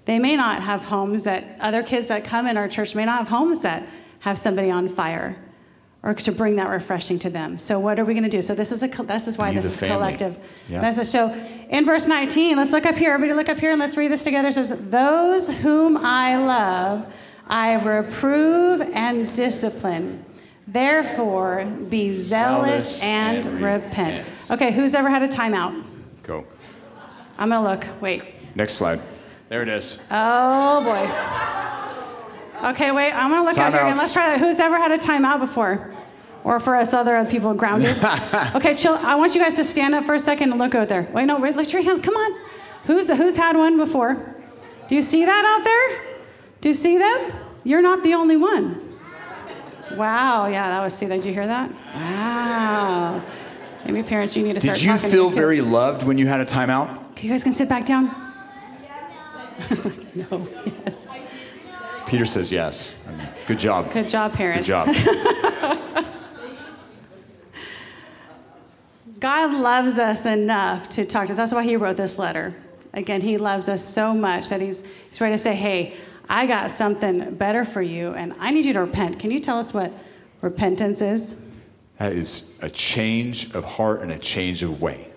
They 0.05 0.19
may 0.19 0.35
not 0.35 0.61
have 0.61 0.85
homes 0.85 1.23
that 1.23 1.57
other 1.59 1.81
kids 1.83 2.07
that 2.07 2.23
come 2.23 2.47
in 2.47 2.57
our 2.57 2.67
church 2.67 2.93
may 2.93 3.05
not 3.05 3.19
have 3.19 3.27
homes 3.27 3.61
that 3.61 3.87
have 4.19 4.37
somebody 4.37 4.69
on 4.69 4.87
fire 4.87 5.37
or 6.03 6.13
to 6.13 6.31
bring 6.31 6.55
that 6.57 6.69
refreshing 6.69 7.19
to 7.19 7.29
them. 7.29 7.57
So 7.57 7.79
what 7.79 7.99
are 7.99 8.05
we 8.05 8.13
going 8.13 8.23
to 8.23 8.29
do? 8.29 8.41
So 8.41 8.53
this 8.55 8.71
is 8.71 8.83
a 8.83 8.87
this 8.87 9.27
is 9.27 9.37
why 9.37 9.49
Be 9.49 9.55
this 9.57 9.65
is 9.65 9.75
family. 9.75 9.95
collective 9.95 10.39
Yeah. 10.69 10.81
message. 10.81 11.07
So 11.07 11.33
in 11.69 11.85
verse 11.85 12.07
19, 12.07 12.55
let's 12.57 12.71
look 12.71 12.85
up 12.85 12.95
here. 12.95 13.13
Everybody 13.13 13.35
look 13.37 13.49
up 13.49 13.59
here 13.59 13.71
and 13.71 13.79
let's 13.79 13.97
read 13.97 14.11
this 14.11 14.23
together. 14.23 14.47
It 14.49 14.53
says, 14.53 14.75
"Those 14.89 15.49
whom 15.49 15.97
I 15.97 16.37
love, 16.37 17.07
I 17.47 17.73
reprove 17.75 18.81
and 18.81 19.33
discipline. 19.33 20.23
Therefore, 20.67 21.65
be 21.89 22.13
zealous, 22.13 22.99
Zealous 22.99 23.03
and, 23.03 23.45
and 23.45 23.61
repent." 23.63 24.25
repent. 24.27 24.51
Okay, 24.51 24.71
who's 24.71 24.93
ever 24.95 25.09
had 25.09 25.23
a 25.23 25.27
timeout? 25.27 25.83
Go. 26.23 26.45
I'm 27.37 27.49
going 27.49 27.63
to 27.63 27.69
look. 27.69 28.01
Wait. 28.01 28.23
Next 28.55 28.73
slide. 28.73 28.99
There 29.49 29.61
it 29.61 29.69
is. 29.69 29.97
Oh 30.11 30.83
boy. 30.83 31.73
Okay, 32.63 32.91
wait. 32.91 33.11
I'm 33.11 33.29
gonna 33.29 33.43
look 33.43 33.57
out 33.57 33.71
here 33.71 33.81
again. 33.81 33.97
Let's 33.97 34.13
try 34.13 34.27
that. 34.27 34.39
Who's 34.39 34.59
ever 34.59 34.77
had 34.77 34.91
a 34.91 34.97
timeout 34.97 35.39
before? 35.39 35.93
Or 36.43 36.59
for 36.59 36.75
us 36.75 36.93
other 36.93 37.23
people 37.25 37.53
grounded? 37.53 37.97
okay, 38.55 38.73
chill. 38.73 38.93
I 38.95 39.15
want 39.15 39.35
you 39.35 39.41
guys 39.41 39.53
to 39.55 39.63
stand 39.63 39.93
up 39.93 40.05
for 40.05 40.15
a 40.15 40.19
second 40.19 40.51
and 40.51 40.59
look 40.59 40.75
out 40.75 40.87
there. 40.87 41.07
Wait, 41.13 41.25
no, 41.25 41.39
wait, 41.39 41.55
lift 41.55 41.73
your 41.73 41.81
hands. 41.81 41.99
Come 41.99 42.15
on. 42.15 42.41
Who's 42.85 43.09
who's 43.09 43.35
had 43.35 43.57
one 43.57 43.77
before? 43.77 44.15
Do 44.87 44.95
you 44.95 45.01
see 45.01 45.25
that 45.25 45.45
out 45.45 45.63
there? 45.63 46.15
Do 46.61 46.69
you 46.69 46.73
see 46.73 46.97
them? 46.97 47.33
You're 47.63 47.81
not 47.81 48.01
the 48.03 48.13
only 48.13 48.37
one. 48.37 48.97
Wow. 49.95 50.47
Yeah, 50.47 50.69
that 50.69 50.81
was. 50.81 50.93
See, 50.93 51.05
did 51.05 51.25
you 51.25 51.33
hear 51.33 51.47
that? 51.47 51.69
Wow. 51.93 53.21
Maybe 53.85 54.03
parents, 54.03 54.35
you 54.35 54.43
need 54.43 54.55
to 54.55 54.59
start 54.59 54.77
Did 54.77 54.85
you 54.85 54.97
feel 54.97 55.29
very 55.29 55.61
loved 55.61 56.03
when 56.03 56.17
you 56.17 56.27
had 56.27 56.41
a 56.41 56.45
timeout? 56.45 57.11
Okay, 57.11 57.27
you 57.27 57.33
guys 57.33 57.43
can 57.43 57.53
sit 57.53 57.69
back 57.69 57.85
down. 57.85 58.07
I 59.59 59.67
was 59.69 59.85
like, 59.85 60.15
no. 60.15 60.27
Yes. 60.31 61.07
Peter 62.07 62.25
says 62.25 62.51
yes. 62.51 62.93
Good 63.47 63.59
job. 63.59 63.91
Good 63.91 64.07
job, 64.07 64.33
parents. 64.33 64.67
Good 64.67 64.95
job. 64.95 64.95
God 69.19 69.53
loves 69.53 69.99
us 69.99 70.25
enough 70.25 70.87
to 70.89 71.03
talk 71.03 71.25
to 71.27 71.33
us. 71.33 71.37
That's 71.37 71.53
why 71.53 71.63
he 71.63 71.75
wrote 71.75 71.97
this 71.97 72.17
letter. 72.17 72.55
Again, 72.93 73.19
he 73.19 73.37
loves 73.37 73.67
us 73.67 73.83
so 73.83 74.13
much 74.13 74.47
that 74.49 74.61
he's, 74.61 74.83
he's 75.09 75.19
ready 75.19 75.35
to 75.35 75.37
say, 75.37 75.53
hey, 75.53 75.97
I 76.29 76.45
got 76.45 76.71
something 76.71 77.35
better 77.35 77.65
for 77.65 77.81
you, 77.81 78.13
and 78.13 78.33
I 78.39 78.51
need 78.51 78.63
you 78.63 78.73
to 78.73 78.81
repent. 78.81 79.19
Can 79.19 79.31
you 79.31 79.39
tell 79.39 79.59
us 79.59 79.73
what 79.73 79.91
repentance 80.41 81.01
is? 81.01 81.35
That 81.97 82.13
is 82.13 82.57
a 82.61 82.69
change 82.69 83.53
of 83.53 83.65
heart 83.65 84.01
and 84.01 84.11
a 84.11 84.19
change 84.19 84.63
of 84.63 84.81
way. 84.81 85.09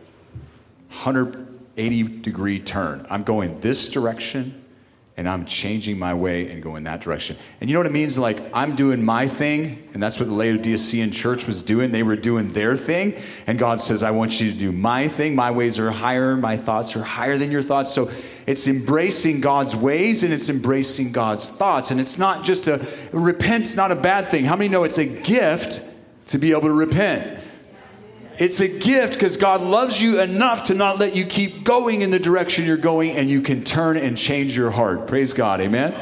180 0.88 2.02
degree 2.20 2.58
turn. 2.58 3.06
I'm 3.10 3.22
going 3.22 3.60
this 3.60 3.88
direction 3.88 4.59
and 5.20 5.28
I'm 5.28 5.44
changing 5.44 5.98
my 5.98 6.14
way 6.14 6.50
and 6.50 6.62
going 6.62 6.84
that 6.84 7.02
direction. 7.02 7.36
And 7.60 7.68
you 7.68 7.74
know 7.74 7.80
what 7.80 7.86
it 7.86 7.92
means? 7.92 8.18
Like, 8.18 8.40
I'm 8.54 8.74
doing 8.74 9.04
my 9.04 9.28
thing, 9.28 9.86
and 9.92 10.02
that's 10.02 10.18
what 10.18 10.28
the 10.30 10.34
Laodicean 10.34 11.12
church 11.12 11.46
was 11.46 11.60
doing. 11.60 11.92
They 11.92 12.02
were 12.02 12.16
doing 12.16 12.54
their 12.54 12.74
thing, 12.74 13.20
and 13.46 13.58
God 13.58 13.82
says, 13.82 14.02
I 14.02 14.12
want 14.12 14.40
you 14.40 14.50
to 14.50 14.56
do 14.56 14.72
my 14.72 15.08
thing. 15.08 15.34
My 15.34 15.50
ways 15.50 15.78
are 15.78 15.90
higher, 15.90 16.38
my 16.38 16.56
thoughts 16.56 16.96
are 16.96 17.02
higher 17.02 17.36
than 17.36 17.50
your 17.50 17.60
thoughts. 17.60 17.92
So 17.92 18.10
it's 18.46 18.66
embracing 18.66 19.42
God's 19.42 19.76
ways 19.76 20.22
and 20.22 20.32
it's 20.32 20.48
embracing 20.48 21.12
God's 21.12 21.50
thoughts. 21.50 21.90
And 21.90 22.00
it's 22.00 22.16
not 22.16 22.42
just 22.42 22.66
a, 22.66 22.84
repent's 23.12 23.76
not 23.76 23.92
a 23.92 23.96
bad 23.96 24.28
thing. 24.28 24.46
How 24.46 24.56
many 24.56 24.70
know 24.70 24.84
it's 24.84 24.96
a 24.96 25.04
gift 25.04 25.84
to 26.28 26.38
be 26.38 26.52
able 26.52 26.62
to 26.62 26.72
repent? 26.72 27.39
It's 28.40 28.60
a 28.60 28.68
gift 28.68 29.12
because 29.12 29.36
God 29.36 29.60
loves 29.60 30.00
you 30.00 30.18
enough 30.18 30.64
to 30.64 30.74
not 30.74 30.98
let 30.98 31.14
you 31.14 31.26
keep 31.26 31.62
going 31.62 32.00
in 32.00 32.10
the 32.10 32.18
direction 32.18 32.64
you're 32.64 32.78
going, 32.78 33.10
and 33.10 33.28
you 33.28 33.42
can 33.42 33.62
turn 33.64 33.98
and 33.98 34.16
change 34.16 34.56
your 34.56 34.70
heart. 34.70 35.06
Praise 35.06 35.34
God. 35.34 35.60
Amen. 35.60 35.94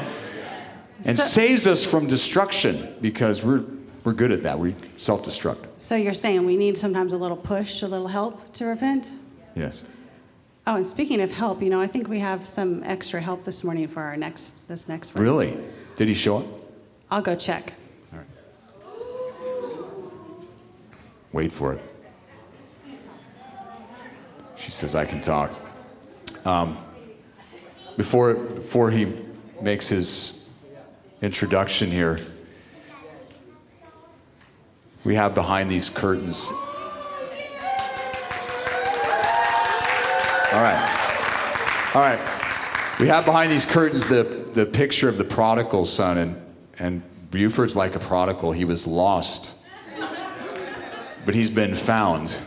And 1.03 1.17
So- 1.17 1.23
saves 1.23 1.67
us 1.67 1.83
from 1.83 2.07
destruction 2.07 2.95
because 3.01 3.43
we're, 3.43 3.65
we're 4.05 4.13
good 4.13 4.31
at 4.31 4.43
that. 4.43 4.57
We 4.57 4.73
self 4.95 5.25
destruct. 5.25 5.65
So 5.79 5.97
you're 5.97 6.13
saying 6.13 6.45
we 6.45 6.55
need 6.55 6.77
sometimes 6.77 7.11
a 7.11 7.17
little 7.17 7.35
push, 7.35 7.81
a 7.81 7.87
little 7.89 8.07
help 8.07 8.53
to 8.53 8.65
repent? 8.65 9.09
Yes. 9.53 9.83
Oh, 10.65 10.75
and 10.75 10.85
speaking 10.85 11.19
of 11.19 11.31
help, 11.31 11.61
you 11.61 11.69
know, 11.69 11.81
I 11.81 11.87
think 11.87 12.07
we 12.07 12.19
have 12.19 12.45
some 12.45 12.83
extra 12.85 13.19
help 13.19 13.43
this 13.43 13.65
morning 13.65 13.85
for 13.89 14.01
our 14.01 14.15
next 14.15 14.65
this 14.69 14.87
next 14.87 15.09
verse. 15.09 15.21
Really? 15.21 15.57
Did 15.97 16.07
he 16.07 16.13
show 16.13 16.37
up? 16.37 16.45
I'll 17.11 17.21
go 17.21 17.35
check. 17.35 17.73
All 18.13 18.19
right. 18.19 18.27
Wait 21.33 21.51
for 21.51 21.73
it. 21.73 21.88
She 24.59 24.71
says, 24.71 24.93
I 24.93 25.05
can 25.05 25.21
talk. 25.21 25.51
Um, 26.45 26.77
before, 27.97 28.35
before 28.35 28.91
he 28.91 29.13
makes 29.61 29.87
his 29.87 30.45
introduction 31.21 31.89
here, 31.89 32.19
we 35.03 35.15
have 35.15 35.33
behind 35.33 35.71
these 35.71 35.89
curtains. 35.89 36.49
All 40.51 40.61
right. 40.61 41.91
All 41.95 42.01
right. 42.01 42.19
We 42.99 43.07
have 43.07 43.25
behind 43.25 43.51
these 43.51 43.65
curtains 43.65 44.05
the, 44.05 44.23
the 44.53 44.65
picture 44.65 45.09
of 45.09 45.17
the 45.17 45.23
prodigal 45.23 45.85
son, 45.85 46.17
and, 46.17 46.41
and 46.77 47.01
Buford's 47.31 47.75
like 47.75 47.95
a 47.95 47.99
prodigal. 47.99 48.51
He 48.51 48.65
was 48.65 48.85
lost 48.85 49.55
but 51.29 51.35
he's 51.35 51.51
been 51.51 51.75
found. 51.75 52.39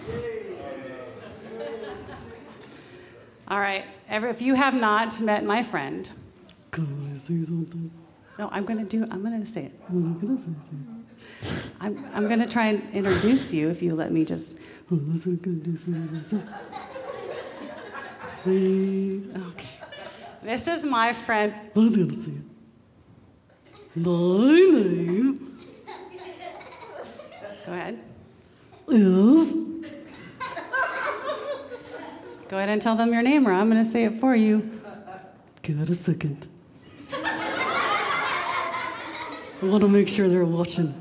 All 3.47 3.61
right. 3.61 3.85
Every, 4.09 4.22
if 4.33 4.41
you 4.41 4.55
have 4.55 4.73
not 4.75 5.21
met 5.21 5.45
my 5.45 5.63
friend, 5.63 6.11
Can 6.71 6.87
I 7.13 7.17
say 7.19 7.45
something? 7.45 7.91
no, 8.39 8.49
I'm 8.51 8.65
going 8.65 8.79
to 8.79 8.85
do. 8.97 9.07
I'm 9.11 9.23
going 9.23 9.39
to 9.39 9.47
say 9.47 9.65
it. 9.67 9.81
I'm 9.89 10.19
gonna 10.19 10.37
say 10.39 10.43
something. 10.43 11.05
I'm, 11.81 11.95
I'm 12.15 12.27
going 12.29 12.39
to 12.41 12.47
try 12.47 12.67
and 12.69 12.79
introduce 12.95 13.53
you 13.53 13.69
if 13.69 13.83
you 13.83 13.95
let 13.95 14.11
me 14.11 14.25
just. 14.25 14.57
That's 14.91 15.27
what 15.27 15.33
I'm 15.33 15.37
gonna 15.37 15.57
do 15.57 15.77
something. 15.77 16.49
Hey, 18.45 19.21
Okay. 19.51 19.69
This 20.43 20.67
is 20.67 20.85
my 20.85 21.13
friend. 21.13 21.55
I 21.77 21.79
was 21.79 21.97
gonna 21.97 22.13
say 22.15 22.33
it. 22.33 22.47
My 23.97 24.11
name 24.11 25.59
Go 27.67 27.73
ahead. 27.73 27.99
is. 28.89 29.62
Go 32.53 32.59
ahead 32.59 32.69
and 32.69 32.83
tell 32.83 32.97
them 32.97 33.15
your 33.15 33.23
name, 33.23 33.49
or 33.49 33.53
I'm 33.55 33.71
going 33.71 33.83
to 33.83 33.91
say 33.91 34.05
it 34.05 34.21
for 34.21 34.37
you. 34.37 34.79
Give 35.63 35.81
it 35.81 35.89
a 35.89 35.95
second. 35.95 36.47
I 37.11 38.45
want 39.63 39.81
to 39.81 39.89
make 39.89 40.07
sure 40.07 40.29
they're 40.29 40.45
watching. 40.45 40.95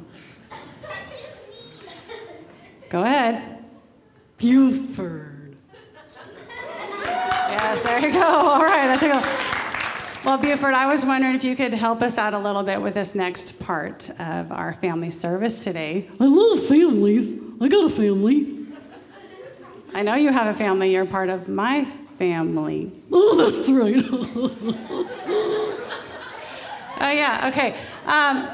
Go 2.87 3.03
ahead. 3.03 3.65
Buford. 4.37 5.57
Yes, 7.03 7.83
there 7.83 7.99
you 7.99 8.13
go. 8.13 8.21
All 8.23 8.63
right, 8.63 8.87
that's 8.87 9.03
a 9.03 10.25
Well, 10.25 10.37
Buford, 10.37 10.73
I 10.73 10.85
was 10.85 11.03
wondering 11.03 11.35
if 11.35 11.43
you 11.43 11.57
could 11.57 11.73
help 11.73 12.01
us 12.01 12.17
out 12.17 12.33
a 12.33 12.39
little 12.39 12.63
bit 12.63 12.81
with 12.81 12.93
this 12.93 13.13
next 13.13 13.59
part 13.59 14.09
of 14.21 14.53
our 14.53 14.73
family 14.75 15.11
service 15.11 15.65
today. 15.65 16.07
I 16.17 16.27
love 16.27 16.65
families. 16.67 17.37
I 17.59 17.67
got 17.67 17.83
a 17.83 17.89
family. 17.89 18.60
I 19.93 20.01
know 20.03 20.15
you 20.15 20.31
have 20.31 20.47
a 20.47 20.57
family. 20.57 20.93
You're 20.93 21.05
part 21.05 21.29
of 21.29 21.47
my 21.47 21.85
family. 22.17 22.91
Oh, 23.13 23.51
that's 23.51 23.69
right. 23.69 24.05
Oh, 27.03 27.09
yeah, 27.09 27.49
okay. 27.51 27.75
Um, 28.05 28.47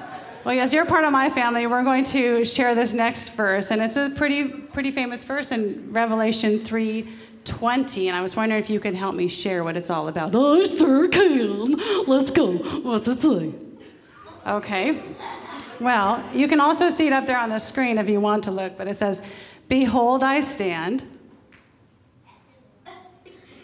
well, 0.46 0.56
yes, 0.56 0.72
you're 0.72 0.86
part 0.86 1.04
of 1.04 1.12
my 1.12 1.30
family. 1.30 1.68
We're 1.68 1.84
going 1.84 2.06
to 2.06 2.46
share 2.46 2.76
this 2.76 2.94
next 2.94 3.30
verse, 3.30 3.72
and 3.72 3.82
it's 3.82 3.98
a 3.98 4.10
pretty, 4.16 4.48
pretty 4.48 4.92
famous 4.92 5.22
verse 5.26 5.52
in 5.52 5.92
Revelation 5.92 6.60
3:20. 6.60 8.08
And 8.08 8.16
I 8.16 8.22
was 8.22 8.38
wondering 8.38 8.64
if 8.64 8.70
you 8.70 8.80
could 8.80 8.96
help 8.96 9.16
me 9.16 9.28
share 9.28 9.66
what 9.66 9.76
it's 9.76 9.90
all 9.90 10.08
about. 10.08 10.34
I 10.34 10.64
sure 10.64 11.10
can. 11.10 11.74
Let's 12.08 12.32
go. 12.32 12.54
What's 12.54 13.10
it 13.10 13.20
say? 13.20 13.52
Okay. 14.46 14.98
Well, 15.82 16.24
you 16.34 16.48
can 16.48 16.62
also 16.62 16.90
see 16.90 17.08
it 17.08 17.14
up 17.14 17.28
there 17.28 17.38
on 17.38 17.50
the 17.50 17.60
screen 17.60 17.98
if 17.98 18.08
you 18.08 18.22
want 18.22 18.46
to 18.46 18.52
look, 18.52 18.78
but 18.78 18.88
it 18.88 18.96
says, 18.96 19.22
"Behold, 19.68 20.24
I 20.24 20.40
stand." 20.40 21.04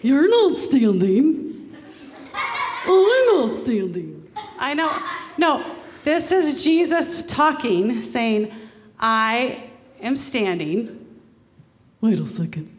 You're 0.04 0.30
not 0.30 0.58
standing. 0.58 1.76
Oh, 2.86 3.39
I'm 3.39 3.50
not 3.50 3.58
standing. 3.63 4.28
I 4.60 4.74
know. 4.74 4.92
No, 5.38 5.66
this 6.04 6.32
is 6.32 6.63
Jesus 6.63 7.24
talking, 7.24 8.02
saying, 8.02 8.52
"I 9.00 9.63
am 10.02 10.18
standing." 10.18 11.08
Wait 12.02 12.20
a 12.20 12.28
second. 12.28 12.70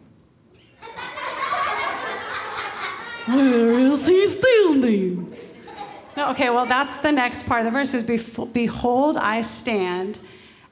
Where 3.26 3.70
is 3.70 4.06
he 4.06 4.26
standing? 4.28 5.34
No, 6.14 6.30
okay, 6.30 6.50
well, 6.50 6.66
that's 6.66 6.98
the 6.98 7.10
next 7.10 7.46
part 7.46 7.60
of 7.60 7.64
the 7.64 7.70
verse 7.70 7.94
is 7.94 8.02
Behold, 8.02 9.16
I 9.16 9.40
stand 9.40 10.18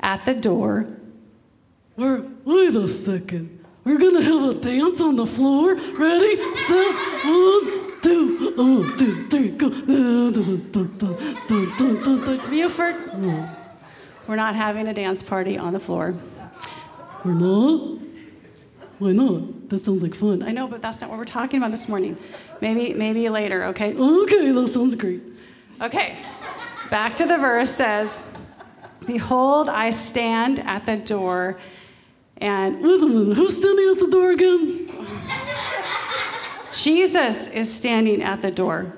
at 0.00 0.26
the 0.26 0.34
door. 0.34 0.86
Where, 1.96 2.22
wait 2.44 2.76
a 2.76 2.86
second. 2.86 3.61
We're 3.84 3.98
gonna 3.98 4.22
have 4.22 4.42
a 4.44 4.54
dance 4.54 5.00
on 5.00 5.16
the 5.16 5.26
floor. 5.26 5.74
Ready, 5.74 6.36
set, 6.66 6.94
one, 7.24 8.00
two, 8.00 8.54
oh, 8.56 8.94
two, 8.96 9.28
three, 9.28 9.48
go. 9.50 9.70
Dun. 9.70 10.32
Buford, 12.48 12.96
we're 14.28 14.36
not 14.36 14.54
having 14.54 14.86
a 14.88 14.94
dance 14.94 15.20
party 15.22 15.58
on 15.58 15.72
the 15.72 15.80
floor. 15.80 16.14
We're 17.24 17.32
not? 17.32 17.98
Why 18.98 19.10
not? 19.10 19.68
That 19.70 19.82
sounds 19.82 20.02
like 20.02 20.14
fun. 20.14 20.42
I 20.42 20.52
know, 20.52 20.68
but 20.68 20.80
that's 20.80 21.00
not 21.00 21.10
what 21.10 21.18
we're 21.18 21.24
talking 21.24 21.58
about 21.58 21.72
this 21.72 21.88
morning. 21.88 22.16
Maybe, 22.60 22.94
maybe 22.94 23.28
later, 23.28 23.64
okay? 23.64 23.94
Okay, 23.96 24.52
that 24.52 24.68
sounds 24.68 24.94
great. 24.94 25.22
Okay, 25.80 26.16
back 26.88 27.16
to 27.16 27.26
the 27.26 27.36
verse 27.36 27.70
says, 27.70 28.16
Behold, 29.06 29.68
I 29.68 29.90
stand 29.90 30.60
at 30.60 30.86
the 30.86 30.96
door, 30.96 31.58
and 32.38 32.82
Wait 32.82 33.02
a 33.02 33.06
minute, 33.06 33.36
who's 33.36 33.56
standing 33.56 33.90
at 33.90 33.98
the 33.98 34.06
door 34.08 34.30
again? 34.32 34.88
Jesus 36.72 37.46
is 37.48 37.70
standing 37.72 38.22
at 38.22 38.42
the 38.42 38.50
door. 38.50 38.92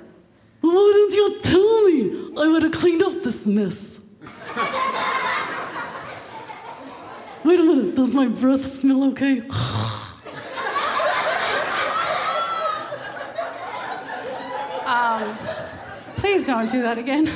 Why 0.61 0.93
didn't 0.95 1.15
you 1.15 1.41
tell 1.41 1.85
me? 1.89 2.33
I 2.41 2.47
would 2.49 2.63
have 2.63 2.73
cleaned 2.73 3.03
up 3.03 3.23
this 3.23 3.47
mess. 3.47 4.01
Wait 7.45 7.61
a 7.61 7.63
minute, 7.63 7.95
does 7.95 8.15
my 8.15 8.27
breath 8.27 8.79
smell 8.79 9.05
okay? 9.11 9.43
Please 16.25 16.47
don't 16.47 16.71
do 16.71 16.83
that 16.83 16.99
again. 16.99 17.31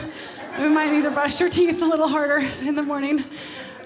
We 0.58 0.68
might 0.68 0.90
need 0.90 1.02
to 1.02 1.10
brush 1.10 1.40
your 1.40 1.48
teeth 1.48 1.80
a 1.82 1.84
little 1.84 2.08
harder 2.08 2.38
in 2.62 2.74
the 2.74 2.82
morning. 2.82 3.24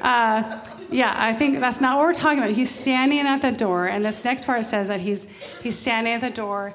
Uh, 0.01 0.61
yeah, 0.93 1.15
I 1.17 1.33
think 1.33 1.61
that's 1.61 1.81
not 1.81 1.97
what 1.97 2.07
we're 2.07 2.15
talking 2.15 2.39
about. 2.39 2.53
He's 2.53 2.71
standing 2.71 3.21
at 3.21 3.43
the 3.43 3.53
door, 3.53 3.87
and 3.87 4.05
this 4.05 4.25
next 4.25 4.45
part 4.45 4.65
says 4.65 4.89
that 4.89 5.01
he's 5.01 5.27
he's 5.63 5.79
standing 5.79 6.13
at 6.13 6.21
the 6.21 6.31
door, 6.31 6.75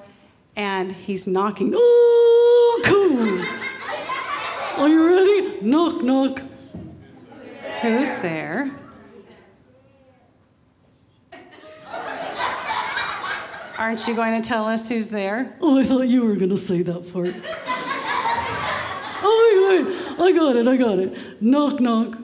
and 0.55 0.91
he's 0.91 1.27
knocking. 1.27 1.73
Oh, 1.75 2.81
cool. 2.83 4.83
Are 4.83 4.89
you 4.89 5.07
ready? 5.07 5.61
Knock, 5.61 6.03
knock. 6.03 6.41
Who's 7.81 8.15
there? 8.17 8.71
Aren't 13.77 14.07
you 14.07 14.15
going 14.15 14.41
to 14.41 14.47
tell 14.47 14.67
us 14.67 14.89
who's 14.89 15.09
there? 15.09 15.55
Oh, 15.61 15.77
I 15.77 15.83
thought 15.83 16.07
you 16.07 16.23
were 16.23 16.35
going 16.35 16.49
to 16.49 16.57
say 16.57 16.81
that 16.81 17.13
part. 17.13 17.35
Oh, 19.23 19.69
wait, 19.69 19.85
wait. 19.85 20.19
I 20.19 20.31
got 20.31 20.55
it, 20.55 20.67
I 20.67 20.77
got 20.77 20.99
it. 20.99 21.41
Knock, 21.41 21.79
knock. 21.79 22.17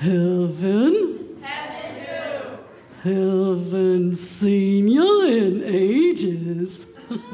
Heaven. 0.00 1.36
Heaven 3.02 4.16
seen 4.16 4.88
you 4.88 5.26
in 5.26 5.62
ages. 5.62 6.86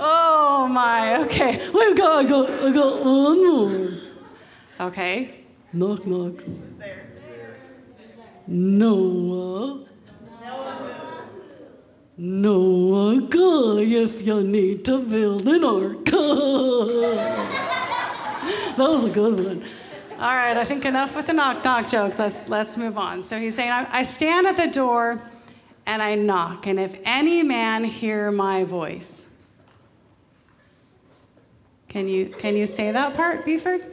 Oh 0.00 0.68
my, 0.68 1.18
okay. 1.22 1.70
Wait, 1.70 1.88
I 1.88 1.94
got, 1.94 2.18
I 2.18 2.24
got, 2.24 2.50
I 2.50 2.70
got 2.70 3.04
one 3.04 3.46
more. 3.46 3.90
Okay. 4.78 5.44
Knock, 5.72 6.06
knock. 6.06 6.34
Noah. 8.46 9.84
Noah, 12.16 13.20
guy, 13.22 13.82
if 13.82 14.22
you 14.22 14.42
need 14.44 14.84
to 14.84 14.98
build 14.98 15.48
an 15.48 15.64
ark. 15.64 16.08
that 18.86 18.90
was 18.90 19.04
a 19.04 19.10
good 19.10 19.44
one. 19.44 19.64
All 20.12 20.34
right, 20.34 20.56
I 20.56 20.64
think 20.64 20.84
enough 20.84 21.16
with 21.16 21.26
the 21.26 21.32
knock 21.32 21.64
knock 21.64 21.88
jokes. 21.88 22.18
Let's, 22.18 22.48
let's 22.48 22.76
move 22.76 22.96
on. 22.96 23.22
So 23.24 23.38
he's 23.38 23.56
saying, 23.56 23.70
I, 23.70 23.86
I 23.90 24.02
stand 24.04 24.46
at 24.46 24.56
the 24.56 24.68
door 24.68 25.18
and 25.86 26.00
I 26.00 26.14
knock, 26.14 26.66
and 26.66 26.78
if 26.78 26.94
any 27.04 27.42
man 27.42 27.82
hear 27.82 28.30
my 28.30 28.62
voice. 28.62 29.24
Can 31.88 32.06
you, 32.06 32.26
can 32.26 32.54
you 32.54 32.66
say 32.66 32.92
that 32.92 33.14
part, 33.14 33.44
Buford? 33.44 33.84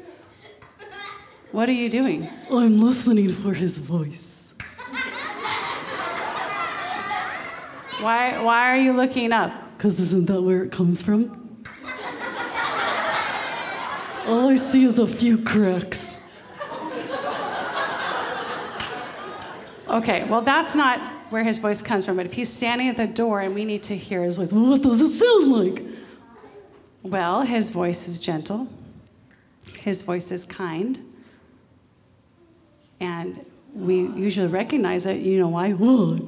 What 1.51 1.69
are 1.69 1.73
you 1.73 1.89
doing? 1.89 2.27
I'm 2.51 2.77
listening 2.77 3.29
for 3.29 3.53
his 3.53 3.77
voice. 3.77 4.33
Why, 8.01 8.39
why 8.39 8.69
are 8.71 8.77
you 8.77 8.93
looking 8.93 9.31
up? 9.31 9.77
Because 9.77 9.99
isn't 9.99 10.25
that 10.27 10.41
where 10.41 10.63
it 10.63 10.71
comes 10.71 11.01
from? 11.01 11.44
All 14.25 14.47
I 14.49 14.55
see 14.55 14.85
is 14.85 14.97
a 14.97 15.05
few 15.07 15.37
cracks. 15.37 16.17
Okay, 19.87 20.23
well, 20.25 20.41
that's 20.41 20.75
not 20.75 20.99
where 21.29 21.43
his 21.43 21.59
voice 21.59 21.81
comes 21.81 22.05
from, 22.05 22.17
but 22.17 22.25
if 22.25 22.33
he's 22.33 22.49
standing 22.49 22.87
at 22.89 22.97
the 22.97 23.05
door 23.07 23.41
and 23.41 23.53
we 23.53 23.63
need 23.65 23.83
to 23.83 23.95
hear 23.95 24.23
his 24.23 24.35
voice, 24.37 24.51
What 24.51 24.81
does 24.81 25.01
it 25.01 25.11
sound 25.11 25.51
like? 25.51 25.83
well, 27.03 27.43
his 27.43 27.69
voice 27.69 28.07
is 28.07 28.19
gentle, 28.19 28.67
his 29.77 30.01
voice 30.01 30.31
is 30.31 30.43
kind, 30.45 30.99
and 32.99 33.45
we 33.75 34.07
usually 34.07 34.47
recognize 34.47 35.05
it. 35.05 35.17
You 35.21 35.39
know 35.39 35.49
why? 35.49 35.71
Why? 35.71 36.19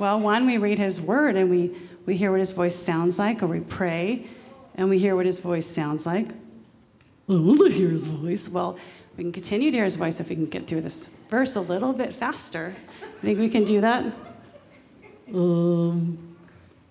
Well, 0.00 0.18
one, 0.18 0.44
we 0.44 0.58
read 0.58 0.78
his 0.80 1.00
word 1.00 1.36
and 1.36 1.48
we, 1.48 1.72
we 2.04 2.16
hear 2.16 2.32
what 2.32 2.40
his 2.40 2.50
voice 2.50 2.74
sounds 2.74 3.16
like, 3.18 3.44
or 3.44 3.46
we 3.46 3.60
pray 3.60 4.26
and 4.76 4.88
we 4.88 4.98
hear 4.98 5.14
what 5.16 5.26
his 5.26 5.38
voice 5.38 5.66
sounds 5.66 6.06
like. 6.06 6.28
I 7.28 7.32
want 7.32 7.58
to 7.60 7.68
hear 7.70 7.88
his 7.90 8.06
voice. 8.06 8.48
Well, 8.48 8.76
we 9.16 9.24
can 9.24 9.32
continue 9.32 9.70
to 9.70 9.76
hear 9.76 9.84
his 9.84 9.94
voice 9.94 10.20
if 10.20 10.28
we 10.28 10.34
can 10.34 10.46
get 10.46 10.66
through 10.66 10.82
this 10.82 11.08
verse 11.30 11.56
a 11.56 11.60
little 11.60 11.92
bit 11.92 12.12
faster. 12.12 12.74
I 13.02 13.24
think 13.24 13.38
we 13.38 13.48
can 13.48 13.64
do 13.64 13.80
that? 13.80 14.04
Um, 15.32 16.18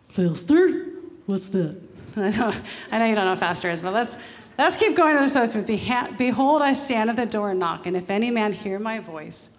faster? 0.09 0.85
What's 1.25 1.47
that? 1.49 1.79
I 2.15 2.29
know, 2.29 2.53
I 2.91 2.99
know 2.99 3.05
you 3.05 3.15
don't 3.15 3.25
know 3.25 3.31
what 3.31 3.39
faster 3.39 3.69
is, 3.69 3.81
but 3.81 3.93
let's, 3.93 4.15
let's 4.57 4.75
keep 4.77 4.95
going 4.95 5.15
to 5.15 5.21
the 5.21 5.29
source. 5.29 5.53
Beha- 5.53 6.13
Behold, 6.17 6.61
I 6.61 6.73
stand 6.73 7.09
at 7.09 7.15
the 7.15 7.25
door 7.25 7.51
and 7.51 7.59
knock, 7.59 7.85
and 7.85 7.95
if 7.95 8.09
any 8.09 8.31
man 8.31 8.53
hear 8.53 8.79
my 8.79 8.99
voice 8.99 9.49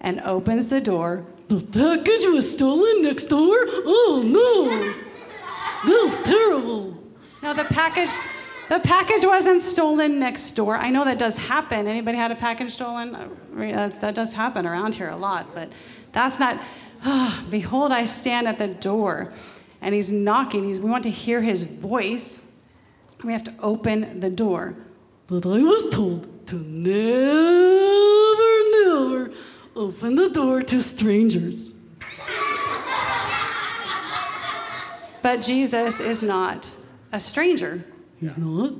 and 0.00 0.20
opens 0.20 0.68
the 0.68 0.80
door, 0.80 1.24
The 1.48 1.60
package 1.60 2.26
was 2.26 2.50
stolen 2.50 3.02
next 3.02 3.24
door? 3.24 3.54
Oh 3.56 4.22
no! 4.24 4.94
That's 5.84 6.28
terrible. 6.28 6.96
No, 7.42 7.52
the 7.54 7.64
package, 7.64 8.10
the 8.68 8.78
package 8.80 9.24
wasn't 9.24 9.62
stolen 9.62 10.18
next 10.18 10.52
door. 10.52 10.76
I 10.76 10.90
know 10.90 11.04
that 11.04 11.18
does 11.18 11.36
happen. 11.36 11.86
Anybody 11.86 12.16
had 12.16 12.30
a 12.30 12.36
package 12.36 12.72
stolen? 12.72 13.14
Uh, 13.14 13.28
uh, 13.58 13.88
That 14.00 14.14
does 14.14 14.32
happen 14.32 14.66
around 14.66 14.94
here 14.94 15.08
a 15.10 15.16
lot, 15.16 15.54
but 15.54 15.70
that's 16.12 16.38
not. 16.38 16.60
ah, 17.04 17.44
Behold, 17.50 17.90
I 17.92 18.04
stand 18.04 18.46
at 18.48 18.58
the 18.58 18.68
door, 18.68 19.32
and 19.80 19.94
he's 19.94 20.12
knocking. 20.12 20.64
He's, 20.68 20.78
we 20.80 20.88
want 20.88 21.02
to 21.04 21.10
hear 21.10 21.42
his 21.42 21.64
voice. 21.64 22.38
We 23.24 23.32
have 23.32 23.44
to 23.44 23.54
open 23.60 24.20
the 24.20 24.30
door. 24.30 24.74
But 25.26 25.46
I 25.46 25.58
was 25.62 25.88
told 25.94 26.46
to 26.48 26.56
never, 26.56 26.92
never 28.84 29.32
open 29.76 30.14
the 30.16 30.28
door 30.28 30.62
to 30.62 30.80
strangers. 30.80 31.74
But 35.22 35.40
Jesus 35.40 36.00
is 36.00 36.20
not 36.24 36.68
a 37.12 37.20
stranger. 37.20 37.84
He's 38.18 38.36
not. 38.36 38.72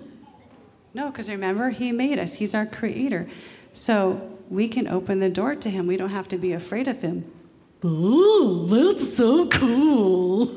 No, 0.94 1.10
because 1.10 1.28
remember, 1.28 1.70
He 1.70 1.92
made 1.92 2.18
us, 2.18 2.34
He's 2.34 2.54
our 2.54 2.66
creator. 2.66 3.28
So 3.72 4.38
we 4.50 4.68
can 4.68 4.88
open 4.88 5.20
the 5.20 5.30
door 5.30 5.54
to 5.54 5.70
Him. 5.70 5.86
We 5.86 5.96
don't 5.96 6.10
have 6.10 6.28
to 6.28 6.36
be 6.36 6.52
afraid 6.52 6.88
of 6.88 7.00
Him. 7.02 7.30
Oh, 7.84 8.66
that's 8.66 9.16
so 9.16 9.48
cool. 9.48 10.56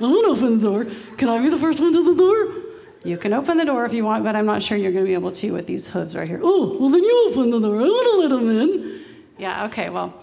I 0.00 0.04
want 0.04 0.24
to 0.26 0.30
open 0.32 0.58
the 0.58 0.64
door. 0.68 0.86
Can 1.16 1.28
I 1.28 1.38
be 1.40 1.48
the 1.48 1.58
first 1.58 1.80
one 1.80 1.92
to 1.92 2.04
the 2.04 2.14
door? 2.14 2.62
You 3.04 3.16
can 3.16 3.32
open 3.32 3.56
the 3.56 3.64
door 3.64 3.84
if 3.84 3.92
you 3.92 4.04
want, 4.04 4.24
but 4.24 4.36
I'm 4.36 4.46
not 4.46 4.62
sure 4.62 4.76
you're 4.76 4.92
going 4.92 5.04
to 5.04 5.08
be 5.08 5.14
able 5.14 5.32
to 5.32 5.50
with 5.52 5.66
these 5.66 5.88
hooves 5.88 6.14
right 6.14 6.28
here. 6.28 6.40
Oh, 6.42 6.76
well 6.78 6.88
then 6.88 7.02
you 7.02 7.28
open 7.30 7.50
the 7.50 7.60
door. 7.60 7.76
I 7.76 7.82
want 7.82 8.30
to 8.30 8.36
let 8.36 8.42
him 8.42 8.60
in. 8.60 9.04
Yeah, 9.38 9.66
okay, 9.66 9.88
well, 9.88 10.14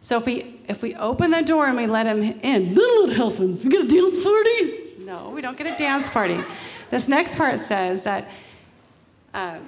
so 0.00 0.18
if 0.18 0.26
we 0.26 0.60
if 0.68 0.82
we 0.82 0.94
open 0.96 1.30
the 1.30 1.42
door 1.42 1.66
and 1.66 1.76
we 1.76 1.86
let 1.86 2.06
him 2.06 2.22
in, 2.22 2.74
Then 2.74 2.76
what 2.76 3.12
happens? 3.12 3.62
We 3.64 3.70
get 3.70 3.84
a 3.84 3.88
dance 3.88 4.22
party? 4.22 4.85
No, 5.06 5.30
we 5.30 5.40
don't 5.40 5.56
get 5.56 5.68
a 5.68 5.78
dance 5.78 6.08
party. 6.08 6.42
This 6.90 7.06
next 7.06 7.36
part 7.36 7.60
says 7.60 8.02
that 8.02 8.28
uh, 9.32 9.58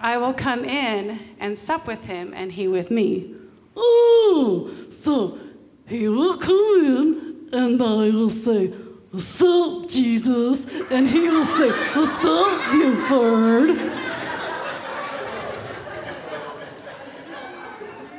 I 0.00 0.16
will 0.16 0.32
come 0.32 0.64
in 0.64 1.20
and 1.38 1.58
sup 1.58 1.86
with 1.86 2.06
him 2.06 2.32
and 2.34 2.50
he 2.50 2.66
with 2.66 2.90
me. 2.90 3.34
Oh, 3.76 4.70
so 4.90 5.38
he 5.86 6.08
will 6.08 6.38
come 6.38 6.56
in 6.86 7.48
and 7.52 7.82
I 7.82 8.08
will 8.08 8.30
say, 8.30 8.68
What's 9.10 9.42
up, 9.42 9.86
Jesus? 9.86 10.66
And 10.90 11.06
he 11.06 11.28
will 11.28 11.44
say, 11.44 11.68
What's 11.70 12.24
up, 12.24 12.72
Buford? 12.72 13.70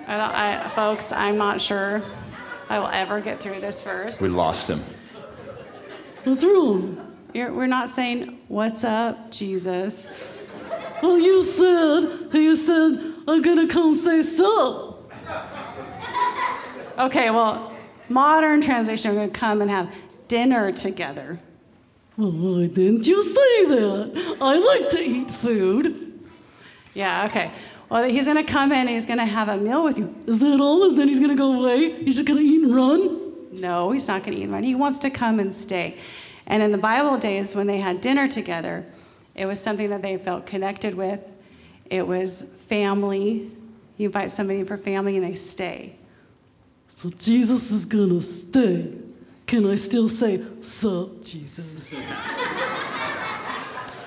I, 0.07 0.63
I, 0.63 0.67
folks, 0.69 1.11
I'm 1.11 1.37
not 1.37 1.59
sure 1.59 2.03
I 2.69 2.77
will 2.77 2.87
ever 2.87 3.19
get 3.19 3.39
through 3.39 3.61
this 3.61 3.81
verse. 3.81 4.21
We 4.21 4.29
lost 4.29 4.69
him. 4.69 4.79
What's 6.27 6.43
wrong? 6.43 7.17
You're, 7.33 7.53
we're 7.53 7.67
not 7.67 7.89
saying, 7.89 8.39
What's 8.49 8.83
up, 8.83 9.31
Jesus? 9.31 10.05
Well, 11.01 11.17
you 11.17 11.43
said, 11.43 12.33
you 12.33 12.55
said, 12.57 13.13
I'm 13.27 13.41
gonna 13.41 13.67
come 13.67 13.95
say 13.95 14.23
so. 14.23 15.05
Okay, 16.97 17.29
well, 17.29 17.71
modern 18.09 18.59
translation, 18.59 19.11
we're 19.11 19.17
going 19.17 19.31
to 19.31 19.39
come 19.39 19.61
and 19.61 19.69
have 19.69 19.93
dinner 20.27 20.71
together. 20.71 21.37
Well, 22.17 22.31
why 22.31 22.65
didn't 22.65 23.05
you 23.05 23.23
say 23.23 23.65
that? 23.65 24.37
I 24.41 24.57
like 24.57 24.89
to 24.89 24.99
eat 24.99 25.29
food. 25.29 26.19
Yeah, 26.95 27.27
okay. 27.27 27.51
Well, 27.89 28.03
he's 28.03 28.25
going 28.25 28.43
to 28.43 28.51
come 28.51 28.71
in 28.71 28.79
and 28.79 28.89
he's 28.89 29.05
going 29.05 29.19
to 29.19 29.25
have 29.25 29.47
a 29.47 29.57
meal 29.57 29.83
with 29.83 29.99
you. 29.99 30.15
Is 30.25 30.39
that 30.39 30.59
all? 30.59 30.89
And 30.89 30.97
then 30.97 31.07
he's 31.07 31.19
gonna 31.19 31.35
go 31.35 31.53
away? 31.53 32.03
He's 32.03 32.15
just 32.15 32.27
gonna 32.27 32.41
eat 32.41 32.63
and 32.63 32.75
run? 32.75 33.16
No, 33.51 33.91
he's 33.91 34.07
not 34.07 34.23
going 34.23 34.37
to 34.37 34.43
eat 34.43 34.49
one. 34.49 34.63
He 34.63 34.75
wants 34.75 34.99
to 34.99 35.09
come 35.09 35.39
and 35.39 35.53
stay. 35.53 35.97
And 36.45 36.63
in 36.63 36.71
the 36.71 36.77
Bible 36.77 37.17
days, 37.17 37.55
when 37.55 37.67
they 37.67 37.77
had 37.77 38.01
dinner 38.01 38.27
together, 38.27 38.85
it 39.35 39.45
was 39.45 39.59
something 39.59 39.89
that 39.89 40.01
they 40.01 40.17
felt 40.17 40.45
connected 40.45 40.95
with. 40.95 41.19
It 41.89 42.05
was 42.05 42.43
family. 42.67 43.51
You 43.97 44.07
invite 44.07 44.31
somebody 44.31 44.63
for 44.63 44.77
family 44.77 45.17
and 45.17 45.25
they 45.25 45.35
stay. 45.35 45.95
So 46.95 47.09
Jesus 47.09 47.71
is 47.71 47.85
gonna 47.85 48.21
stay. 48.21 48.91
Can 49.45 49.69
I 49.69 49.75
still 49.75 50.09
say, 50.09 50.43
sup, 50.61 51.23
Jesus? 51.23 51.93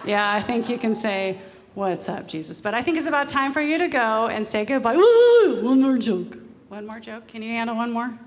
Yeah, 0.05 0.33
I 0.33 0.41
think 0.41 0.69
you 0.69 0.79
can 0.79 0.95
say, 0.95 1.39
What's 1.75 2.09
up, 2.09 2.27
Jesus? 2.27 2.61
But 2.61 2.75
I 2.75 2.83
think 2.83 2.99
it's 2.99 3.07
about 3.07 3.29
time 3.29 3.53
for 3.53 3.61
you 3.61 3.79
to 3.79 3.87
go 3.87 4.27
and 4.27 4.47
say 4.47 4.65
goodbye. 4.65 4.97
Wait, 4.97 5.63
one 5.63 5.81
more 5.81 5.99
joke. 5.99 6.37
One 6.69 6.85
more 6.85 6.99
joke. 6.99 7.29
Can 7.29 7.43
you 7.43 7.51
handle 7.51 7.77
one 7.77 7.93
more? 7.93 8.19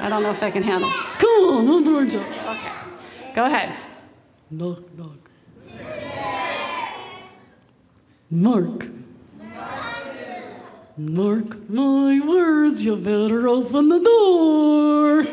I 0.00 0.08
don't 0.08 0.22
know 0.22 0.30
if 0.30 0.42
I 0.42 0.50
can 0.50 0.62
handle. 0.62 0.90
Come 1.18 1.86
on, 1.96 2.10
joke. 2.10 2.26
Okay. 2.26 2.72
Go 3.34 3.44
ahead. 3.44 3.76
Knock, 4.50 4.82
knock. 4.96 5.30
Mark. 8.30 8.86
Mark 10.96 11.68
my 11.68 12.20
words, 12.24 12.84
you 12.84 12.96
better 12.96 13.48
open 13.48 13.88
the 13.88 13.98
door. 13.98 15.20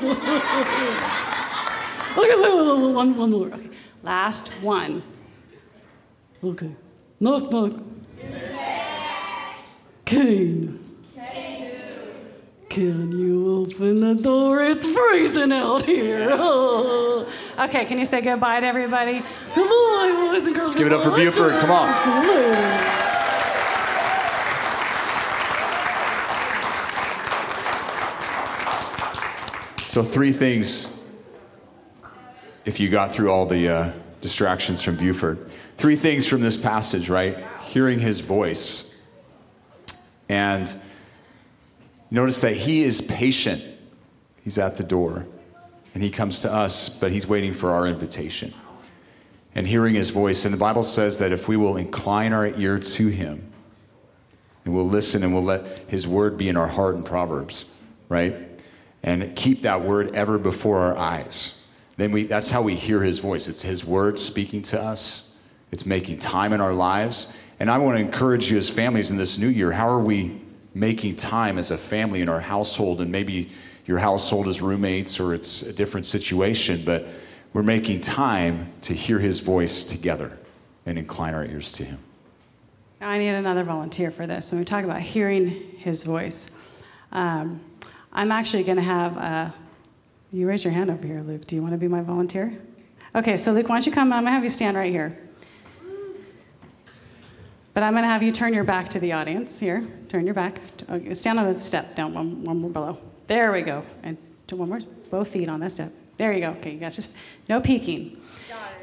okay, 2.17 2.35
wait, 2.35 2.37
wait, 2.39 2.53
wait, 2.53 2.79
wait, 2.79 2.93
one, 2.93 3.15
one 3.17 3.31
more. 3.31 3.47
Okay. 3.47 3.69
Last 4.01 4.47
one. 4.61 5.03
okay. 6.43 6.71
Knock, 7.19 7.51
knock. 7.51 7.73
Cain. 10.05 10.80
Can 12.71 13.11
you 13.11 13.63
open 13.63 13.99
the 13.99 14.15
door? 14.15 14.63
It's 14.63 14.85
freezing 14.85 15.51
out 15.51 15.83
here. 15.83 16.29
Oh. 16.31 17.27
Okay, 17.59 17.85
can 17.85 17.99
you 17.99 18.05
say 18.05 18.21
goodbye 18.21 18.61
to 18.61 18.65
everybody? 18.65 19.21
Come 19.53 19.67
on, 19.67 20.33
boys 20.33 20.47
and 20.47 20.55
girls. 20.55 20.69
Let's 20.69 20.79
give 20.79 20.87
it 20.87 20.93
up 20.93 21.03
for 21.03 21.11
Buford. 21.11 21.53
Come 21.59 21.69
on. 21.69 21.93
See 22.03 22.09
you 22.09 22.21
later. 22.35 23.11
So, 29.87 30.01
three 30.01 30.31
things, 30.31 30.97
if 32.65 32.79
you 32.79 32.89
got 32.89 33.13
through 33.13 33.29
all 33.31 33.45
the 33.45 33.67
uh, 33.69 33.91
distractions 34.21 34.81
from 34.81 34.95
Buford, 34.95 35.51
three 35.77 35.97
things 35.97 36.25
from 36.25 36.41
this 36.41 36.57
passage, 36.57 37.09
right? 37.09 37.37
Hearing 37.63 37.99
his 37.99 38.21
voice. 38.21 38.95
And 40.29 40.73
notice 42.11 42.41
that 42.41 42.55
he 42.55 42.83
is 42.83 43.01
patient. 43.01 43.63
He's 44.43 44.57
at 44.57 44.77
the 44.77 44.83
door 44.83 45.25
and 45.93 46.03
he 46.03 46.09
comes 46.11 46.39
to 46.41 46.51
us, 46.51 46.89
but 46.89 47.11
he's 47.11 47.25
waiting 47.27 47.53
for 47.53 47.71
our 47.71 47.87
invitation. 47.87 48.53
and 49.53 49.67
hearing 49.67 49.95
his 49.95 50.11
voice. 50.11 50.45
And 50.45 50.53
the 50.53 50.57
Bible 50.57 50.83
says 50.83 51.17
that 51.17 51.31
if 51.31 51.47
we 51.47 51.57
will 51.57 51.75
incline 51.77 52.31
our 52.31 52.47
ear 52.47 52.79
to 52.79 53.07
him 53.07 53.51
and 54.63 54.73
we'll 54.73 54.87
listen 54.87 55.23
and 55.23 55.33
we'll 55.33 55.43
let 55.43 55.89
his 55.89 56.07
word 56.07 56.37
be 56.37 56.47
in 56.47 56.55
our 56.55 56.67
heart 56.67 56.95
in 56.95 57.03
Proverbs, 57.03 57.65
right? 58.07 58.37
And 59.03 59.35
keep 59.35 59.63
that 59.63 59.81
word 59.81 60.15
ever 60.15 60.37
before 60.37 60.77
our 60.79 60.97
eyes. 60.97 61.65
Then 61.97 62.11
we, 62.11 62.23
that's 62.23 62.49
how 62.49 62.61
we 62.61 62.75
hear 62.75 63.03
his 63.03 63.19
voice. 63.19 63.47
It's 63.47 63.61
his 63.61 63.83
word 63.83 64.17
speaking 64.17 64.61
to 64.63 64.81
us, 64.81 65.33
it's 65.71 65.85
making 65.85 66.19
time 66.19 66.53
in 66.53 66.61
our 66.61 66.73
lives. 66.73 67.27
And 67.59 67.69
I 67.69 67.77
want 67.77 67.97
to 67.97 68.01
encourage 68.01 68.49
you 68.49 68.57
as 68.57 68.69
families 68.69 69.11
in 69.11 69.17
this 69.17 69.37
new 69.37 69.47
year 69.47 69.71
how 69.71 69.89
are 69.89 69.99
we 69.99 70.40
making 70.73 71.15
time 71.15 71.57
as 71.57 71.71
a 71.71 71.77
family 71.77 72.21
in 72.21 72.29
our 72.29 72.39
household? 72.39 73.01
And 73.01 73.11
maybe 73.11 73.49
your 73.85 73.99
household 73.99 74.47
is 74.47 74.61
roommates 74.61 75.19
or 75.19 75.33
it's 75.33 75.61
a 75.63 75.73
different 75.73 76.05
situation, 76.05 76.83
but 76.85 77.07
we're 77.53 77.63
making 77.63 78.01
time 78.01 78.71
to 78.81 78.93
hear 78.93 79.19
his 79.19 79.39
voice 79.39 79.83
together 79.83 80.37
and 80.85 80.97
incline 80.97 81.33
our 81.33 81.45
ears 81.45 81.71
to 81.73 81.83
him. 81.83 81.99
I 83.01 83.17
need 83.17 83.29
another 83.29 83.63
volunteer 83.63 84.11
for 84.11 84.27
this. 84.27 84.51
When 84.51 84.59
we 84.59 84.65
talk 84.65 84.83
about 84.83 85.01
hearing 85.01 85.49
his 85.77 86.03
voice, 86.03 86.47
um, 87.11 87.59
I'm 88.13 88.31
actually 88.31 88.63
going 88.63 88.77
to 88.77 88.83
have, 88.83 89.17
uh, 89.17 89.51
you 90.31 90.47
raise 90.47 90.63
your 90.63 90.71
hand 90.71 90.91
over 90.91 91.05
here, 91.05 91.21
Luke. 91.21 91.47
Do 91.47 91.55
you 91.55 91.61
want 91.61 91.73
to 91.73 91.77
be 91.77 91.87
my 91.87 92.01
volunteer? 92.01 92.55
Okay, 93.15 93.37
so 93.37 93.51
Luke, 93.51 93.67
why 93.67 93.75
don't 93.75 93.85
you 93.85 93.91
come? 93.91 94.13
I'm 94.13 94.23
going 94.23 94.25
to 94.25 94.31
have 94.31 94.43
you 94.43 94.49
stand 94.49 94.77
right 94.77 94.91
here. 94.91 95.17
But 97.73 97.83
I'm 97.83 97.93
going 97.93 98.03
to 98.03 98.09
have 98.09 98.21
you 98.21 98.31
turn 98.31 98.53
your 98.53 98.63
back 98.63 98.89
to 98.89 98.99
the 98.99 99.13
audience 99.13 99.59
here. 99.59 99.85
Turn 100.09 100.25
your 100.25 100.33
back. 100.33 100.59
Stand 101.13 101.39
on 101.39 101.53
the 101.53 101.59
step 101.59 101.95
down, 101.95 102.13
one, 102.13 102.43
one 102.43 102.57
more 102.59 102.69
below. 102.69 102.97
There 103.27 103.51
we 103.51 103.61
go. 103.61 103.85
And 104.03 104.17
do 104.47 104.57
one 104.57 104.69
more, 104.69 104.79
both 105.09 105.29
feet 105.29 105.47
on 105.47 105.61
that 105.61 105.71
step. 105.71 105.93
There 106.17 106.33
you 106.33 106.41
go. 106.41 106.49
Okay, 106.51 106.71
you 106.71 106.79
got 106.79 106.93
just 106.93 107.11
no 107.47 107.61
peeking. 107.61 108.21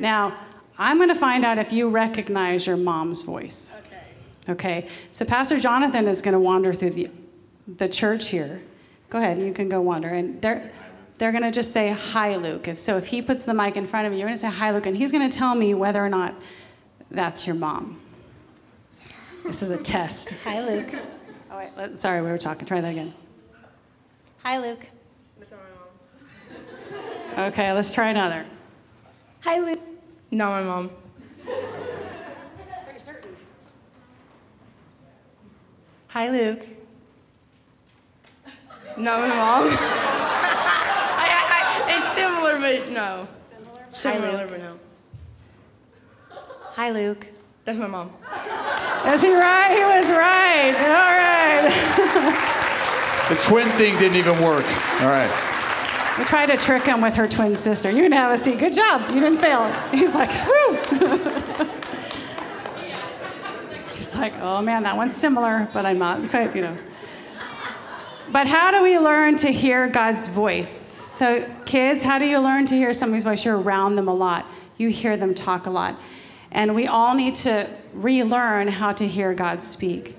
Now, 0.01 0.39
I'm 0.78 0.97
going 0.97 1.11
to 1.11 1.14
find 1.14 1.45
out 1.45 1.59
if 1.59 1.72
you 1.72 1.89
recognize 1.89 2.66
your 2.66 2.76
mom's 2.76 3.22
voice. 3.22 3.72
Okay. 3.86 4.53
Okay. 4.53 4.89
So 5.12 5.24
Pastor 5.24 5.59
Jonathan 5.59 6.09
is 6.09 6.22
going 6.22 6.32
to 6.32 6.39
wander 6.39 6.72
through 6.72 6.91
the 6.91 7.11
the 7.76 7.89
church 7.89 8.28
here. 8.28 8.62
Go 9.11 9.18
ahead, 9.18 9.39
you 9.39 9.53
can 9.53 9.68
go 9.68 9.80
wander, 9.80 10.09
and 10.09 10.41
they're 10.41 10.70
they're 11.18 11.32
going 11.32 11.43
to 11.43 11.51
just 11.51 11.72
say 11.72 11.91
hi, 11.91 12.36
Luke. 12.36 12.68
If 12.68 12.78
so, 12.78 12.97
if 12.97 13.07
he 13.07 13.20
puts 13.20 13.45
the 13.45 13.55
mic 13.55 13.76
in 13.76 13.86
front 13.86 14.07
of 14.07 14.12
you, 14.12 14.20
you're 14.20 14.28
going 14.28 14.36
to 14.36 14.41
say 14.41 14.49
hi, 14.49 14.70
Luke, 14.70 14.86
and 14.86 14.97
he's 14.97 15.12
going 15.12 15.28
to 15.28 15.36
tell 15.36 15.55
me 15.55 15.74
whether 15.74 16.05
or 16.05 16.09
not 16.09 16.34
that's 17.11 17.47
your 17.47 17.57
mom. 17.57 18.01
This 19.49 19.62
is 19.62 19.70
a 19.70 19.78
test. 19.78 20.34
Hi, 20.44 20.62
Luke. 20.62 20.94
Oh 21.51 21.57
wait, 21.57 21.70
let, 21.74 21.96
sorry, 21.96 22.20
we 22.20 22.28
were 22.28 22.36
talking. 22.36 22.66
Try 22.66 22.82
that 22.82 22.90
again. 22.90 23.14
Hi, 24.42 24.59
Luke. 24.59 24.86
That's 25.38 25.51
not 25.51 25.61
my 25.61 27.40
mom. 27.40 27.46
Okay, 27.49 27.72
let's 27.72 27.94
try 27.94 28.11
another. 28.11 28.44
Hi, 29.40 29.59
Luke. 29.59 29.80
Not 30.30 30.51
my 30.51 30.62
mom. 30.64 30.90
It's 31.46 32.78
pretty 32.84 32.99
certain. 32.99 33.34
Hi, 36.09 36.28
Luke. 36.28 36.66
Not 38.99 39.20
my 39.22 39.28
mom. 39.28 39.68
I, 41.20 41.26
I, 41.86 42.05
it's 42.05 42.14
similar, 42.14 42.61
but 42.61 42.90
no. 42.92 43.26
Similar, 43.92 44.42
Luke. 44.44 44.51
but 44.51 44.61
no. 44.61 44.78
Hi, 46.74 46.90
Luke. 46.90 47.28
That's 47.64 47.78
my 47.78 47.86
mom. 47.86 48.12
Is 49.09 49.22
he 49.22 49.34
right? 49.34 49.74
He 49.74 49.84
was 49.84 50.11
right. 50.11 50.74
All 50.76 51.16
right. 51.16 52.44
The 53.28 53.36
twin 53.36 53.68
thing 53.70 53.98
didn't 53.98 54.16
even 54.16 54.42
work. 54.42 54.64
All 55.00 55.09
right. 55.09 55.30
We 56.18 56.24
tried 56.24 56.46
to 56.46 56.56
trick 56.56 56.82
him 56.82 57.00
with 57.00 57.14
her 57.14 57.28
twin 57.28 57.54
sister. 57.54 57.90
You 57.90 58.02
can 58.02 58.12
have 58.12 58.32
a 58.32 58.42
seat. 58.42 58.59
Good 58.59 58.72
job. 58.72 59.11
You 59.11 59.20
didn't 59.20 59.38
fail. 59.38 59.70
He's 59.90 60.14
like, 60.14 60.30
whew. 60.30 60.76
He's 63.94 64.14
like, 64.14 64.34
oh 64.40 64.61
man, 64.61 64.82
that 64.82 64.96
one's 64.96 65.16
similar, 65.16 65.68
but 65.72 65.86
I'm 65.86 65.98
not 65.98 66.28
quite, 66.28 66.56
you 66.56 66.62
know. 66.62 66.76
But 68.32 68.46
how 68.46 68.70
do 68.70 68.82
we 68.82 68.98
learn 68.98 69.36
to 69.38 69.50
hear 69.50 69.88
God's 69.88 70.26
voice? 70.26 70.68
So, 70.68 71.48
kids, 71.64 72.02
how 72.02 72.18
do 72.18 72.26
you 72.26 72.40
learn 72.40 72.66
to 72.66 72.74
hear 72.74 72.92
somebody's 72.92 73.24
voice? 73.24 73.44
You're 73.44 73.59
around 73.59 73.96
them 73.96 74.09
a 74.09 74.14
lot, 74.14 74.46
you 74.76 74.88
hear 74.88 75.16
them 75.16 75.34
talk 75.34 75.66
a 75.66 75.70
lot. 75.70 75.98
And 76.51 76.74
we 76.74 76.86
all 76.86 77.14
need 77.14 77.34
to 77.36 77.68
relearn 77.92 78.68
how 78.68 78.92
to 78.92 79.07
hear 79.07 79.34
God 79.34 79.62
speak. 79.62 80.16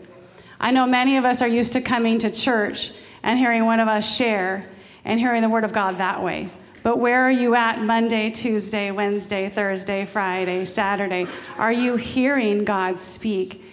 I 0.60 0.72
know 0.72 0.86
many 0.86 1.18
of 1.18 1.26
us 1.26 1.42
are 1.42 1.48
used 1.48 1.74
to 1.74 1.82
coming 1.82 2.20
to 2.20 2.30
church 2.30 2.92
and 3.24 3.40
hearing 3.40 3.66
one 3.66 3.80
of 3.80 3.88
us 3.88 4.16
share 4.16 4.66
and 5.06 5.20
hearing 5.20 5.42
the 5.42 5.50
Word 5.50 5.64
of 5.64 5.74
God 5.74 5.98
that 5.98 6.22
way. 6.22 6.50
But 6.84 7.00
where 7.00 7.22
are 7.22 7.32
you 7.32 7.56
at 7.56 7.82
Monday, 7.82 8.30
Tuesday, 8.30 8.92
Wednesday, 8.92 9.50
Thursday, 9.50 10.06
Friday, 10.06 10.66
Saturday? 10.66 11.28
Are 11.58 11.74
you 11.74 11.96
hearing 11.96 12.64
God 12.64 13.00
speak 13.00 13.66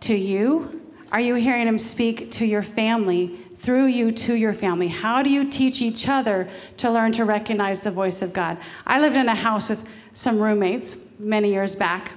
to 0.00 0.14
you? 0.14 0.82
Are 1.12 1.20
you 1.20 1.34
hearing 1.34 1.66
Him 1.66 1.78
speak 1.78 2.30
to 2.32 2.46
your 2.46 2.62
family, 2.62 3.38
through 3.58 3.86
you 3.86 4.10
to 4.12 4.34
your 4.34 4.52
family? 4.52 4.88
How 4.88 5.22
do 5.22 5.30
you 5.30 5.48
teach 5.48 5.82
each 5.82 6.08
other 6.08 6.48
to 6.78 6.90
learn 6.90 7.12
to 7.12 7.24
recognize 7.24 7.82
the 7.82 7.90
voice 7.90 8.22
of 8.22 8.32
God? 8.32 8.58
I 8.86 9.00
lived 9.00 9.16
in 9.16 9.28
a 9.28 9.34
house 9.34 9.68
with 9.68 9.86
some 10.14 10.40
roommates 10.40 10.96
many 11.18 11.50
years 11.50 11.74
back. 11.74 12.12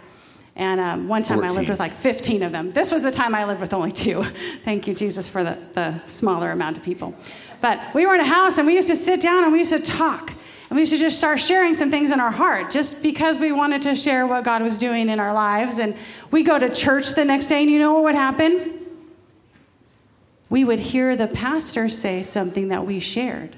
And 0.55 0.79
um, 0.79 1.07
one 1.07 1.23
time 1.23 1.39
14. 1.39 1.51
I 1.51 1.55
lived 1.59 1.69
with 1.69 1.79
like 1.79 1.93
15 1.93 2.43
of 2.43 2.51
them. 2.51 2.71
This 2.71 2.91
was 2.91 3.03
the 3.03 3.11
time 3.11 3.33
I 3.33 3.45
lived 3.45 3.61
with 3.61 3.73
only 3.73 3.91
two. 3.91 4.23
Thank 4.65 4.87
you, 4.87 4.93
Jesus, 4.93 5.29
for 5.29 5.43
the, 5.43 5.57
the 5.73 6.05
smaller 6.07 6.51
amount 6.51 6.77
of 6.77 6.83
people. 6.83 7.15
But 7.61 7.93
we 7.93 8.05
were 8.05 8.15
in 8.15 8.21
a 8.21 8.25
house 8.25 8.57
and 8.57 8.67
we 8.67 8.75
used 8.75 8.89
to 8.89 8.95
sit 8.95 9.21
down 9.21 9.43
and 9.43 9.53
we 9.53 9.59
used 9.59 9.71
to 9.71 9.79
talk. 9.79 10.33
And 10.69 10.75
we 10.75 10.81
used 10.81 10.93
to 10.93 10.99
just 10.99 11.17
start 11.17 11.39
sharing 11.39 11.73
some 11.73 11.91
things 11.91 12.11
in 12.11 12.19
our 12.19 12.31
heart 12.31 12.71
just 12.71 13.03
because 13.03 13.37
we 13.39 13.51
wanted 13.51 13.81
to 13.83 13.95
share 13.95 14.25
what 14.25 14.43
God 14.43 14.61
was 14.61 14.77
doing 14.77 15.09
in 15.09 15.19
our 15.19 15.33
lives. 15.33 15.79
And 15.79 15.95
we 16.31 16.43
go 16.43 16.57
to 16.57 16.69
church 16.69 17.13
the 17.13 17.25
next 17.25 17.47
day, 17.47 17.61
and 17.61 17.69
you 17.69 17.77
know 17.77 17.93
what 17.93 18.03
would 18.03 18.15
happen? 18.15 18.79
We 20.49 20.63
would 20.63 20.79
hear 20.79 21.15
the 21.15 21.27
pastor 21.27 21.89
say 21.89 22.23
something 22.23 22.69
that 22.69 22.85
we 22.85 22.99
shared, 22.99 23.55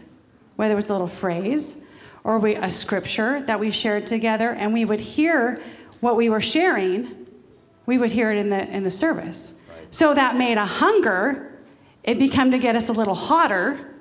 whether 0.55 0.73
it 0.73 0.75
was 0.75 0.89
a 0.89 0.93
little 0.93 1.07
phrase 1.07 1.77
or 2.23 2.39
we, 2.39 2.55
a 2.55 2.69
scripture 2.69 3.41
that 3.41 3.59
we 3.59 3.69
shared 3.69 4.07
together, 4.07 4.51
and 4.51 4.73
we 4.73 4.85
would 4.85 5.01
hear 5.01 5.61
what 5.99 6.15
we 6.15 6.29
were 6.29 6.41
sharing, 6.41 7.27
we 7.85 7.97
would 7.97 8.11
hear 8.11 8.31
it 8.31 8.37
in 8.37 8.49
the, 8.49 8.67
in 8.69 8.83
the 8.83 8.91
service. 8.91 9.55
Right. 9.69 9.87
So 9.91 10.13
that 10.13 10.37
made 10.37 10.57
a 10.57 10.65
hunger. 10.65 11.59
It 12.03 12.19
became 12.19 12.51
to 12.51 12.59
get 12.59 12.75
us 12.75 12.89
a 12.89 12.93
little 12.93 13.15
hotter. 13.15 13.93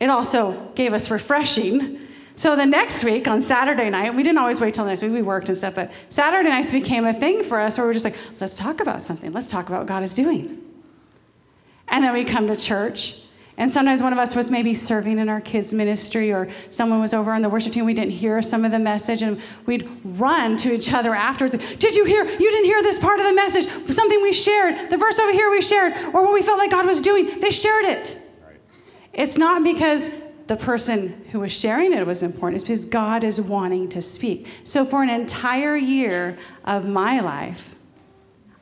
It 0.00 0.10
also 0.10 0.70
gave 0.74 0.92
us 0.92 1.10
refreshing. 1.10 2.00
So 2.36 2.56
the 2.56 2.66
next 2.66 3.04
week 3.04 3.28
on 3.28 3.40
Saturday 3.40 3.88
night, 3.88 4.14
we 4.14 4.22
didn't 4.22 4.38
always 4.38 4.60
wait 4.60 4.74
till 4.74 4.84
next 4.84 5.02
week, 5.02 5.12
we 5.12 5.22
worked 5.22 5.48
and 5.48 5.56
stuff, 5.56 5.74
but 5.74 5.92
Saturday 6.10 6.48
nights 6.48 6.70
became 6.70 7.04
a 7.04 7.12
thing 7.12 7.44
for 7.44 7.60
us 7.60 7.78
where 7.78 7.86
we 7.86 7.88
were 7.88 7.94
just 7.94 8.04
like, 8.04 8.16
let's 8.40 8.56
talk 8.56 8.80
about 8.80 9.02
something. 9.02 9.32
Let's 9.32 9.48
talk 9.48 9.68
about 9.68 9.80
what 9.80 9.88
God 9.88 10.02
is 10.02 10.14
doing. 10.14 10.58
And 11.88 12.02
then 12.02 12.12
we 12.12 12.24
come 12.24 12.46
to 12.48 12.56
church 12.56 13.21
and 13.58 13.70
sometimes 13.70 14.02
one 14.02 14.12
of 14.12 14.18
us 14.18 14.34
was 14.34 14.50
maybe 14.50 14.72
serving 14.72 15.18
in 15.18 15.28
our 15.28 15.40
kids' 15.40 15.72
ministry, 15.72 16.32
or 16.32 16.48
someone 16.70 17.00
was 17.00 17.12
over 17.12 17.32
on 17.32 17.42
the 17.42 17.48
worship 17.48 17.72
team. 17.72 17.84
We 17.84 17.94
didn't 17.94 18.12
hear 18.12 18.40
some 18.40 18.64
of 18.64 18.70
the 18.70 18.78
message, 18.78 19.22
and 19.22 19.40
we'd 19.66 19.90
run 20.04 20.56
to 20.58 20.72
each 20.72 20.92
other 20.92 21.14
afterwards. 21.14 21.56
Did 21.76 21.94
you 21.94 22.04
hear? 22.04 22.24
You 22.24 22.50
didn't 22.50 22.64
hear 22.64 22.82
this 22.82 22.98
part 22.98 23.20
of 23.20 23.26
the 23.26 23.34
message. 23.34 23.66
Something 23.94 24.22
we 24.22 24.32
shared, 24.32 24.90
the 24.90 24.96
verse 24.96 25.18
over 25.18 25.32
here 25.32 25.50
we 25.50 25.60
shared, 25.60 25.92
or 26.14 26.22
what 26.22 26.32
we 26.32 26.42
felt 26.42 26.58
like 26.58 26.70
God 26.70 26.86
was 26.86 27.02
doing. 27.02 27.40
They 27.40 27.50
shared 27.50 27.84
it. 27.84 28.18
Right. 28.46 28.56
It's 29.12 29.36
not 29.36 29.62
because 29.62 30.08
the 30.46 30.56
person 30.56 31.24
who 31.30 31.40
was 31.40 31.52
sharing 31.52 31.92
it 31.92 32.06
was 32.06 32.22
important, 32.22 32.60
it's 32.60 32.64
because 32.64 32.84
God 32.84 33.22
is 33.22 33.40
wanting 33.40 33.88
to 33.90 34.02
speak. 34.02 34.48
So 34.64 34.84
for 34.84 35.02
an 35.02 35.10
entire 35.10 35.76
year 35.76 36.38
of 36.64 36.86
my 36.86 37.20
life, 37.20 37.74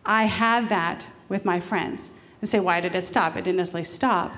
I 0.05 0.25
had 0.25 0.69
that 0.69 1.07
with 1.29 1.45
my 1.45 1.61
friends. 1.61 2.11
And 2.41 2.49
say, 2.49 2.59
why 2.59 2.81
did 2.81 2.95
it 2.95 3.05
stop? 3.05 3.37
It 3.37 3.45
didn't 3.45 3.59
necessarily 3.59 3.85
stop 3.85 4.35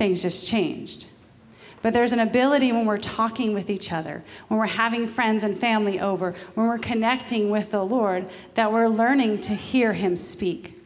things 0.00 0.22
just 0.22 0.48
changed. 0.48 1.04
But 1.82 1.92
there's 1.92 2.12
an 2.12 2.20
ability 2.20 2.72
when 2.72 2.86
we're 2.86 2.96
talking 2.96 3.52
with 3.52 3.68
each 3.68 3.92
other, 3.92 4.24
when 4.48 4.58
we're 4.58 4.66
having 4.66 5.06
friends 5.06 5.44
and 5.44 5.60
family 5.60 6.00
over, 6.00 6.34
when 6.54 6.68
we're 6.68 6.78
connecting 6.78 7.50
with 7.50 7.70
the 7.70 7.84
Lord, 7.84 8.30
that 8.54 8.72
we're 8.72 8.88
learning 8.88 9.42
to 9.42 9.54
hear 9.54 9.92
Him 9.92 10.16
speak. 10.16 10.82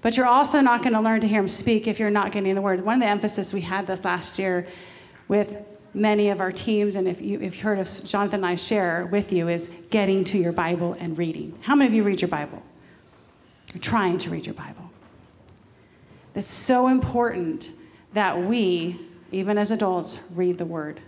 But 0.00 0.16
you're 0.16 0.28
also 0.28 0.60
not 0.60 0.84
going 0.84 0.92
to 0.92 1.00
learn 1.00 1.20
to 1.22 1.28
hear 1.28 1.40
Him 1.40 1.48
speak 1.48 1.88
if 1.88 1.98
you're 1.98 2.08
not 2.08 2.30
getting 2.30 2.54
the 2.54 2.62
Word. 2.62 2.84
One 2.84 2.94
of 2.94 3.00
the 3.00 3.08
emphasis 3.08 3.52
we 3.52 3.62
had 3.62 3.88
this 3.88 4.04
last 4.04 4.38
year 4.38 4.68
with 5.26 5.56
many 5.92 6.28
of 6.28 6.40
our 6.40 6.52
teams, 6.52 6.94
and 6.94 7.08
if, 7.08 7.20
you, 7.20 7.40
if 7.40 7.56
you've 7.56 7.62
heard 7.62 7.80
of 7.80 7.88
Jonathan 8.04 8.44
and 8.44 8.46
I 8.46 8.54
share 8.54 9.06
with 9.06 9.32
you, 9.32 9.48
is 9.48 9.70
getting 9.90 10.22
to 10.24 10.38
your 10.38 10.52
Bible 10.52 10.96
and 11.00 11.18
reading. 11.18 11.58
How 11.62 11.74
many 11.74 11.88
of 11.88 11.94
you 11.94 12.04
read 12.04 12.20
your 12.20 12.28
Bible? 12.28 12.62
You're 13.74 13.80
trying 13.80 14.18
to 14.18 14.30
read 14.30 14.46
your 14.46 14.54
Bible. 14.54 14.88
That's 16.34 16.50
so 16.50 16.86
important 16.86 17.72
that 18.12 18.38
we, 18.38 19.00
even 19.30 19.58
as 19.58 19.70
adults, 19.70 20.18
read 20.34 20.58
the 20.58 20.64
Word. 20.64 21.00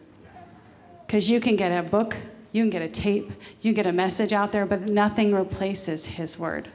Because 1.06 1.28
you 1.28 1.40
can 1.40 1.56
get 1.56 1.68
a 1.68 1.82
book, 1.82 2.16
you 2.52 2.62
can 2.62 2.70
get 2.70 2.82
a 2.82 2.88
tape, 2.88 3.30
you 3.60 3.72
can 3.72 3.74
get 3.74 3.86
a 3.86 3.92
message 3.92 4.32
out 4.32 4.52
there, 4.52 4.66
but 4.66 4.82
nothing 4.88 5.34
replaces 5.34 6.06
His 6.06 6.38
Word. 6.38 6.68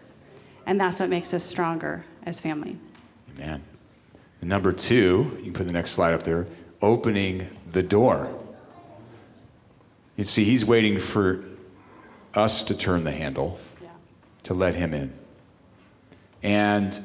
And 0.66 0.80
that's 0.80 1.00
what 1.00 1.10
makes 1.10 1.34
us 1.34 1.44
stronger 1.44 2.06
as 2.26 2.40
family. 2.40 2.78
Amen. 3.36 3.64
And 4.42 4.50
number 4.50 4.72
two, 4.72 5.36
you 5.38 5.46
can 5.46 5.54
put 5.54 5.68
the 5.68 5.74
next 5.74 5.92
slide 5.92 6.14
up 6.14 6.24
there 6.24 6.46
opening 6.82 7.48
the 7.72 7.84
door. 7.84 8.30
You 10.16 10.24
see, 10.24 10.44
He's 10.44 10.66
waiting 10.66 11.00
for 11.00 11.44
us 12.36 12.64
to 12.64 12.76
turn 12.76 13.04
the 13.04 13.12
handle, 13.12 13.60
Yeah. 13.82 13.90
to 14.44 14.54
let 14.54 14.76
him 14.76 14.94
in. 14.94 15.12
And 16.44 17.00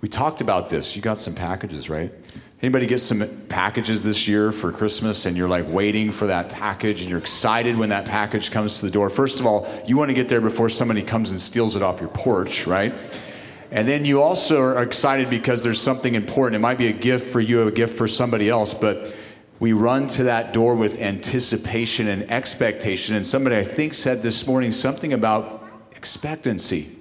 we 0.00 0.08
talked 0.08 0.40
about 0.40 0.68
this. 0.68 0.94
You 0.94 1.02
got 1.02 1.18
some 1.18 1.34
packages, 1.34 1.88
right? 1.88 2.12
Anybody 2.60 2.86
get 2.86 2.98
some 2.98 3.24
packages 3.48 4.02
this 4.02 4.26
year 4.26 4.50
for 4.50 4.72
Christmas 4.72 5.26
and 5.26 5.36
you're 5.36 5.48
like 5.48 5.68
waiting 5.68 6.10
for 6.10 6.26
that 6.26 6.48
package 6.48 7.02
and 7.02 7.08
you're 7.08 7.20
excited 7.20 7.76
when 7.76 7.90
that 7.90 8.04
package 8.04 8.50
comes 8.50 8.80
to 8.80 8.86
the 8.86 8.90
door? 8.90 9.10
First 9.10 9.38
of 9.38 9.46
all, 9.46 9.68
you 9.86 9.96
want 9.96 10.10
to 10.10 10.14
get 10.14 10.28
there 10.28 10.40
before 10.40 10.68
somebody 10.68 11.02
comes 11.02 11.30
and 11.30 11.40
steals 11.40 11.76
it 11.76 11.82
off 11.82 12.00
your 12.00 12.08
porch, 12.08 12.66
right? 12.66 12.92
And 13.70 13.86
then 13.86 14.04
you 14.04 14.20
also 14.20 14.60
are 14.60 14.82
excited 14.82 15.30
because 15.30 15.62
there's 15.62 15.80
something 15.80 16.16
important. 16.16 16.56
It 16.56 16.58
might 16.58 16.78
be 16.78 16.88
a 16.88 16.92
gift 16.92 17.30
for 17.30 17.40
you, 17.40 17.68
a 17.68 17.70
gift 17.70 17.96
for 17.96 18.08
somebody 18.08 18.48
else, 18.48 18.74
but 18.74 19.14
we 19.60 19.72
run 19.72 20.08
to 20.08 20.24
that 20.24 20.52
door 20.52 20.74
with 20.74 21.00
anticipation 21.00 22.08
and 22.08 22.28
expectation. 22.28 23.14
And 23.14 23.24
somebody, 23.24 23.56
I 23.56 23.62
think, 23.62 23.94
said 23.94 24.20
this 24.20 24.48
morning 24.48 24.72
something 24.72 25.12
about 25.12 25.68
expectancy. 25.94 26.97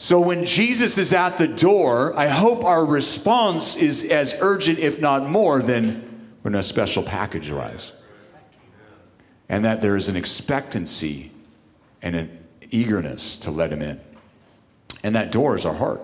So 0.00 0.18
when 0.18 0.46
Jesus 0.46 0.96
is 0.96 1.12
at 1.12 1.36
the 1.36 1.46
door, 1.46 2.18
I 2.18 2.26
hope 2.26 2.64
our 2.64 2.86
response 2.86 3.76
is 3.76 4.02
as 4.04 4.34
urgent, 4.40 4.78
if 4.78 4.98
not 4.98 5.28
more, 5.28 5.60
than 5.60 6.32
when 6.40 6.54
a 6.54 6.62
special 6.62 7.02
package 7.02 7.50
arrives. 7.50 7.92
And 9.50 9.62
that 9.66 9.82
there 9.82 9.96
is 9.96 10.08
an 10.08 10.16
expectancy 10.16 11.30
and 12.00 12.16
an 12.16 12.46
eagerness 12.70 13.36
to 13.36 13.50
let 13.50 13.70
him 13.70 13.82
in. 13.82 14.00
And 15.02 15.14
that 15.16 15.32
door 15.32 15.54
is 15.54 15.66
our 15.66 15.74
heart. 15.74 16.00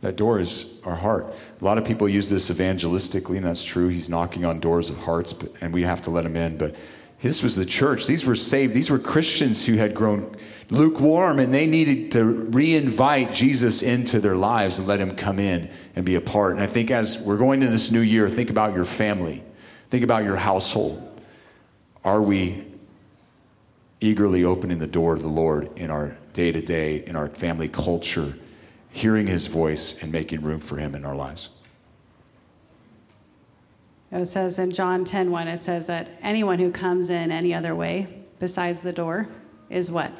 That 0.00 0.16
door 0.16 0.40
is 0.40 0.80
our 0.82 0.96
heart. 0.96 1.26
A 1.60 1.64
lot 1.66 1.76
of 1.76 1.84
people 1.84 2.08
use 2.08 2.30
this 2.30 2.48
evangelistically, 2.48 3.36
and 3.36 3.44
that's 3.44 3.64
true. 3.64 3.88
He's 3.88 4.08
knocking 4.08 4.46
on 4.46 4.60
doors 4.60 4.88
of 4.88 4.96
hearts, 4.96 5.34
but, 5.34 5.52
and 5.60 5.74
we 5.74 5.82
have 5.82 6.00
to 6.02 6.10
let 6.10 6.24
him 6.24 6.38
in. 6.38 6.56
But 6.56 6.74
this 7.20 7.42
was 7.42 7.56
the 7.56 7.64
church. 7.64 8.06
These 8.06 8.24
were 8.24 8.36
saved. 8.36 8.74
These 8.74 8.90
were 8.90 8.98
Christians 8.98 9.66
who 9.66 9.74
had 9.74 9.94
grown 9.94 10.36
lukewarm, 10.70 11.40
and 11.40 11.52
they 11.52 11.66
needed 11.66 12.12
to 12.12 12.24
re-invite 12.24 13.32
Jesus 13.32 13.82
into 13.82 14.20
their 14.20 14.36
lives 14.36 14.78
and 14.78 14.86
let 14.86 15.00
him 15.00 15.16
come 15.16 15.38
in 15.38 15.68
and 15.96 16.04
be 16.04 16.14
a 16.14 16.20
part. 16.20 16.52
And 16.52 16.62
I 16.62 16.66
think 16.66 16.90
as 16.90 17.18
we're 17.18 17.36
going 17.36 17.62
into 17.62 17.72
this 17.72 17.90
new 17.90 18.00
year, 18.00 18.28
think 18.28 18.50
about 18.50 18.74
your 18.74 18.84
family. 18.84 19.42
Think 19.90 20.04
about 20.04 20.24
your 20.24 20.36
household. 20.36 21.02
Are 22.04 22.22
we 22.22 22.64
eagerly 24.00 24.44
opening 24.44 24.78
the 24.78 24.86
door 24.86 25.16
to 25.16 25.22
the 25.22 25.26
Lord 25.28 25.76
in 25.76 25.90
our 25.90 26.16
day 26.34 26.52
to 26.52 26.60
day, 26.60 27.04
in 27.04 27.16
our 27.16 27.28
family 27.28 27.68
culture, 27.68 28.34
hearing 28.90 29.26
his 29.26 29.46
voice 29.46 30.00
and 30.02 30.12
making 30.12 30.42
room 30.42 30.60
for 30.60 30.76
him 30.76 30.94
in 30.94 31.04
our 31.04 31.16
lives? 31.16 31.50
It 34.10 34.26
says 34.26 34.58
in 34.58 34.70
John 34.70 35.04
10 35.04 35.30
1, 35.30 35.48
it 35.48 35.58
says 35.58 35.86
that 35.88 36.08
anyone 36.22 36.58
who 36.58 36.70
comes 36.70 37.10
in 37.10 37.30
any 37.30 37.52
other 37.52 37.74
way 37.74 38.06
besides 38.38 38.80
the 38.80 38.92
door 38.92 39.28
is 39.68 39.90
what? 39.90 40.12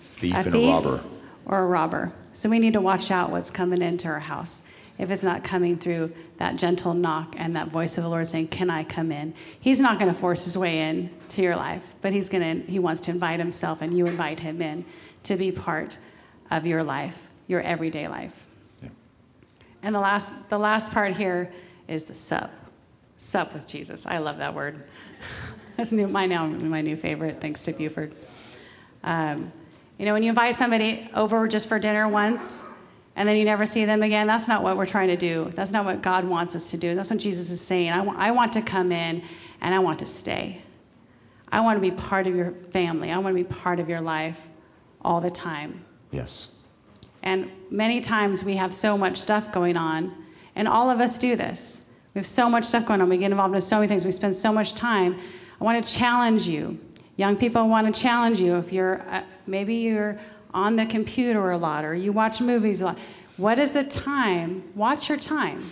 Thief 0.00 0.34
and 0.34 0.54
a 0.54 0.72
robber. 0.72 1.02
Or 1.46 1.60
a 1.60 1.66
robber. 1.66 2.12
So 2.32 2.48
we 2.48 2.58
need 2.58 2.74
to 2.74 2.80
watch 2.80 3.10
out 3.10 3.30
what's 3.30 3.50
coming 3.50 3.80
into 3.80 4.08
our 4.08 4.20
house. 4.20 4.62
If 4.98 5.10
it's 5.10 5.24
not 5.24 5.42
coming 5.42 5.76
through 5.76 6.12
that 6.36 6.56
gentle 6.56 6.94
knock 6.94 7.34
and 7.36 7.56
that 7.56 7.68
voice 7.68 7.98
of 7.98 8.04
the 8.04 8.10
Lord 8.10 8.26
saying, 8.26 8.48
Can 8.48 8.70
I 8.70 8.84
come 8.84 9.10
in? 9.10 9.34
He's 9.60 9.80
not 9.80 9.98
going 9.98 10.12
to 10.12 10.18
force 10.18 10.44
his 10.44 10.56
way 10.56 10.80
in 10.80 11.10
to 11.30 11.42
your 11.42 11.56
life, 11.56 11.82
but 12.00 12.12
he's 12.12 12.28
going 12.28 12.62
to, 12.62 12.70
he 12.70 12.78
wants 12.78 13.00
to 13.02 13.10
invite 13.10 13.40
himself 13.40 13.82
and 13.82 13.96
you 13.96 14.06
invite 14.06 14.38
him 14.38 14.62
in 14.62 14.84
to 15.24 15.36
be 15.36 15.50
part 15.50 15.98
of 16.50 16.66
your 16.66 16.82
life, 16.82 17.18
your 17.48 17.60
everyday 17.62 18.06
life. 18.06 18.46
Yeah. 18.82 18.90
And 19.82 19.94
the 19.94 20.00
last, 20.00 20.34
the 20.48 20.58
last 20.58 20.92
part 20.92 21.16
here 21.16 21.52
is 21.88 22.04
the 22.04 22.14
sup. 22.14 22.52
Sup 23.16 23.52
with 23.54 23.66
Jesus. 23.66 24.06
I 24.06 24.18
love 24.18 24.38
that 24.38 24.54
word. 24.54 24.88
That's 25.76 25.92
new, 25.92 26.06
my 26.06 26.26
now 26.26 26.46
my 26.46 26.80
new 26.80 26.96
favorite, 26.96 27.40
thanks 27.40 27.62
to 27.62 27.72
Buford. 27.72 28.14
Um, 29.02 29.52
you 29.98 30.06
know, 30.06 30.12
when 30.12 30.22
you 30.22 30.28
invite 30.28 30.56
somebody 30.56 31.08
over 31.14 31.46
just 31.48 31.68
for 31.68 31.78
dinner 31.78 32.08
once, 32.08 32.60
and 33.16 33.28
then 33.28 33.36
you 33.36 33.44
never 33.44 33.64
see 33.64 33.84
them 33.84 34.02
again, 34.02 34.26
that's 34.26 34.48
not 34.48 34.62
what 34.62 34.76
we're 34.76 34.86
trying 34.86 35.08
to 35.08 35.16
do. 35.16 35.52
That's 35.54 35.70
not 35.70 35.84
what 35.84 36.02
God 36.02 36.24
wants 36.24 36.56
us 36.56 36.70
to 36.70 36.76
do. 36.76 36.94
That's 36.94 37.10
what 37.10 37.20
Jesus 37.20 37.50
is 37.50 37.60
saying. 37.60 37.90
I, 37.90 38.04
I 38.04 38.30
want 38.32 38.52
to 38.54 38.62
come 38.62 38.90
in 38.90 39.22
and 39.60 39.74
I 39.74 39.78
want 39.78 40.00
to 40.00 40.06
stay. 40.06 40.62
I 41.52 41.60
want 41.60 41.76
to 41.76 41.80
be 41.80 41.92
part 41.92 42.26
of 42.26 42.34
your 42.34 42.52
family. 42.72 43.12
I 43.12 43.18
want 43.18 43.36
to 43.36 43.44
be 43.44 43.48
part 43.48 43.78
of 43.78 43.88
your 43.88 44.00
life 44.00 44.38
all 45.02 45.20
the 45.20 45.30
time. 45.30 45.84
Yes. 46.10 46.48
And 47.22 47.50
many 47.70 48.00
times 48.00 48.42
we 48.42 48.56
have 48.56 48.74
so 48.74 48.98
much 48.98 49.20
stuff 49.20 49.52
going 49.52 49.76
on, 49.76 50.14
and 50.56 50.66
all 50.66 50.90
of 50.90 51.00
us 51.00 51.16
do 51.16 51.36
this. 51.36 51.82
We 52.14 52.20
have 52.20 52.26
so 52.26 52.48
much 52.48 52.64
stuff 52.64 52.86
going 52.86 53.00
on. 53.00 53.08
We 53.08 53.18
get 53.18 53.30
involved 53.30 53.54
in 53.54 53.60
so 53.60 53.76
many 53.76 53.88
things. 53.88 54.04
We 54.04 54.12
spend 54.12 54.34
so 54.34 54.52
much 54.52 54.74
time. 54.74 55.18
I 55.60 55.64
want 55.64 55.84
to 55.84 55.92
challenge 55.92 56.46
you. 56.46 56.78
Young 57.16 57.36
people 57.36 57.62
I 57.62 57.64
want 57.64 57.92
to 57.92 58.00
challenge 58.00 58.40
you. 58.40 58.56
If 58.56 58.72
you're, 58.72 59.02
uh, 59.10 59.22
maybe 59.46 59.74
you're 59.74 60.18
on 60.52 60.76
the 60.76 60.86
computer 60.86 61.50
a 61.50 61.58
lot 61.58 61.84
or 61.84 61.94
you 61.94 62.12
watch 62.12 62.40
movies 62.40 62.80
a 62.80 62.86
lot, 62.86 62.98
what 63.36 63.58
is 63.58 63.72
the 63.72 63.82
time? 63.82 64.62
Watch 64.76 65.08
your 65.08 65.18
time. 65.18 65.70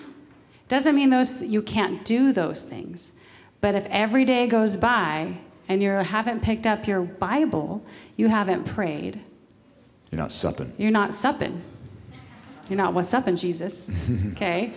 Doesn't 0.68 0.94
mean 0.96 1.10
those 1.10 1.40
you 1.42 1.62
can't 1.62 2.04
do 2.04 2.32
those 2.32 2.62
things. 2.62 3.12
But 3.60 3.76
if 3.76 3.86
every 3.86 4.24
day 4.24 4.48
goes 4.48 4.76
by 4.76 5.36
and 5.68 5.80
you 5.80 5.90
haven't 5.90 6.42
picked 6.42 6.66
up 6.66 6.88
your 6.88 7.02
Bible, 7.02 7.84
you 8.16 8.26
haven't 8.28 8.64
prayed, 8.64 9.20
You're 10.10 10.18
not 10.20 10.32
supping. 10.32 10.72
you're 10.76 10.90
not 10.90 11.14
supping. 11.14 11.62
You're 12.68 12.78
not 12.78 12.94
what's 12.94 13.14
up 13.14 13.28
in 13.28 13.36
Jesus. 13.36 13.88
Okay? 14.32 14.72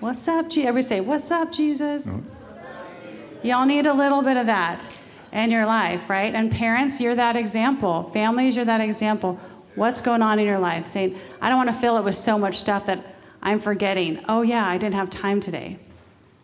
What's 0.00 0.28
up, 0.28 0.50
Jesus? 0.50 0.68
Everybody 0.68 0.82
say, 0.82 1.00
What's 1.00 1.30
up, 1.30 1.50
Jesus? 1.50 2.06
Mm-hmm. 2.06 3.46
Y'all 3.46 3.64
need 3.64 3.86
a 3.86 3.94
little 3.94 4.20
bit 4.20 4.36
of 4.36 4.44
that 4.44 4.86
in 5.32 5.50
your 5.50 5.64
life, 5.64 6.10
right? 6.10 6.34
And 6.34 6.52
parents, 6.52 7.00
you're 7.00 7.14
that 7.14 7.34
example. 7.34 8.10
Families, 8.10 8.56
you're 8.56 8.66
that 8.66 8.82
example. 8.82 9.40
What's 9.74 10.02
going 10.02 10.20
on 10.20 10.38
in 10.38 10.44
your 10.44 10.58
life? 10.58 10.86
Saying, 10.86 11.18
I 11.40 11.48
don't 11.48 11.56
want 11.56 11.70
to 11.70 11.76
fill 11.76 11.96
it 11.96 12.04
with 12.04 12.14
so 12.14 12.38
much 12.38 12.58
stuff 12.58 12.84
that 12.86 13.16
I'm 13.40 13.58
forgetting. 13.58 14.22
Oh, 14.28 14.42
yeah, 14.42 14.66
I 14.66 14.76
didn't 14.76 14.96
have 14.96 15.08
time 15.08 15.40
today. 15.40 15.78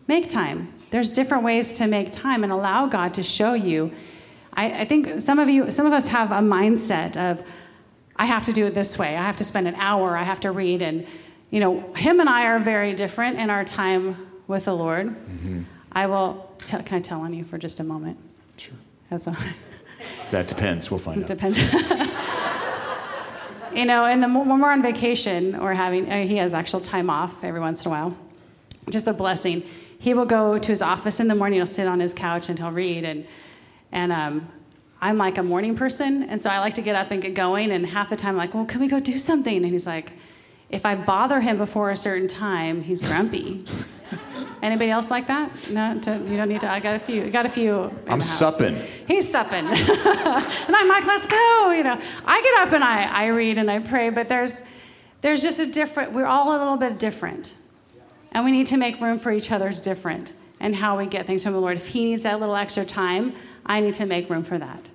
Make 0.07 0.29
time. 0.29 0.73
There's 0.89 1.11
different 1.11 1.43
ways 1.43 1.77
to 1.77 1.85
make 1.85 2.11
time 2.11 2.43
and 2.43 2.51
allow 2.51 2.87
God 2.87 3.13
to 3.15 3.23
show 3.23 3.53
you. 3.53 3.91
I, 4.53 4.81
I 4.81 4.85
think 4.85 5.21
some 5.21 5.37
of 5.37 5.47
you, 5.47 5.69
some 5.69 5.85
of 5.85 5.93
us 5.93 6.07
have 6.07 6.31
a 6.31 6.39
mindset 6.39 7.17
of, 7.17 7.43
I 8.15 8.25
have 8.25 8.45
to 8.45 8.53
do 8.53 8.65
it 8.65 8.73
this 8.73 8.97
way. 8.97 9.15
I 9.15 9.21
have 9.23 9.37
to 9.37 9.43
spend 9.43 9.67
an 9.67 9.75
hour. 9.75 10.17
I 10.17 10.23
have 10.23 10.39
to 10.41 10.51
read. 10.51 10.81
And, 10.81 11.05
you 11.53 11.59
know, 11.59 11.93
him 11.93 12.19
and 12.19 12.27
I 12.27 12.47
are 12.47 12.57
very 12.57 12.95
different 12.95 13.37
in 13.37 13.51
our 13.51 13.63
time 13.63 14.17
with 14.47 14.65
the 14.65 14.73
Lord. 14.73 15.15
I 15.91 16.07
will, 16.07 16.49
tell, 16.57 16.81
can 16.81 16.97
I 16.97 17.01
tell 17.01 17.21
on 17.21 17.31
you 17.31 17.43
for 17.43 17.59
just 17.59 17.79
a 17.79 17.83
moment? 17.83 18.17
Sure. 18.57 18.73
As 19.11 19.27
a, 19.27 19.37
That 20.31 20.47
depends. 20.47 20.89
We'll 20.89 20.97
find 20.97 21.21
it 21.21 21.23
out. 21.25 21.27
depends. 21.27 21.59
you 23.75 23.85
know, 23.85 24.05
and 24.05 24.23
the, 24.23 24.27
when 24.27 24.59
we're 24.59 24.71
on 24.71 24.81
vacation 24.81 25.53
or 25.53 25.75
having, 25.75 26.11
uh, 26.11 26.25
he 26.25 26.37
has 26.37 26.55
actual 26.55 26.81
time 26.81 27.11
off 27.11 27.43
every 27.43 27.59
once 27.59 27.85
in 27.85 27.89
a 27.89 27.91
while, 27.91 28.17
just 28.89 29.05
a 29.05 29.13
blessing. 29.13 29.61
He 29.99 30.15
will 30.15 30.25
go 30.25 30.57
to 30.57 30.67
his 30.67 30.81
office 30.81 31.19
in 31.19 31.27
the 31.27 31.35
morning. 31.35 31.59
He'll 31.59 31.67
sit 31.67 31.85
on 31.85 31.99
his 31.99 32.15
couch 32.15 32.49
and 32.49 32.57
he'll 32.57 32.71
read. 32.71 33.05
And 33.05 33.27
and 33.91 34.11
um, 34.11 34.47
I'm 34.99 35.19
like 35.19 35.37
a 35.37 35.43
morning 35.43 35.75
person, 35.75 36.23
and 36.23 36.41
so 36.41 36.49
I 36.49 36.57
like 36.57 36.73
to 36.73 36.81
get 36.81 36.95
up 36.95 37.11
and 37.11 37.21
get 37.21 37.35
going. 37.35 37.69
And 37.69 37.85
half 37.85 38.09
the 38.09 38.15
time, 38.15 38.31
I'm 38.31 38.37
like, 38.37 38.55
well, 38.55 38.65
can 38.65 38.81
we 38.81 38.87
go 38.87 38.99
do 38.99 39.19
something? 39.19 39.55
And 39.55 39.67
he's 39.67 39.85
like, 39.85 40.13
if 40.73 40.87
I 40.87 40.95
bother 40.95 41.39
him 41.39 41.57
before 41.57 41.91
a 41.91 41.95
certain 41.95 42.27
time, 42.27 42.81
he's 42.81 42.99
grumpy. 42.99 43.63
Anybody 44.63 44.89
else 44.89 45.11
like 45.11 45.27
that? 45.27 45.51
No, 45.69 45.99
to, 45.99 46.17
you 46.27 46.35
don't 46.35 46.49
need 46.49 46.61
to. 46.61 46.71
I 46.71 46.79
got 46.79 46.95
a 46.95 46.99
few. 46.99 47.25
I 47.25 47.29
got 47.29 47.45
a 47.45 47.49
few. 47.49 47.93
I'm 48.07 48.21
supping. 48.21 48.75
He's 49.07 49.29
supping. 49.29 49.65
and 49.67 50.75
I'm 50.75 50.87
like, 50.87 51.05
let's 51.05 51.27
go. 51.27 51.71
You 51.71 51.83
know, 51.83 52.01
I 52.25 52.41
get 52.41 52.67
up 52.67 52.73
and 52.73 52.83
I, 52.83 53.03
I 53.03 53.27
read 53.27 53.59
and 53.59 53.69
I 53.69 53.79
pray, 53.79 54.09
but 54.09 54.27
there's, 54.27 54.63
there's 55.21 55.43
just 55.43 55.59
a 55.59 55.65
different, 55.67 56.11
we're 56.11 56.25
all 56.25 56.49
a 56.49 56.57
little 56.57 56.77
bit 56.77 56.97
different. 56.97 57.53
And 58.31 58.43
we 58.43 58.51
need 58.51 58.67
to 58.67 58.77
make 58.77 58.99
room 58.99 59.19
for 59.19 59.31
each 59.31 59.51
other's 59.51 59.79
different 59.79 60.33
and 60.59 60.75
how 60.75 60.97
we 60.97 61.05
get 61.05 61.27
things 61.27 61.43
from 61.43 61.53
the 61.53 61.59
Lord. 61.59 61.77
If 61.77 61.87
he 61.87 62.05
needs 62.05 62.23
that 62.23 62.39
little 62.39 62.55
extra 62.55 62.83
time, 62.83 63.35
I 63.65 63.79
need 63.79 63.93
to 63.95 64.07
make 64.07 64.29
room 64.29 64.43
for 64.43 64.57
that. 64.57 64.89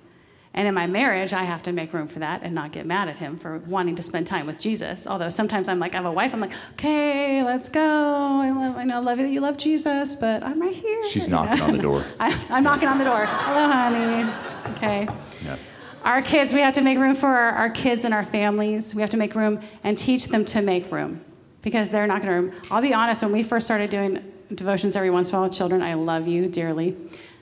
And 0.55 0.67
in 0.67 0.73
my 0.73 0.87
marriage, 0.87 1.31
I 1.31 1.43
have 1.43 1.61
to 1.63 1.71
make 1.71 1.93
room 1.93 2.07
for 2.07 2.19
that 2.19 2.41
and 2.41 2.55
not 2.55 2.71
get 2.71 2.85
mad 2.85 3.07
at 3.07 3.17
him 3.17 3.37
for 3.37 3.59
wanting 3.59 3.95
to 3.95 4.03
spend 4.03 4.25
time 4.25 4.47
with 4.47 4.59
Jesus. 4.59 5.05
Although 5.05 5.29
sometimes 5.29 5.69
I'm 5.69 5.77
like, 5.77 5.93
I 5.93 5.97
have 5.97 6.05
a 6.07 6.11
wife, 6.11 6.33
I'm 6.33 6.39
like, 6.39 6.53
okay, 6.73 7.43
let's 7.43 7.69
go. 7.69 7.81
I, 7.81 8.49
love, 8.49 8.75
I 8.75 8.83
know, 8.83 8.95
I 8.97 8.99
love 8.99 9.19
you 9.19 9.25
that 9.27 9.31
you 9.31 9.41
love 9.41 9.57
Jesus, 9.57 10.15
but 10.15 10.41
I'm 10.43 10.59
right 10.59 10.75
here. 10.75 11.03
She's 11.07 11.27
You 11.27 11.33
know? 11.35 11.43
knocking 11.43 11.61
on 11.61 11.73
the 11.73 11.81
door. 11.81 12.03
I, 12.19 12.37
I'm 12.49 12.63
knocking 12.63 12.87
on 12.87 12.97
the 12.97 13.05
door. 13.05 13.25
Hello, 13.27 13.67
honey. 13.71 14.29
Okay. 14.75 15.07
Yeah. 15.45 15.57
Our 16.03 16.21
kids, 16.23 16.51
we 16.51 16.61
have 16.61 16.73
to 16.73 16.81
make 16.81 16.97
room 16.97 17.13
for 17.13 17.27
our, 17.27 17.51
our 17.51 17.69
kids 17.69 18.03
and 18.03 18.13
our 18.13 18.25
families. 18.25 18.95
We 18.95 19.01
have 19.01 19.11
to 19.11 19.17
make 19.17 19.35
room 19.35 19.59
and 19.83 19.97
teach 19.97 20.29
them 20.29 20.45
to 20.45 20.61
make 20.63 20.91
room 20.91 21.23
because 21.61 21.89
they're 21.91 22.07
not 22.07 22.23
going 22.23 22.49
to. 22.51 22.57
I'll 22.71 22.81
be 22.81 22.93
honest, 22.93 23.21
when 23.21 23.31
we 23.31 23.43
first 23.43 23.67
started 23.67 23.91
doing 23.91 24.23
devotions 24.55 24.95
every 24.95 25.11
once 25.11 25.29
in 25.29 25.35
a 25.35 25.37
while 25.39 25.47
with 25.47 25.55
children, 25.57 25.83
I 25.83 25.93
love 25.93 26.27
you 26.27 26.47
dearly. 26.47 26.97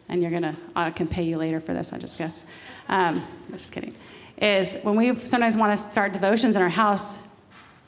And 0.10 0.22
you're 0.22 0.32
going 0.32 0.44
to, 0.44 0.56
I 0.76 0.90
can 0.92 1.08
pay 1.08 1.24
you 1.24 1.38
later 1.38 1.60
for 1.60 1.74
this, 1.74 1.94
I 1.94 1.98
just 1.98 2.18
guess. 2.18 2.44
Um, 2.90 3.24
I'm 3.48 3.58
just 3.58 3.72
kidding. 3.72 3.96
Is 4.42 4.76
when 4.84 4.96
we 4.96 5.16
sometimes 5.16 5.58
want 5.58 5.78
to 5.78 5.92
start 5.92 6.14
devotions 6.14 6.56
in 6.56 6.62
our 6.62 6.70
house, 6.70 7.20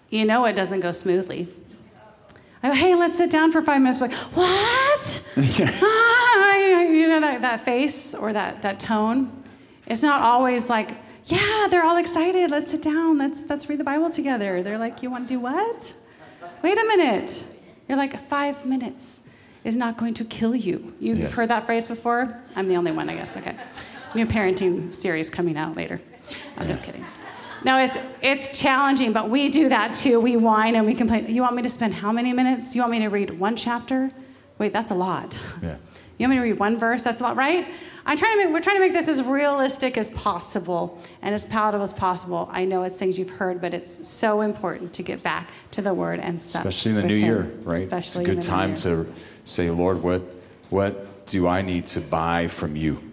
you 0.10 0.26
know 0.26 0.46
it 0.46 0.54
doesn't 0.54 0.80
go 0.80 0.92
smoothly. 0.92 1.48
I 2.62 2.70
go, 2.70 2.74
hey, 2.76 2.96
let's 2.96 3.18
sit 3.18 3.30
down 3.30 3.52
for 3.52 3.62
five 3.62 3.82
minutes. 3.82 4.02
Like, 4.02 4.12
what? 4.12 5.22
ah, 5.38 6.56
you 6.82 7.08
know 7.08 7.22
that, 7.22 7.42
that 7.42 7.62
face 7.62 8.14
or 8.14 8.34
that, 8.34 8.62
that 8.64 8.80
tone? 8.80 9.32
It's 9.88 10.02
not 10.02 10.22
always 10.22 10.70
like, 10.70 10.92
yeah, 11.26 11.68
they're 11.70 11.86
all 11.86 11.98
excited. 11.98 12.52
Let's 12.52 12.72
sit 12.72 12.82
down. 12.82 13.18
Let's 13.18 13.44
let's 13.48 13.70
read 13.70 13.80
the 13.80 13.84
Bible 13.84 14.10
together. 14.10 14.64
They're 14.64 14.78
like, 14.78 15.02
you 15.04 15.10
want 15.12 15.28
to 15.28 15.34
do 15.36 15.40
what? 15.40 15.94
Wait 16.64 16.78
a 16.78 16.86
minute. 16.86 17.46
You're 17.88 17.98
like, 17.98 18.28
five 18.28 18.66
minutes 18.66 19.20
is 19.64 19.76
not 19.76 19.98
going 19.98 20.14
to 20.16 20.26
kill 20.26 20.56
you. 20.56 20.94
You've 21.00 21.20
Yes. 21.20 21.34
heard 21.34 21.50
that 21.50 21.66
phrase 21.66 21.86
before? 21.86 22.40
I'm 22.56 22.68
the 22.68 22.76
only 22.76 22.92
one, 22.92 23.10
I 23.10 23.16
guess. 23.16 23.38
Okay. 23.38 23.56
New 24.16 24.26
parenting 24.26 24.94
series 24.94 25.30
coming 25.30 25.58
out 25.58 25.76
later. 25.76 26.02
I'm 26.58 26.68
just 26.68 26.84
kidding. 26.84 27.06
No, 27.64 27.78
it's 27.78 27.98
it's 28.22 28.58
challenging, 28.58 29.12
but 29.12 29.30
we 29.30 29.50
do 29.50 29.70
that 29.70 29.94
too. 29.94 30.20
We 30.20 30.38
whine 30.38 30.76
and 30.76 30.86
we 30.86 30.94
complain. 30.96 31.28
You 31.28 31.42
want 31.42 31.56
me 31.56 31.62
to 31.62 31.70
spend 31.70 31.94
how 31.94 32.12
many 32.12 32.32
minutes? 32.34 32.76
You 32.76 32.82
want 32.82 32.92
me 32.92 33.00
to 33.00 33.10
read 33.10 33.38
one 33.38 33.56
chapter? 33.56 34.10
Wait, 34.58 34.74
that's 34.74 34.92
a 34.92 34.96
lot. 34.96 35.38
Yeah. 35.62 35.76
You 36.18 36.28
want 36.28 36.32
me 36.32 36.36
to 36.38 36.52
read 36.52 36.60
one 36.60 36.78
verse? 36.78 37.02
That's 37.02 37.22
a 37.22 37.24
lot, 37.24 37.38
right? 37.38 37.68
I'm 38.06 38.18
trying 38.18 38.38
to 38.38 38.46
make, 38.46 38.54
we're 38.54 38.60
trying 38.60 38.76
to 38.76 38.82
make 38.82 38.92
this 38.92 39.08
as 39.08 39.22
realistic 39.24 39.98
as 39.98 40.12
possible 40.12 41.00
and 41.22 41.34
as 41.34 41.46
palatable 41.46 41.84
as 41.84 41.94
possible. 41.94 42.50
I 42.52 42.66
know 42.66 42.84
it's 42.84 42.98
things 42.98 43.18
you've 43.18 43.30
heard, 43.30 43.62
but 43.62 43.74
it's 43.74 44.06
so 44.08 44.42
important 44.42 44.92
to 44.94 45.04
get 45.04 45.24
back 45.24 45.50
to 45.72 45.82
the 45.82 45.94
Word 45.94 46.20
and 46.20 46.42
stuff. 46.42 46.66
especially 46.66 46.92
in 46.92 46.98
the 46.98 47.04
new 47.04 47.20
Him. 47.20 47.26
year, 47.26 47.52
right? 47.64 47.78
Especially 47.78 48.24
it's 48.24 48.32
a 48.32 48.36
good 48.36 48.42
time 48.42 48.76
to 48.78 49.08
say, 49.46 49.70
Lord, 49.70 50.04
what 50.04 50.22
what 50.70 51.26
do 51.26 51.48
I 51.48 51.62
need 51.62 51.88
to 51.88 52.02
buy 52.02 52.48
from 52.48 52.76
you? 52.76 53.09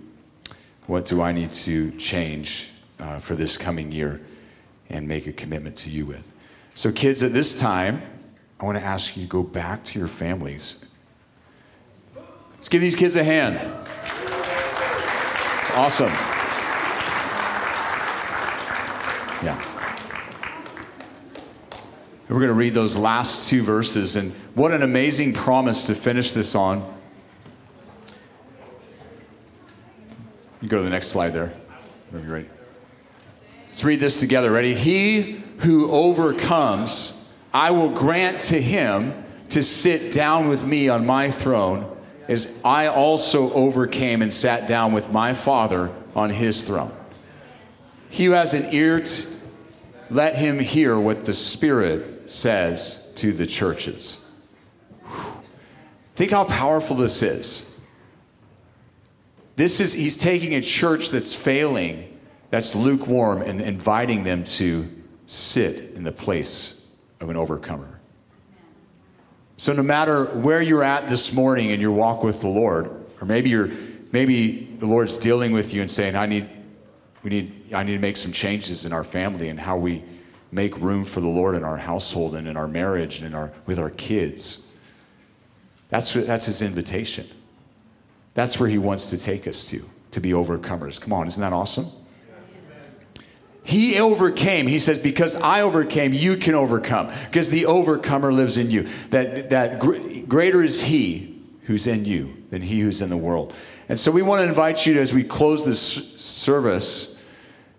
What 0.87 1.05
do 1.05 1.21
I 1.21 1.33
need 1.33 1.53
to 1.53 1.91
change 1.93 2.71
uh, 3.01 3.19
for 3.19 3.35
this 3.35 3.57
coming 3.57 3.91
year 3.91 4.21
and 4.89 5.09
make 5.09 5.27
a 5.27 5.33
commitment 5.33 5.77
to 5.79 5.91
you 5.91 6.07
with? 6.07 6.25
So, 6.75 6.93
kids, 6.93 7.23
at 7.23 7.33
this 7.33 7.59
time, 7.59 8.03
I 8.61 8.65
want 8.65 8.79
to 8.79 8.85
ask 8.85 9.17
you 9.17 9.23
to 9.23 9.29
go 9.29 9.43
back 9.43 9.85
to 9.85 9.99
your 9.99 10.09
families. 10.09 10.87
Let's 12.55 12.69
give 12.69 12.81
these 12.81 12.95
kids 12.95 13.17
a 13.17 13.25
hand. 13.25 13.57
It's 15.61 15.71
awesome. 15.73 16.13
Yeah. 19.43 19.61
We're 22.29 22.37
going 22.37 22.49
to 22.49 22.55
read 22.55 22.75
those 22.75 22.97
last 22.97 23.49
two 23.49 23.63
verses, 23.63 24.17
and 24.17 24.33
what 24.55 24.73
an 24.73 24.83
amazing 24.83 25.33
promise 25.33 25.87
to 25.87 25.95
finish 25.95 26.33
this 26.33 26.55
on. 26.55 26.96
You 30.61 30.69
go 30.69 30.79
to 30.79 30.83
the 30.83 30.91
next 30.91 31.09
slide 31.09 31.31
there. 31.31 31.53
You're 32.13 32.23
ready. 32.23 32.49
Let's 33.67 33.85
read 33.85 34.01
this 34.01 34.21
together. 34.21 34.51
Ready? 34.51 34.75
He 34.75 35.43
who 35.59 35.91
overcomes, 35.91 37.29
I 37.53 37.71
will 37.73 37.91
grant 37.91 38.41
to 38.41 38.61
him 38.61 39.25
to 39.51 39.63
sit 39.63 40.13
down 40.13 40.49
with 40.49 40.65
me 40.65 40.89
on 40.89 41.07
my 41.07 41.31
throne, 41.31 41.97
as 42.29 42.53
I 42.65 42.89
also 42.89 43.53
overcame 43.53 44.23
and 44.23 44.33
sat 44.33 44.67
down 44.67 44.93
with 44.93 45.13
my 45.13 45.35
Father 45.35 45.93
on 46.15 46.31
his 46.31 46.65
throne. 46.65 46.93
He 48.09 48.25
who 48.25 48.33
has 48.33 48.55
an 48.55 48.73
ear, 48.73 49.01
to, 49.01 49.27
let 50.11 50.37
him 50.37 50.59
hear 50.59 50.99
what 50.99 51.25
the 51.25 51.33
Spirit 51.33 52.31
says 52.31 53.07
to 53.17 53.33
the 53.33 53.47
churches. 53.47 54.19
Whew. 55.05 55.33
Think 56.15 56.31
how 56.31 56.45
powerful 56.45 56.97
this 56.97 57.23
is. 57.23 57.76
This 59.57 59.81
is, 59.81 59.95
he's 59.95 60.17
taking 60.17 60.55
a 60.55 60.61
church 60.61 61.11
that's 61.11 61.35
failing, 61.35 62.19
that's 62.51 62.75
lukewarm, 62.75 63.43
and 63.43 63.61
inviting 63.61 64.23
them 64.23 64.45
to 64.45 64.89
sit 65.27 65.95
in 65.95 66.05
the 66.05 66.13
place 66.13 66.85
of 67.21 67.31
an 67.31 67.37
overcomer. 67.37 68.01
So 69.57 69.73
no 69.73 69.83
matter 69.83 70.27
where 70.27 70.61
you're 70.61 70.85
at 70.85 71.09
this 71.09 71.33
morning 71.33 71.71
in 71.71 71.81
your 71.81 71.93
walk 71.93 72.23
with 72.23 72.43
the 72.43 72.49
Lord, 72.49 72.91
or 73.21 73.27
maybe 73.27 73.49
you're 73.49 73.71
maybe 74.13 74.67
the 74.79 74.87
Lord's 74.87 75.17
dealing 75.17 75.53
with 75.53 75.73
you 75.73 75.81
and 75.81 75.91
saying, 75.91 76.15
I 76.15 76.27
need 76.27 76.49
we 77.23 77.31
need 77.31 77.73
I 77.75 77.83
need 77.83 77.95
to 77.95 77.99
make 77.99 78.19
some 78.19 78.33
changes 78.33 78.85
in 78.85 78.93
our 78.93 79.05
family 79.05 79.49
and 79.49 79.59
how 79.59 79.79
we 79.79 80.05
make 80.53 80.79
room 80.79 81.05
for 81.05 81.21
the 81.21 81.29
Lord 81.29 81.55
in 81.55 81.65
our 81.65 81.79
household 81.79 82.35
and 82.35 82.47
in 82.47 82.57
our 82.57 82.69
marriage 82.69 83.19
and 83.19 83.27
in 83.27 83.35
our 83.35 83.51
with 83.65 83.79
our 83.79 83.91
kids. 83.91 84.71
That's 85.89 86.13
that's 86.13 86.45
his 86.45 86.61
invitation. 86.61 87.27
That's 88.37 88.61
where 88.61 88.69
he 88.69 88.77
wants 88.77 89.07
to 89.07 89.19
take 89.19 89.49
us 89.49 89.67
to, 89.71 89.83
to 90.11 90.21
be 90.21 90.31
overcomers. 90.31 91.01
Come 91.01 91.15
on, 91.15 91.27
isn't 91.27 91.41
that 91.41 91.55
awesome? 91.55 91.87
He 93.65 93.99
overcame. 93.99 94.69
He 94.69 94.79
says, 94.79 94.99
Because 94.99 95.35
I 95.37 95.63
overcame, 95.63 96.13
you 96.13 96.37
can 96.37 96.55
overcome. 96.55 97.11
Because 97.25 97.49
the 97.49 97.67
overcomer 97.67 98.33
lives 98.33 98.59
in 98.59 98.71
you. 98.71 98.89
That, 99.11 99.51
that 99.51 99.81
gr- 99.81 100.21
greater 100.29 100.63
is 100.63 100.83
he 100.85 101.43
who's 101.63 101.87
in 101.87 102.05
you 102.05 102.45
than 102.51 102.63
he 102.63 102.81
who's 102.81 103.01
in 103.01 103.09
the 103.09 103.17
world. 103.17 103.55
And 103.89 103.99
so 103.99 104.13
we 104.13 104.21
want 104.23 104.43
to 104.43 104.49
invite 104.49 104.87
you, 104.87 105.01
as 105.01 105.15
we 105.15 105.25
close 105.25 105.65
this 105.65 105.81
service, 105.81 107.19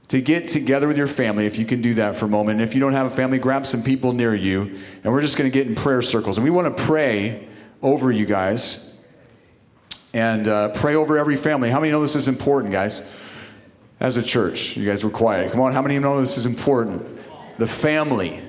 to 0.07 0.21
get 0.21 0.47
together 0.47 0.87
with 0.87 0.97
your 0.97 1.07
family, 1.07 1.45
if 1.45 1.59
you 1.59 1.65
can 1.65 1.83
do 1.83 1.93
that 1.93 2.15
for 2.15 2.25
a 2.25 2.29
moment. 2.29 2.59
And 2.59 2.67
if 2.67 2.73
you 2.73 2.81
don't 2.81 2.93
have 2.93 3.05
a 3.05 3.15
family, 3.15 3.37
grab 3.37 3.67
some 3.67 3.83
people 3.83 4.11
near 4.11 4.33
you. 4.33 4.79
And 5.03 5.13
we're 5.13 5.21
just 5.21 5.37
going 5.37 5.49
to 5.49 5.53
get 5.53 5.67
in 5.67 5.75
prayer 5.75 6.01
circles. 6.01 6.37
And 6.37 6.43
we 6.43 6.49
want 6.49 6.75
to 6.75 6.83
pray 6.83 7.47
over 7.83 8.11
you 8.11 8.25
guys 8.25 8.96
and 10.13 10.47
uh, 10.47 10.69
pray 10.69 10.95
over 10.95 11.17
every 11.17 11.35
family. 11.35 11.69
How 11.69 11.79
many 11.79 11.91
know 11.91 12.01
this 12.01 12.15
is 12.15 12.27
important, 12.27 12.71
guys? 12.71 13.03
As 13.99 14.17
a 14.17 14.21
church, 14.23 14.77
you 14.77 14.87
guys 14.87 15.03
were 15.03 15.09
quiet. 15.09 15.51
Come 15.51 15.61
on, 15.61 15.73
how 15.73 15.81
many 15.81 15.97
know 15.97 16.19
this 16.19 16.37
is 16.37 16.45
important? 16.45 17.03
The 17.57 17.67
family. 17.67 18.46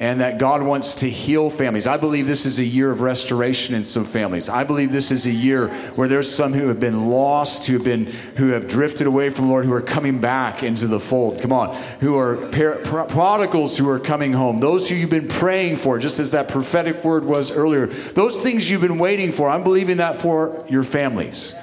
And 0.00 0.22
that 0.22 0.38
God 0.38 0.62
wants 0.62 0.94
to 0.94 1.10
heal 1.10 1.50
families. 1.50 1.86
I 1.86 1.98
believe 1.98 2.26
this 2.26 2.46
is 2.46 2.58
a 2.58 2.64
year 2.64 2.90
of 2.90 3.02
restoration 3.02 3.74
in 3.74 3.84
some 3.84 4.06
families. 4.06 4.48
I 4.48 4.64
believe 4.64 4.92
this 4.92 5.10
is 5.10 5.26
a 5.26 5.30
year 5.30 5.68
where 5.94 6.08
there's 6.08 6.34
some 6.34 6.54
who 6.54 6.68
have 6.68 6.80
been 6.80 7.10
lost, 7.10 7.66
who 7.66 7.74
have 7.74 7.84
been 7.84 8.06
who 8.36 8.48
have 8.48 8.66
drifted 8.66 9.06
away 9.06 9.28
from 9.28 9.44
the 9.44 9.50
Lord, 9.50 9.66
who 9.66 9.74
are 9.74 9.82
coming 9.82 10.18
back 10.18 10.62
into 10.62 10.86
the 10.86 10.98
fold. 10.98 11.42
Come 11.42 11.52
on, 11.52 11.76
who 12.00 12.16
are 12.16 12.46
par- 12.46 12.80
pro- 12.82 13.04
prodigals 13.04 13.76
who 13.76 13.86
are 13.90 14.00
coming 14.00 14.32
home. 14.32 14.58
Those 14.58 14.88
who 14.88 14.94
you've 14.94 15.10
been 15.10 15.28
praying 15.28 15.76
for, 15.76 15.98
just 15.98 16.18
as 16.18 16.30
that 16.30 16.48
prophetic 16.48 17.04
word 17.04 17.24
was 17.26 17.50
earlier. 17.50 17.86
Those 17.86 18.38
things 18.38 18.70
you've 18.70 18.80
been 18.80 18.98
waiting 18.98 19.32
for. 19.32 19.50
I'm 19.50 19.62
believing 19.62 19.98
that 19.98 20.16
for 20.16 20.64
your 20.70 20.82
families. 20.82 21.54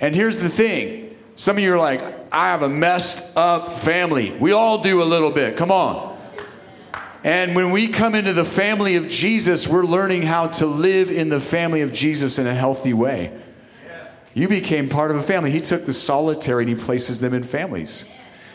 And 0.00 0.14
here's 0.14 0.38
the 0.38 0.48
thing 0.48 1.16
some 1.34 1.56
of 1.56 1.62
you 1.64 1.74
are 1.74 1.78
like, 1.78 2.00
I 2.30 2.50
have 2.50 2.62
a 2.62 2.68
messed 2.68 3.36
up 3.36 3.70
family. 3.70 4.30
We 4.38 4.52
all 4.52 4.82
do 4.82 5.02
a 5.02 5.04
little 5.04 5.30
bit. 5.30 5.56
Come 5.56 5.72
on. 5.72 6.11
And 7.24 7.54
when 7.54 7.70
we 7.70 7.88
come 7.88 8.14
into 8.14 8.32
the 8.32 8.44
family 8.44 8.96
of 8.96 9.08
Jesus, 9.08 9.68
we're 9.68 9.84
learning 9.84 10.22
how 10.22 10.48
to 10.48 10.66
live 10.66 11.10
in 11.10 11.28
the 11.28 11.40
family 11.40 11.82
of 11.82 11.92
Jesus 11.92 12.38
in 12.38 12.46
a 12.46 12.54
healthy 12.54 12.92
way. 12.92 13.38
You 14.34 14.48
became 14.48 14.88
part 14.88 15.10
of 15.10 15.18
a 15.18 15.22
family. 15.22 15.50
He 15.50 15.60
took 15.60 15.86
the 15.86 15.92
solitary 15.92 16.64
and 16.64 16.76
he 16.76 16.84
places 16.84 17.20
them 17.20 17.34
in 17.34 17.42
families. 17.42 18.06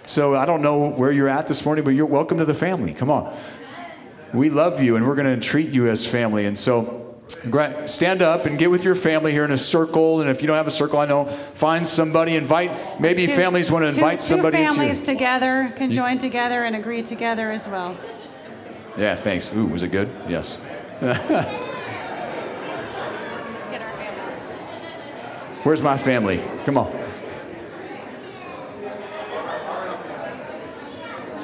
So 0.05 0.35
I 0.35 0.45
don't 0.45 0.61
know 0.61 0.89
where 0.89 1.11
you're 1.11 1.29
at 1.29 1.47
this 1.47 1.63
morning, 1.65 1.85
but 1.85 1.91
you're 1.91 2.05
welcome 2.05 2.39
to 2.39 2.45
the 2.45 2.53
family. 2.53 2.93
Come 2.93 3.09
on. 3.09 3.37
We 4.33 4.49
love 4.49 4.81
you 4.81 4.95
and 4.97 5.07
we're 5.07 5.15
going 5.15 5.39
to 5.39 5.45
treat 5.45 5.69
you 5.69 5.87
as 5.87 6.05
family. 6.05 6.45
And 6.45 6.57
so 6.57 7.15
stand 7.85 8.21
up 8.21 8.45
and 8.45 8.57
get 8.57 8.71
with 8.71 8.83
your 8.83 8.95
family 8.95 9.31
here 9.31 9.45
in 9.45 9.51
a 9.51 9.57
circle. 9.57 10.19
And 10.21 10.29
if 10.29 10.41
you 10.41 10.47
don't 10.47 10.57
have 10.57 10.67
a 10.67 10.71
circle, 10.71 10.99
I 10.99 11.05
know, 11.05 11.25
find 11.53 11.85
somebody, 11.85 12.35
invite, 12.35 12.99
maybe 12.99 13.27
Two- 13.27 13.35
families 13.35 13.71
want 13.71 13.85
to 13.85 13.91
two- 13.91 13.97
invite 13.97 14.21
somebody 14.21 14.57
two 14.57 14.63
into 14.63 14.75
families 14.75 15.03
together 15.03 15.73
can 15.77 15.91
join 15.91 16.17
together 16.17 16.63
and 16.63 16.75
agree 16.75 17.03
together 17.03 17.51
as 17.51 17.67
well. 17.67 17.95
Yeah, 18.97 19.15
thanks. 19.15 19.53
Ooh, 19.53 19.67
was 19.67 19.83
it 19.83 19.91
good? 19.91 20.09
Yes. 20.27 20.57
Where's 25.63 25.83
my 25.83 25.97
family? 25.97 26.43
Come 26.65 26.79
on. 26.79 26.91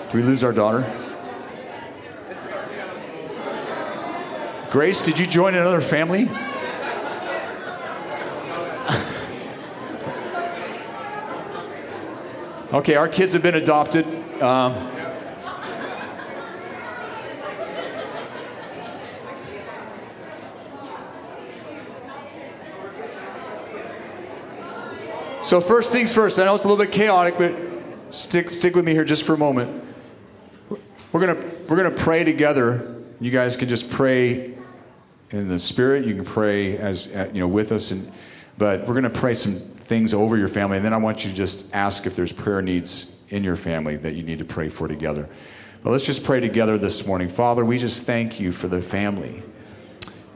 Did 0.05 0.13
we 0.13 0.23
lose 0.23 0.43
our 0.43 0.51
daughter? 0.51 0.83
Grace, 4.71 5.03
did 5.03 5.19
you 5.19 5.27
join 5.27 5.53
another 5.53 5.81
family? 5.81 6.23
okay, 12.73 12.95
our 12.95 13.07
kids 13.07 13.33
have 13.33 13.43
been 13.43 13.53
adopted. 13.53 14.07
Um, 14.41 14.89
So 25.53 25.61
first 25.61 25.91
things 25.91 26.11
first. 26.11 26.39
I 26.39 26.45
know 26.45 26.55
it's 26.55 26.63
a 26.63 26.67
little 26.67 26.83
bit 26.83 26.91
chaotic, 26.91 27.37
but 27.37 27.53
stick 28.09 28.49
stick 28.49 28.75
with 28.75 28.85
me 28.85 28.91
here 28.91 29.05
just 29.05 29.23
for 29.23 29.35
a 29.35 29.37
moment. 29.37 29.85
We're 31.11 31.19
gonna 31.19 31.45
we're 31.69 31.77
gonna 31.77 31.91
pray 31.91 32.23
together. 32.23 33.03
You 33.19 33.29
guys 33.29 33.55
can 33.55 33.69
just 33.69 33.87
pray 33.91 34.55
in 35.29 35.49
the 35.49 35.59
spirit. 35.59 36.05
You 36.05 36.15
can 36.15 36.25
pray 36.25 36.75
as 36.79 37.05
you 37.05 37.39
know 37.39 37.47
with 37.47 37.71
us, 37.71 37.91
and 37.91 38.11
but 38.57 38.87
we're 38.87 38.95
gonna 38.95 39.11
pray 39.11 39.35
some 39.35 39.53
things 39.53 40.11
over 40.11 40.37
your 40.37 40.47
family, 40.47 40.77
and 40.77 40.83
then 40.83 40.91
I 40.91 40.97
want 40.97 41.23
you 41.23 41.29
to 41.29 41.35
just 41.35 41.71
ask 41.75 42.07
if 42.07 42.15
there's 42.15 42.31
prayer 42.31 42.63
needs 42.63 43.17
in 43.29 43.43
your 43.43 43.55
family 43.55 43.95
that 43.97 44.15
you 44.15 44.23
need 44.23 44.39
to 44.39 44.45
pray 44.45 44.69
for 44.69 44.87
together. 44.87 45.29
But 45.83 45.91
let's 45.91 46.03
just 46.03 46.23
pray 46.23 46.39
together 46.39 46.79
this 46.79 47.05
morning, 47.05 47.29
Father. 47.29 47.63
We 47.63 47.77
just 47.77 48.07
thank 48.07 48.39
you 48.39 48.51
for 48.51 48.67
the 48.67 48.81
family. 48.81 49.43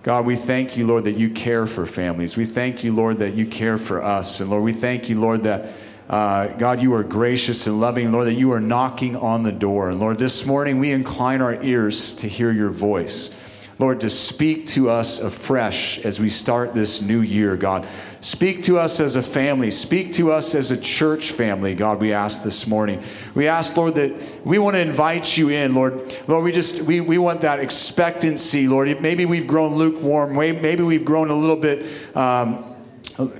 God, 0.07 0.25
we 0.25 0.37
thank 0.37 0.77
you, 0.77 0.87
Lord, 0.87 1.03
that 1.03 1.17
you 1.17 1.29
care 1.29 1.67
for 1.67 1.85
families. 1.85 2.37
We 2.37 2.45
thank 2.45 2.81
you, 2.81 2.93
Lord, 2.93 3.17
that 3.17 3.33
you 3.33 3.45
care 3.45 3.77
for 3.77 4.01
us. 4.01 4.39
And 4.39 4.49
Lord, 4.49 4.63
we 4.63 4.71
thank 4.71 5.09
you, 5.09 5.19
Lord, 5.19 5.43
that 5.43 5.73
uh, 6.09 6.47
God, 6.47 6.81
you 6.81 6.93
are 6.93 7.03
gracious 7.03 7.67
and 7.67 7.81
loving, 7.81 8.13
Lord, 8.13 8.27
that 8.27 8.35
you 8.35 8.53
are 8.53 8.61
knocking 8.61 9.17
on 9.17 9.43
the 9.43 9.51
door. 9.51 9.89
And 9.89 9.99
Lord, 9.99 10.17
this 10.17 10.45
morning 10.45 10.79
we 10.79 10.93
incline 10.93 11.41
our 11.41 11.61
ears 11.61 12.15
to 12.15 12.29
hear 12.29 12.51
your 12.51 12.69
voice. 12.69 13.31
Lord, 13.79 13.99
to 14.01 14.09
speak 14.09 14.67
to 14.67 14.89
us 14.89 15.19
afresh 15.19 15.99
as 15.99 16.19
we 16.19 16.29
start 16.29 16.73
this 16.73 17.01
new 17.01 17.21
year, 17.21 17.55
God. 17.55 17.87
Speak 18.21 18.63
to 18.63 18.79
us 18.79 18.99
as 18.99 19.15
a 19.15 19.21
family. 19.21 19.69
Speak 19.69 20.13
to 20.13 20.31
us 20.31 20.55
as 20.55 20.71
a 20.71 20.77
church 20.77 21.31
family, 21.31 21.75
God, 21.75 22.01
we 22.01 22.11
ask 22.11 22.43
this 22.43 22.65
morning. 22.65 23.03
We 23.35 23.47
ask, 23.47 23.77
Lord, 23.77 23.93
that 23.95 24.13
we 24.43 24.57
want 24.57 24.75
to 24.75 24.81
invite 24.81 25.37
you 25.37 25.49
in, 25.49 25.75
Lord. 25.75 26.17
Lord, 26.27 26.43
we 26.43 26.51
just, 26.51 26.81
we, 26.81 27.01
we 27.01 27.19
want 27.19 27.41
that 27.41 27.59
expectancy, 27.59 28.67
Lord. 28.67 28.99
Maybe 28.99 29.25
we've 29.25 29.47
grown 29.47 29.75
lukewarm. 29.75 30.33
Maybe 30.35 30.81
we've 30.81 31.05
grown 31.05 31.29
a 31.29 31.35
little 31.35 31.55
bit. 31.55 32.15
Um, 32.15 32.76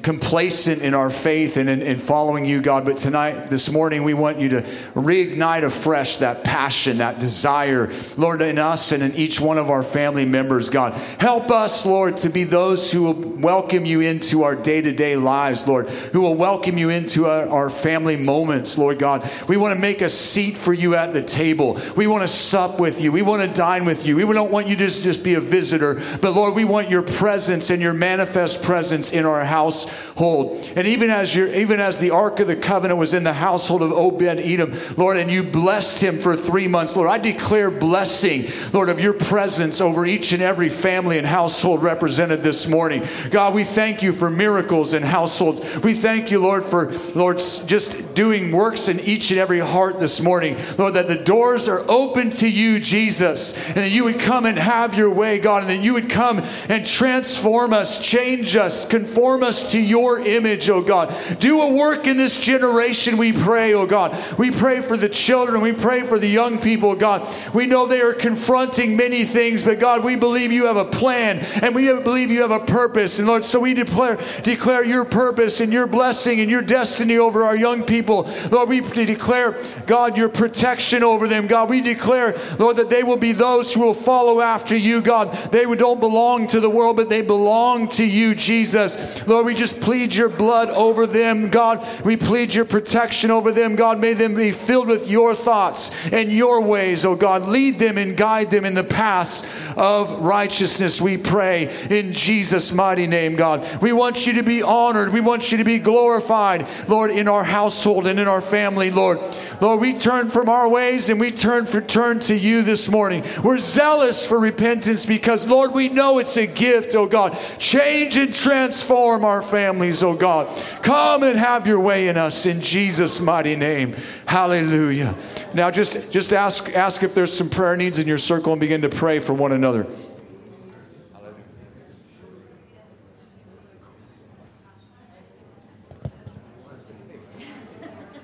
complacent 0.02 0.82
in 0.82 0.96
our 0.96 1.12
faith 1.12 1.56
and 1.56 1.70
in, 1.70 1.84
in, 1.84 2.00
following 2.00 2.46
you, 2.46 2.62
God. 2.62 2.84
But 2.84 2.98
tonight, 2.98 3.48
this 3.52 3.72
morning, 3.72 4.04
we 4.04 4.16
want 4.16 4.40
you 4.40 4.50
to 4.50 4.62
reignite 4.96 5.64
afresh 5.64 6.18
that 6.18 6.44
passion, 6.44 6.98
that 6.98 7.20
desire, 7.20 7.94
Lord, 8.18 8.42
in 8.42 8.58
us 8.58 8.92
and 8.92 9.04
in 9.04 9.14
each 9.14 9.40
one 9.40 9.60
of 9.60 9.70
our 9.70 9.84
family 9.84 10.26
members, 10.26 10.72
God. 10.72 10.94
Help 11.20 11.52
us, 11.52 11.86
Lord, 11.86 12.18
to 12.18 12.30
be 12.30 12.44
those 12.44 12.92
who 12.92 13.04
will 13.04 13.14
welcome 13.14 13.86
you 13.86 14.02
into 14.02 14.42
our 14.42 14.56
day 14.56 14.82
to 14.82 14.92
day 14.92 15.16
lives, 15.16 15.68
Lord, 15.68 15.90
who 15.90 16.22
will 16.22 16.36
welcome 16.36 16.80
you 16.80 16.90
into 16.90 17.28
our, 17.28 17.48
our 17.48 17.70
family 17.70 18.16
moments, 18.16 18.80
Lord 18.80 18.98
God. 18.98 19.30
We 19.48 19.58
want 19.58 19.76
to 19.76 19.80
make 19.80 20.02
a 20.02 20.10
seat 20.10 20.58
for 20.58 20.74
you 20.74 20.96
at 20.96 21.14
the 21.14 21.22
table. 21.22 21.80
We 21.96 22.08
want 22.08 22.24
to 22.24 22.28
sup 22.28 22.80
with 22.80 23.00
you. 23.00 23.12
We 23.12 23.22
want 23.22 23.44
to 23.44 23.48
dine 23.48 23.86
with 23.86 24.08
you. 24.08 24.16
We 24.16 24.34
don't 24.34 24.52
want 24.52 24.70
you 24.70 24.76
to 24.76 24.88
just, 24.88 25.04
just 25.04 25.24
be 25.24 25.36
a 25.36 25.42
visitor, 25.42 26.02
but 26.20 26.34
Lord, 26.34 26.56
we 26.56 26.66
want 26.66 26.90
your 26.90 27.04
presence 27.04 27.70
and 27.70 27.80
your 27.80 27.94
manifest 27.94 28.64
presence 28.64 29.14
in 29.14 29.26
our 29.26 29.46
house 29.46 29.67
household. 29.68 30.72
And 30.76 30.88
even 30.88 31.10
as 31.10 31.36
you 31.36 31.48
even 31.48 31.80
as 31.80 31.98
the 31.98 32.12
Ark 32.12 32.40
of 32.40 32.48
the 32.48 32.56
Covenant 32.56 33.00
was 33.00 33.14
in 33.14 33.24
the 33.24 33.34
household 33.34 33.82
of 33.82 33.92
Obed 33.92 34.24
Edom, 34.24 34.74
Lord, 34.96 35.18
and 35.18 35.30
you 35.30 35.44
blessed 35.44 36.02
him 36.02 36.20
for 36.20 36.36
three 36.36 36.68
months, 36.68 36.96
Lord, 36.96 37.10
I 37.10 37.18
declare 37.18 37.70
blessing, 37.70 38.50
Lord, 38.74 38.90
of 38.90 39.00
your 39.00 39.14
presence 39.14 39.82
over 39.82 40.06
each 40.06 40.34
and 40.34 40.42
every 40.42 40.70
family 40.70 41.18
and 41.18 41.28
household 41.28 41.84
represented 41.84 42.44
this 42.44 42.68
morning. 42.68 43.08
God, 43.30 43.54
we 43.54 43.64
thank 43.64 44.02
you 44.02 44.14
for 44.14 44.30
miracles 44.30 44.94
in 44.94 45.04
households. 45.04 45.62
We 45.82 45.94
thank 45.94 46.32
you, 46.32 46.40
Lord, 46.40 46.66
for 46.66 46.92
Lord 47.14 47.40
just 47.40 48.14
doing 48.14 48.52
works 48.52 48.88
in 48.88 49.00
each 49.00 49.32
and 49.32 49.40
every 49.40 49.60
heart 49.60 50.00
this 50.00 50.22
morning. 50.22 50.58
Lord, 50.78 50.96
that 50.96 51.08
the 51.08 51.16
doors 51.16 51.68
are 51.68 51.84
open 51.90 52.32
to 52.32 52.50
you, 52.50 52.80
Jesus, 52.80 53.54
and 53.68 53.78
that 53.78 53.92
you 53.92 54.06
would 54.06 54.20
come 54.20 54.46
and 54.46 54.58
have 54.58 54.96
your 54.96 55.14
way, 55.14 55.40
God, 55.40 55.64
and 55.64 55.70
that 55.70 55.84
you 55.84 55.94
would 55.94 56.10
come 56.10 56.40
and 56.70 56.86
transform 56.86 57.74
us, 57.74 58.00
change 58.00 58.56
us, 58.56 58.86
conform 58.88 59.44
us 59.44 59.57
us 59.58 59.72
to 59.72 59.82
your 59.82 60.20
image, 60.20 60.70
oh 60.70 60.82
God. 60.82 61.16
Do 61.40 61.62
a 61.62 61.74
work 61.74 62.08
in 62.08 62.18
this 62.18 62.40
generation, 62.40 63.18
we 63.18 63.34
pray, 63.34 63.74
oh 63.74 63.86
God. 63.86 64.16
We 64.38 64.52
pray 64.52 64.82
for 64.82 64.98
the 64.98 65.10
children. 65.10 65.62
We 65.62 65.74
pray 65.74 66.02
for 66.04 66.20
the 66.20 66.28
young 66.28 66.60
people, 66.60 66.96
God. 66.96 67.28
We 67.54 67.66
know 67.66 67.86
they 67.86 68.02
are 68.02 68.14
confronting 68.14 68.96
many 68.96 69.24
things, 69.24 69.64
but 69.64 69.80
God, 69.80 70.04
we 70.04 70.16
believe 70.16 70.52
you 70.52 70.66
have 70.66 70.78
a 70.78 70.86
plan 70.86 71.40
and 71.40 71.74
we 71.74 71.88
believe 71.88 72.32
you 72.32 72.42
have 72.42 72.52
a 72.52 72.66
purpose. 72.66 73.20
And 73.20 73.28
Lord, 73.28 73.46
so 73.46 73.60
we 73.60 73.74
declare, 73.74 74.18
declare 74.44 74.86
your 74.86 75.06
purpose 75.06 75.60
and 75.60 75.74
your 75.74 75.88
blessing 75.88 76.40
and 76.40 76.50
your 76.50 76.62
destiny 76.62 77.18
over 77.18 77.44
our 77.44 77.56
young 77.56 77.84
people. 77.84 78.30
Lord, 78.52 78.70
we 78.70 78.82
declare, 78.82 79.56
God, 79.86 80.18
your 80.18 80.30
protection 80.30 81.04
over 81.04 81.28
them. 81.28 81.48
God, 81.48 81.70
we 81.70 81.82
declare, 81.82 82.38
Lord, 82.60 82.78
that 82.78 82.90
they 82.90 83.04
will 83.04 83.18
be 83.18 83.32
those 83.32 83.74
who 83.74 83.82
will 83.82 83.94
follow 83.94 84.42
after 84.42 84.76
you, 84.76 85.02
God. 85.02 85.34
They 85.52 85.64
don't 85.76 86.00
belong 86.00 86.48
to 86.48 86.60
the 86.60 86.70
world, 86.70 86.98
but 86.98 87.10
they 87.10 87.22
belong 87.22 87.88
to 87.90 88.06
you, 88.06 88.36
Jesus. 88.36 89.26
Lord, 89.28 89.47
we 89.48 89.56
just 89.56 89.80
plead 89.80 90.14
your 90.14 90.28
blood 90.28 90.70
over 90.72 91.08
them, 91.08 91.50
God. 91.50 91.88
We 92.04 92.18
plead 92.18 92.54
your 92.54 92.66
protection 92.66 93.32
over 93.32 93.54
them, 93.54 93.78
God. 93.78 93.98
May 93.98 94.14
them 94.14 94.36
be 94.36 94.52
filled 94.52 94.90
with 94.90 95.08
your 95.08 95.34
thoughts 95.34 95.90
and 96.12 96.30
your 96.30 96.62
ways, 96.62 97.06
oh 97.06 97.16
God. 97.16 97.44
Lead 97.44 97.80
them 97.80 97.98
and 97.98 98.18
guide 98.18 98.52
them 98.52 98.66
in 98.66 98.74
the 98.74 98.84
paths 98.84 99.46
of 99.78 100.12
righteousness, 100.20 101.00
we 101.00 101.18
pray, 101.18 101.88
in 101.90 102.12
Jesus' 102.12 102.74
mighty 102.74 103.08
name, 103.08 103.38
God. 103.38 103.66
We 103.82 103.94
want 103.94 104.28
you 104.28 104.34
to 104.34 104.44
be 104.44 104.62
honored. 104.62 105.14
We 105.14 105.22
want 105.22 105.50
you 105.50 105.60
to 105.60 105.64
be 105.64 105.80
glorified, 105.80 106.68
Lord, 106.90 107.12
in 107.12 107.30
our 107.30 107.46
household 107.46 108.06
and 108.06 108.20
in 108.20 108.28
our 108.28 108.42
family, 108.42 108.92
Lord. 108.92 109.20
Lord, 109.60 109.82
we 109.82 109.98
turn 109.98 110.30
from 110.30 110.50
our 110.50 110.70
ways 110.70 111.10
and 111.10 111.20
we 111.20 111.32
turn 111.32 111.66
for 111.66 111.82
turn 111.82 112.20
to 112.22 112.36
you 112.36 112.62
this 112.62 112.90
morning. 112.90 113.24
We're 113.44 113.60
zealous 113.60 114.26
for 114.26 114.40
repentance 114.40 115.06
because, 115.06 115.48
Lord, 115.48 115.74
we 115.74 115.90
know 115.90 116.20
it's 116.20 116.38
a 116.38 116.46
gift, 116.46 116.96
oh 116.96 117.08
God. 117.08 117.38
Change 117.58 118.18
and 118.18 118.34
transform 118.34 119.26
our 119.26 119.42
families, 119.42 120.04
oh 120.04 120.16
God. 120.16 120.48
Come 120.84 121.24
and 121.24 121.38
have 121.38 121.66
your 121.66 121.80
way 121.80 122.08
in 122.08 122.18
us 122.18 122.46
in 122.46 122.62
Jesus' 122.62 123.20
mighty 123.20 123.56
name. 123.56 123.96
Hallelujah. 124.26 125.16
Now 125.54 125.72
just, 125.72 126.12
just 126.12 126.34
ask, 126.34 126.70
ask 126.76 127.02
if 127.02 127.16
there's 127.16 127.36
some 127.36 127.50
prayer 127.50 127.76
needs 127.76 128.00
in 128.00 128.08
your 128.08 128.18
circle 128.18 128.54
and 128.54 128.60
begin 128.60 128.82
to 128.84 128.90
pray 128.90 129.20
for 129.20 129.34
one 129.34 129.52
another. 129.52 129.88